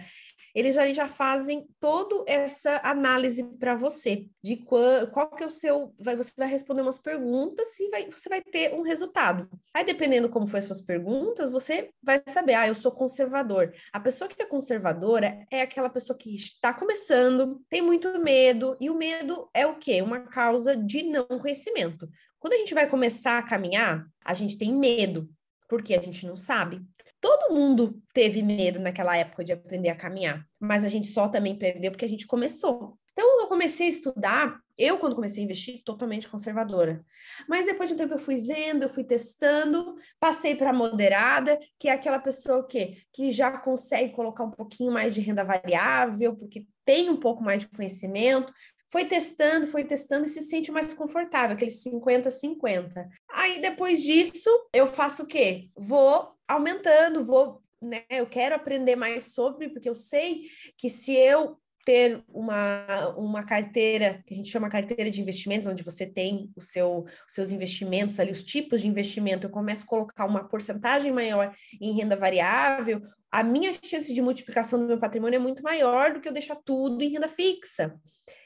eles 0.54 0.76
já, 0.76 0.86
já 0.92 1.08
fazem 1.08 1.68
toda 1.80 2.24
essa 2.28 2.80
análise 2.84 3.44
para 3.58 3.76
você 3.76 4.28
de 4.44 4.58
qual, 4.58 5.08
qual 5.08 5.30
que 5.32 5.44
é 5.44 5.46
o 5.46 5.50
seu. 5.50 5.94
Vai, 6.00 6.16
você 6.16 6.32
vai 6.38 6.48
responder 6.48 6.82
umas 6.82 7.00
perguntas 7.00 7.80
e 7.80 7.90
vai, 7.90 8.10
você 8.10 8.30
vai 8.30 8.42
ter 8.42 8.74
um 8.74 8.82
resultado. 8.82 9.50
Aí, 9.74 9.84
dependendo 9.84 10.30
como 10.30 10.48
foi 10.48 10.60
as 10.60 10.66
suas 10.66 10.82
perguntas, 10.82 11.50
você 11.50 11.90
vai 12.02 12.22
saber, 12.28 12.54
ah, 12.54 12.68
eu 12.68 12.76
sou 12.76 12.92
conservador. 12.92 13.74
A 13.92 14.00
pessoa 14.00 14.28
que 14.28 14.42
é 14.42 14.46
conservadora 14.46 15.46
é 15.52 15.62
aquela 15.62 15.90
pessoa 15.90 16.18
que 16.18 16.36
está 16.36 16.74
começando, 16.74 17.62
tem 17.70 17.82
muito 17.82 18.20
medo, 18.20 18.78
e 18.80 18.90
o 18.90 18.96
medo 18.96 19.50
é 19.54 19.66
o 19.66 19.76
quê? 19.76 20.02
Uma 20.02 20.22
causa 20.22 20.76
de 20.76 21.04
não 21.04 21.26
conhecimento. 21.26 22.08
Quando 22.40 22.54
a 22.54 22.58
gente 22.58 22.74
vai 22.74 22.90
começar 22.90 23.38
a 23.38 23.44
caminhar, 23.44 24.06
a 24.24 24.34
gente 24.34 24.58
tem 24.58 24.74
medo, 24.76 25.30
porque 25.68 25.94
a 25.94 26.02
gente 26.02 26.26
não 26.26 26.36
sabe. 26.36 26.82
Todo 27.20 27.54
mundo 27.54 28.02
teve 28.14 28.42
medo 28.42 28.80
naquela 28.80 29.16
época 29.16 29.44
de 29.44 29.54
aprender 29.54 29.90
a 29.90 29.96
caminhar, 29.96 30.46
mas 30.60 30.84
a 30.84 30.90
gente 30.90 31.08
só 31.08 31.28
também 31.28 31.58
perdeu 31.58 31.92
porque 31.92 32.06
a 32.06 32.10
gente 32.10 32.28
começou. 32.28 32.98
Então, 33.14 33.42
eu 33.42 33.48
comecei 33.48 33.86
a 33.86 33.90
estudar, 33.90 34.60
eu, 34.76 34.98
quando 34.98 35.16
comecei 35.16 35.44
a 35.44 35.46
investir, 35.46 35.84
totalmente 35.86 36.28
conservadora. 36.28 37.06
Mas 37.48 37.68
depois 37.68 37.88
de 37.88 37.94
um 37.94 37.98
tempo 37.98 38.16
eu 38.16 38.20
fui 38.20 38.42
vendo, 38.42 38.84
eu 38.84 38.90
fui 38.90 39.04
testando, 39.04 39.96
passei 40.20 40.56
para 40.56 40.74
moderada, 40.74 41.60
que 41.78 41.88
é 41.88 41.92
aquela 41.92 42.18
pessoa 42.18 42.66
que, 42.66 42.98
que 43.14 43.30
já 43.30 43.56
consegue 43.60 44.14
colocar 44.14 44.44
um 44.44 44.50
pouquinho 44.52 44.92
mais 44.92 45.14
de 45.14 45.22
renda 45.22 45.44
variável, 45.44 46.36
porque 46.36 46.66
tem 46.84 47.10
um 47.10 47.18
pouco 47.18 47.44
mais 47.44 47.62
de 47.62 47.70
conhecimento, 47.70 48.52
foi 48.92 49.06
testando, 49.06 49.68
foi 49.68 49.84
testando 49.84 50.26
e 50.26 50.30
se 50.30 50.42
sente 50.42 50.72
mais 50.72 50.94
confortável, 50.94 51.56
aquele 51.56 51.72
50-50. 51.72 53.08
Aí 53.32 53.60
depois 53.60 54.04
disso, 54.04 54.50
eu 54.74 54.88
faço 54.88 55.24
o 55.24 55.28
quê? 55.28 55.70
Vou 55.76 56.34
aumentando, 56.48 57.24
vou, 57.24 57.62
né? 57.82 58.04
Eu 58.10 58.28
quero 58.28 58.56
aprender 58.56 58.96
mais 58.96 59.34
sobre, 59.34 59.70
porque 59.70 59.90
eu 59.90 59.96
sei 59.96 60.44
que 60.78 60.90
se 60.90 61.14
eu 61.14 61.58
ter 61.86 62.24
uma, 62.30 63.10
uma 63.18 63.44
carteira, 63.44 64.24
que 64.26 64.34
a 64.34 64.38
gente 64.38 64.50
chama 64.50 64.70
carteira 64.70 65.12
de 65.12 65.22
investimentos, 65.22 65.68
onde 65.68 65.84
você 65.84 66.06
tem 66.06 66.50
o 66.56 66.62
seu, 66.62 67.06
os 67.28 67.34
seus 67.34 67.52
investimentos 67.52 68.20
ali, 68.20 68.32
os 68.32 68.44
tipos 68.44 68.82
de 68.82 68.88
investimento, 68.88 69.48
eu 69.48 69.52
começo 69.52 69.84
a 69.84 69.88
colocar 69.88 70.26
uma 70.26 70.48
porcentagem 70.48 71.12
maior 71.12 71.54
em 71.82 71.94
renda 71.94 72.16
variável, 72.16 73.02
a 73.34 73.42
minha 73.42 73.74
chance 73.74 74.14
de 74.14 74.22
multiplicação 74.22 74.80
do 74.80 74.86
meu 74.86 75.00
patrimônio 75.00 75.38
é 75.38 75.40
muito 75.40 75.64
maior 75.64 76.14
do 76.14 76.22
que 76.22 76.28
eu 76.28 76.32
deixar 76.32 76.56
tudo 76.64 77.02
em 77.02 77.10
renda 77.10 77.28
fixa. 77.28 78.00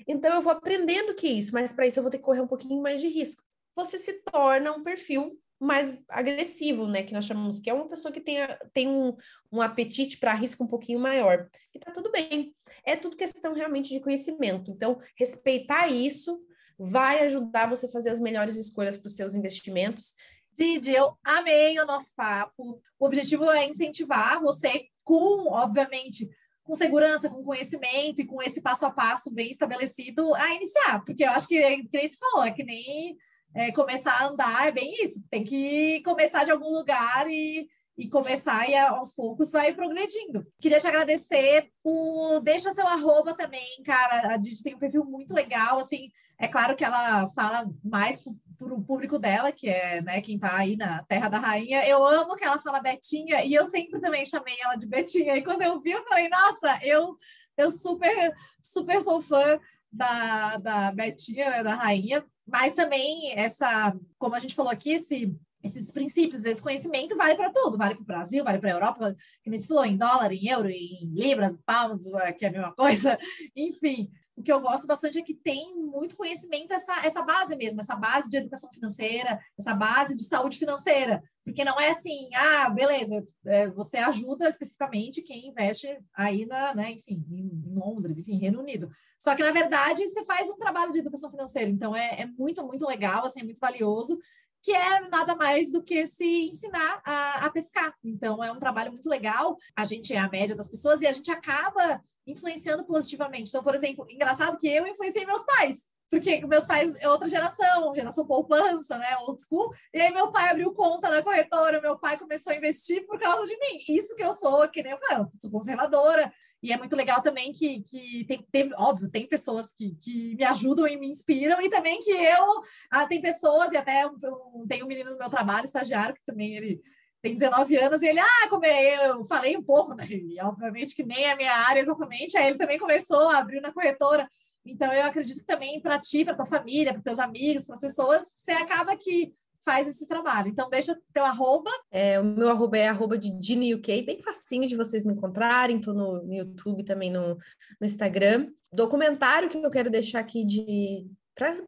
Então, 0.07 0.33
eu 0.33 0.41
vou 0.41 0.53
aprendendo 0.53 1.13
que 1.13 1.27
isso, 1.27 1.53
mas 1.53 1.73
para 1.73 1.85
isso 1.85 1.99
eu 1.99 2.03
vou 2.03 2.09
ter 2.09 2.19
que 2.19 2.23
correr 2.23 2.39
um 2.39 2.47
pouquinho 2.47 2.81
mais 2.81 3.01
de 3.01 3.09
risco. 3.09 3.43
Você 3.75 3.97
se 3.97 4.23
torna 4.23 4.71
um 4.71 4.83
perfil 4.83 5.37
mais 5.59 5.99
agressivo, 6.07 6.87
né? 6.87 7.03
Que 7.03 7.13
nós 7.13 7.25
chamamos 7.25 7.59
que 7.59 7.69
é 7.69 7.73
uma 7.73 7.89
pessoa 7.89 8.13
que 8.13 8.21
tem, 8.21 8.37
tem 8.73 8.87
um, 8.87 9.13
um 9.51 9.61
apetite 9.61 10.17
para 10.17 10.33
risco 10.33 10.63
um 10.63 10.67
pouquinho 10.67 10.99
maior. 10.99 11.49
E 11.75 11.79
tá 11.79 11.91
tudo 11.91 12.09
bem. 12.09 12.55
É 12.85 12.95
tudo 12.95 13.17
questão 13.17 13.53
realmente 13.53 13.89
de 13.89 13.99
conhecimento. 13.99 14.71
Então, 14.71 15.01
respeitar 15.17 15.89
isso 15.89 16.41
vai 16.79 17.25
ajudar 17.25 17.67
você 17.67 17.87
a 17.87 17.89
fazer 17.89 18.09
as 18.09 18.21
melhores 18.21 18.55
escolhas 18.55 18.97
para 18.97 19.07
os 19.07 19.17
seus 19.17 19.35
investimentos. 19.35 20.15
Didi, 20.57 20.93
eu 20.93 21.15
amei 21.23 21.79
o 21.79 21.85
nosso 21.85 22.13
papo. 22.15 22.81
O 22.99 23.05
objetivo 23.05 23.49
é 23.51 23.67
incentivar 23.67 24.41
você 24.41 24.85
com, 25.03 25.51
obviamente, 25.51 26.27
com 26.63 26.73
segurança, 26.73 27.29
com 27.29 27.43
conhecimento 27.43 28.21
e 28.21 28.25
com 28.25 28.41
esse 28.41 28.61
passo 28.61 28.85
a 28.85 28.91
passo 28.91 29.31
bem 29.31 29.51
estabelecido 29.51 30.33
a 30.33 30.53
iniciar. 30.53 31.05
Porque 31.05 31.23
eu 31.23 31.29
acho 31.29 31.47
que, 31.47 31.61
que 31.83 31.97
nem 31.97 32.07
se 32.07 32.17
falou, 32.17 32.43
é 32.43 32.51
que 32.51 32.63
nem 32.63 33.15
é, 33.55 33.71
começar 33.71 34.13
a 34.13 34.27
andar 34.27 34.67
é 34.67 34.71
bem 34.71 34.91
isso. 35.03 35.23
Tem 35.29 35.43
que 35.43 36.01
começar 36.01 36.43
de 36.43 36.51
algum 36.51 36.69
lugar 36.69 37.29
e, 37.29 37.69
e 37.97 38.07
começar 38.09 38.69
e 38.69 38.75
aos 38.75 39.13
poucos 39.13 39.51
vai 39.51 39.73
progredindo. 39.73 40.45
Queria 40.59 40.79
te 40.79 40.87
agradecer 40.87 41.71
o 41.83 42.39
deixa 42.41 42.71
seu 42.73 42.87
arroba 42.87 43.33
também, 43.33 43.81
cara. 43.83 44.33
A 44.33 44.37
Didi 44.37 44.61
tem 44.61 44.75
um 44.75 44.79
perfil 44.79 45.03
muito 45.03 45.33
legal, 45.33 45.79
assim. 45.79 46.11
É 46.39 46.47
claro 46.47 46.75
que 46.75 46.85
ela 46.85 47.27
fala 47.29 47.67
mais 47.83 48.21
para 48.57 48.73
o 48.73 48.83
público 48.83 49.17
dela, 49.17 49.51
que 49.51 49.67
é 49.67 50.01
né, 50.01 50.21
quem 50.21 50.35
está 50.35 50.55
aí 50.55 50.75
na 50.75 51.03
Terra 51.05 51.29
da 51.29 51.39
Rainha. 51.39 51.87
Eu 51.87 52.05
amo 52.05 52.35
que 52.35 52.43
ela 52.43 52.59
fala 52.59 52.79
Betinha, 52.79 53.43
e 53.43 53.53
eu 53.53 53.65
sempre 53.65 53.99
também 53.99 54.25
chamei 54.25 54.55
ela 54.61 54.75
de 54.75 54.85
Betinha. 54.85 55.35
E 55.35 55.43
quando 55.43 55.63
eu 55.63 55.79
vi, 55.81 55.91
eu 55.91 56.03
falei, 56.05 56.29
nossa, 56.29 56.79
eu, 56.83 57.17
eu 57.57 57.71
super, 57.71 58.35
super 58.61 59.01
sou 59.01 59.21
fã 59.21 59.59
da, 59.91 60.57
da 60.57 60.91
Betinha, 60.91 61.49
né, 61.49 61.63
da 61.63 61.73
Rainha 61.73 62.23
mas 62.47 62.73
também 62.73 63.33
essa, 63.37 63.93
como 64.17 64.33
a 64.33 64.39
gente 64.39 64.55
falou 64.55 64.71
aqui, 64.71 64.93
esse, 64.93 65.35
esses 65.63 65.91
princípios, 65.91 66.45
esse 66.45 66.61
conhecimento 66.61 67.15
vale 67.15 67.35
para 67.35 67.51
tudo, 67.51 67.77
vale 67.77 67.95
para 67.95 68.03
o 68.03 68.05
Brasil, 68.05 68.43
vale 68.43 68.59
para 68.59 68.69
a 68.69 68.73
Europa, 68.73 69.15
que 69.43 69.49
nem 69.49 69.59
se 69.59 69.67
falou, 69.67 69.85
em 69.85 69.97
dólar, 69.97 70.31
em 70.31 70.47
euro, 70.47 70.69
em 70.69 71.13
libras, 71.13 71.59
pounds, 71.65 72.05
que 72.37 72.45
é 72.45 72.49
a 72.49 72.51
mesma 72.51 72.73
coisa, 72.75 73.17
enfim. 73.55 74.09
O 74.35 74.43
que 74.43 74.51
eu 74.51 74.61
gosto 74.61 74.85
bastante 74.85 75.17
é 75.17 75.23
que 75.23 75.33
tem 75.33 75.75
muito 75.75 76.15
conhecimento, 76.15 76.71
essa, 76.71 77.03
essa 77.03 77.23
base 77.23 77.55
mesmo, 77.55 77.81
essa 77.81 77.95
base 77.95 78.29
de 78.29 78.37
educação 78.37 78.69
financeira, 78.71 79.39
essa 79.57 79.73
base 79.73 80.15
de 80.15 80.25
saúde 80.25 80.59
financeira. 80.59 81.23
Porque 81.43 81.65
não 81.65 81.79
é 81.79 81.89
assim, 81.89 82.29
ah, 82.35 82.69
beleza, 82.69 83.27
é, 83.47 83.67
você 83.67 83.97
ajuda 83.97 84.47
especificamente 84.47 85.23
quem 85.23 85.47
investe 85.47 85.87
aí 86.13 86.45
na, 86.45 86.75
né, 86.75 86.91
enfim, 86.91 87.25
em 87.31 87.73
Londres, 87.73 88.19
enfim, 88.19 88.37
Reino 88.37 88.59
Unido. 88.59 88.91
Só 89.17 89.33
que, 89.33 89.41
na 89.41 89.51
verdade, 89.51 90.05
você 90.05 90.23
faz 90.23 90.47
um 90.51 90.57
trabalho 90.57 90.91
de 90.91 90.99
educação 90.99 91.31
financeira. 91.31 91.71
Então, 91.71 91.95
é, 91.95 92.21
é 92.21 92.25
muito, 92.27 92.63
muito 92.63 92.85
legal, 92.85 93.25
assim, 93.25 93.39
é 93.39 93.43
muito 93.43 93.59
valioso 93.59 94.19
que 94.61 94.71
é 94.71 95.07
nada 95.09 95.35
mais 95.35 95.71
do 95.71 95.81
que 95.81 96.05
se 96.05 96.49
ensinar 96.49 97.01
a, 97.05 97.45
a, 97.45 97.49
pescar. 97.49 97.93
Então, 98.03 98.43
é 98.43 98.51
um 98.51 98.59
trabalho 98.59 98.91
muito 98.91 99.07
legal. 99.07 99.57
A 99.75 99.85
gente 99.85 100.13
é 100.13 100.17
a 100.17 100.29
média 100.29 100.55
das 100.55 100.67
pessoas 100.67 101.01
e 101.01 101.07
a 101.07 101.11
gente 101.11 101.31
acaba 101.31 102.01
influenciando 102.25 102.83
positivamente. 102.85 103.49
Então, 103.49 103.63
por 103.63 103.75
exemplo, 103.75 104.05
engraçado 104.09 104.57
que 104.57 104.67
eu 104.67 104.85
influenciei 104.85 105.25
meus 105.25 105.45
pais. 105.45 105.77
Porque 106.09 106.45
meus 106.45 106.65
pais 106.65 106.93
é 106.99 107.09
outra 107.09 107.27
geração, 107.27 107.93
geração 107.93 108.25
poupança, 108.25 108.97
né? 108.97 109.17
Old 109.17 109.41
school. 109.41 109.73
E 109.93 109.99
aí 109.99 110.13
meu 110.13 110.31
pai 110.31 110.49
abriu 110.49 110.73
conta 110.73 111.09
na 111.09 111.21
corretora, 111.21 111.81
meu 111.81 111.99
pai 111.99 112.17
começou 112.17 112.53
a 112.53 112.55
investir 112.55 113.05
por 113.05 113.19
causa 113.19 113.45
de 113.45 113.57
mim. 113.57 113.77
Isso 113.89 114.15
que 114.15 114.23
eu 114.23 114.31
sou, 114.33 114.67
que 114.69 114.81
nem 114.81 114.93
eu 114.93 114.99
falei, 114.99 115.25
eu 115.25 115.31
sou 115.41 115.51
conservadora. 115.51 116.31
E 116.63 116.73
é 116.73 116.77
muito 116.77 116.95
legal 116.95 117.21
também 117.21 117.51
que, 117.51 117.81
que 117.81 118.25
tem, 118.25 118.45
teve, 118.51 118.73
óbvio, 118.75 119.11
tem 119.11 119.27
pessoas 119.27 119.71
que, 119.71 119.95
que 119.95 120.35
me 120.35 120.43
ajudam 120.43 120.87
e 120.87 120.97
me 120.97 121.07
inspiram, 121.07 121.61
e 121.61 121.69
também 121.69 121.99
que 121.99 122.11
eu, 122.11 122.61
ah, 122.89 123.05
tem 123.05 123.21
pessoas, 123.21 123.71
e 123.71 123.77
até 123.77 124.07
um, 124.07 124.65
tem 124.67 124.83
um 124.83 124.87
menino 124.87 125.11
no 125.11 125.17
meu 125.17 125.29
trabalho, 125.29 125.65
estagiário, 125.65 126.15
que 126.15 126.25
também 126.25 126.55
ele 126.55 126.81
tem 127.21 127.37
19 127.37 127.77
anos, 127.77 128.01
e 128.01 128.07
ele, 128.07 128.19
ah, 128.19 128.47
como 128.49 128.65
é, 128.65 129.09
eu 129.09 129.23
falei 129.25 129.55
um 129.55 129.63
pouco, 129.63 129.93
né? 129.93 130.07
E 130.09 130.41
obviamente 130.41 130.95
que 130.95 131.03
nem 131.03 131.29
a 131.29 131.35
minha 131.35 131.53
área 131.53 131.81
exatamente, 131.81 132.37
aí 132.37 132.47
ele 132.47 132.57
também 132.57 132.79
começou 132.79 133.29
a 133.29 133.37
abrir 133.37 133.61
na 133.61 133.71
corretora. 133.71 134.27
Então, 134.71 134.91
eu 134.93 135.05
acredito 135.05 135.43
também 135.45 135.81
para 135.81 135.99
ti, 135.99 136.23
para 136.23 136.35
tua 136.35 136.45
família, 136.45 136.93
para 136.93 137.01
teus 137.01 137.19
amigos, 137.19 137.65
para 137.65 137.75
as 137.75 137.81
pessoas, 137.81 138.21
você 138.21 138.51
acaba 138.51 138.95
que 138.95 139.33
faz 139.63 139.85
esse 139.85 140.07
trabalho. 140.07 140.47
Então, 140.47 140.69
deixa 140.69 140.97
teu 141.13 141.25
arroba. 141.25 141.69
É, 141.91 142.19
o 142.19 142.23
meu 142.23 142.49
arroba 142.49 142.77
é 142.77 142.87
arroba 142.87 143.17
de 143.17 143.37
Dini 143.37 143.75
UK, 143.75 144.01
bem 144.01 144.21
facinho 144.21 144.65
de 144.65 144.77
vocês 144.77 145.03
me 145.03 145.13
encontrarem. 145.13 145.77
Estou 145.77 145.93
no, 145.93 146.23
no, 146.23 146.33
YouTube, 146.33 146.85
também 146.85 147.11
no, 147.11 147.35
no 147.35 147.85
Instagram. 147.85 148.49
Documentário 148.71 149.49
que 149.49 149.57
eu 149.57 149.69
quero 149.69 149.89
deixar 149.89 150.19
aqui 150.19 150.45
de 150.45 151.05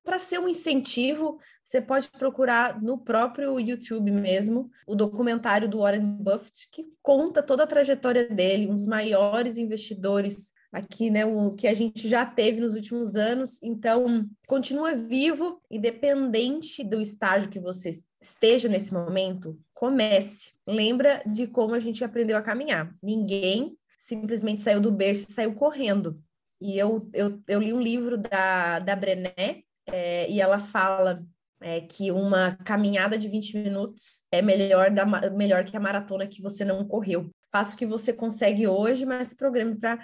para 0.03 0.17
ser 0.17 0.39
um 0.39 0.49
incentivo, 0.49 1.37
você 1.63 1.79
pode 1.79 2.09
procurar 2.09 2.81
no 2.81 2.97
próprio 2.97 3.59
YouTube 3.59 4.09
mesmo 4.09 4.71
o 4.87 4.95
documentário 4.95 5.69
do 5.69 5.79
Warren 5.79 6.01
Buffett, 6.01 6.67
que 6.71 6.87
conta 7.03 7.43
toda 7.43 7.63
a 7.63 7.67
trajetória 7.67 8.27
dele, 8.27 8.67
um 8.67 8.73
dos 8.73 8.87
maiores 8.87 9.57
investidores 9.57 10.51
aqui, 10.71 11.09
né, 11.09 11.25
o 11.25 11.53
que 11.53 11.67
a 11.67 11.73
gente 11.73 12.07
já 12.07 12.25
teve 12.25 12.61
nos 12.61 12.75
últimos 12.75 13.15
anos. 13.15 13.61
Então, 13.63 14.27
continua 14.47 14.95
vivo, 14.95 15.61
independente 15.69 16.83
do 16.83 17.01
estágio 17.01 17.49
que 17.49 17.59
você 17.59 17.89
esteja 18.21 18.67
nesse 18.67 18.93
momento, 18.93 19.59
comece. 19.73 20.51
Lembra 20.67 21.23
de 21.25 21.47
como 21.47 21.73
a 21.73 21.79
gente 21.79 22.03
aprendeu 22.03 22.37
a 22.37 22.41
caminhar. 22.41 22.93
Ninguém 23.01 23.75
simplesmente 23.97 24.61
saiu 24.61 24.79
do 24.79 24.91
berço 24.91 25.27
e 25.29 25.33
saiu 25.33 25.53
correndo. 25.53 26.21
E 26.61 26.77
eu, 26.77 27.09
eu, 27.13 27.41
eu 27.47 27.61
li 27.61 27.73
um 27.73 27.81
livro 27.81 28.17
da, 28.17 28.79
da 28.79 28.95
Brené, 28.95 29.63
é, 29.87 30.29
e 30.29 30.39
ela 30.39 30.59
fala 30.59 31.23
é, 31.61 31.81
que 31.81 32.11
uma 32.11 32.55
caminhada 32.63 33.17
de 33.17 33.27
20 33.27 33.57
minutos 33.57 34.21
é 34.31 34.41
melhor, 34.41 34.91
da, 34.91 35.05
melhor 35.31 35.63
que 35.63 35.75
a 35.75 35.79
maratona 35.79 36.27
que 36.27 36.41
você 36.41 36.63
não 36.63 36.85
correu. 36.85 37.29
Faça 37.51 37.73
o 37.73 37.77
que 37.77 37.85
você 37.85 38.13
consegue 38.13 38.67
hoje, 38.67 39.05
mas 39.05 39.33
programe 39.33 39.75
para 39.75 39.99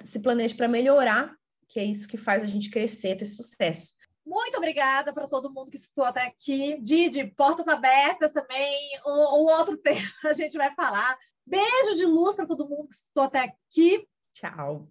se 0.00 0.20
planeje 0.20 0.54
para 0.54 0.68
melhorar, 0.68 1.34
que 1.68 1.80
é 1.80 1.84
isso 1.84 2.08
que 2.08 2.16
faz 2.16 2.42
a 2.42 2.46
gente 2.46 2.70
crescer, 2.70 3.16
ter 3.16 3.26
sucesso. 3.26 3.94
Muito 4.24 4.56
obrigada 4.56 5.12
para 5.12 5.26
todo 5.26 5.52
mundo 5.52 5.70
que 5.70 5.76
escutou 5.76 6.04
até 6.04 6.26
aqui. 6.26 6.78
Didi, 6.80 7.26
portas 7.36 7.66
abertas 7.66 8.30
também. 8.32 8.78
O, 9.04 9.10
o 9.10 9.44
outro 9.58 9.76
tema 9.82 10.08
a 10.24 10.32
gente 10.32 10.56
vai 10.56 10.72
falar. 10.74 11.16
Beijo 11.44 11.96
de 11.96 12.06
luz 12.06 12.36
para 12.36 12.46
todo 12.46 12.68
mundo 12.68 12.88
que 12.88 12.94
escutou 12.94 13.24
até 13.24 13.40
aqui. 13.40 14.06
Tchau. 14.32 14.80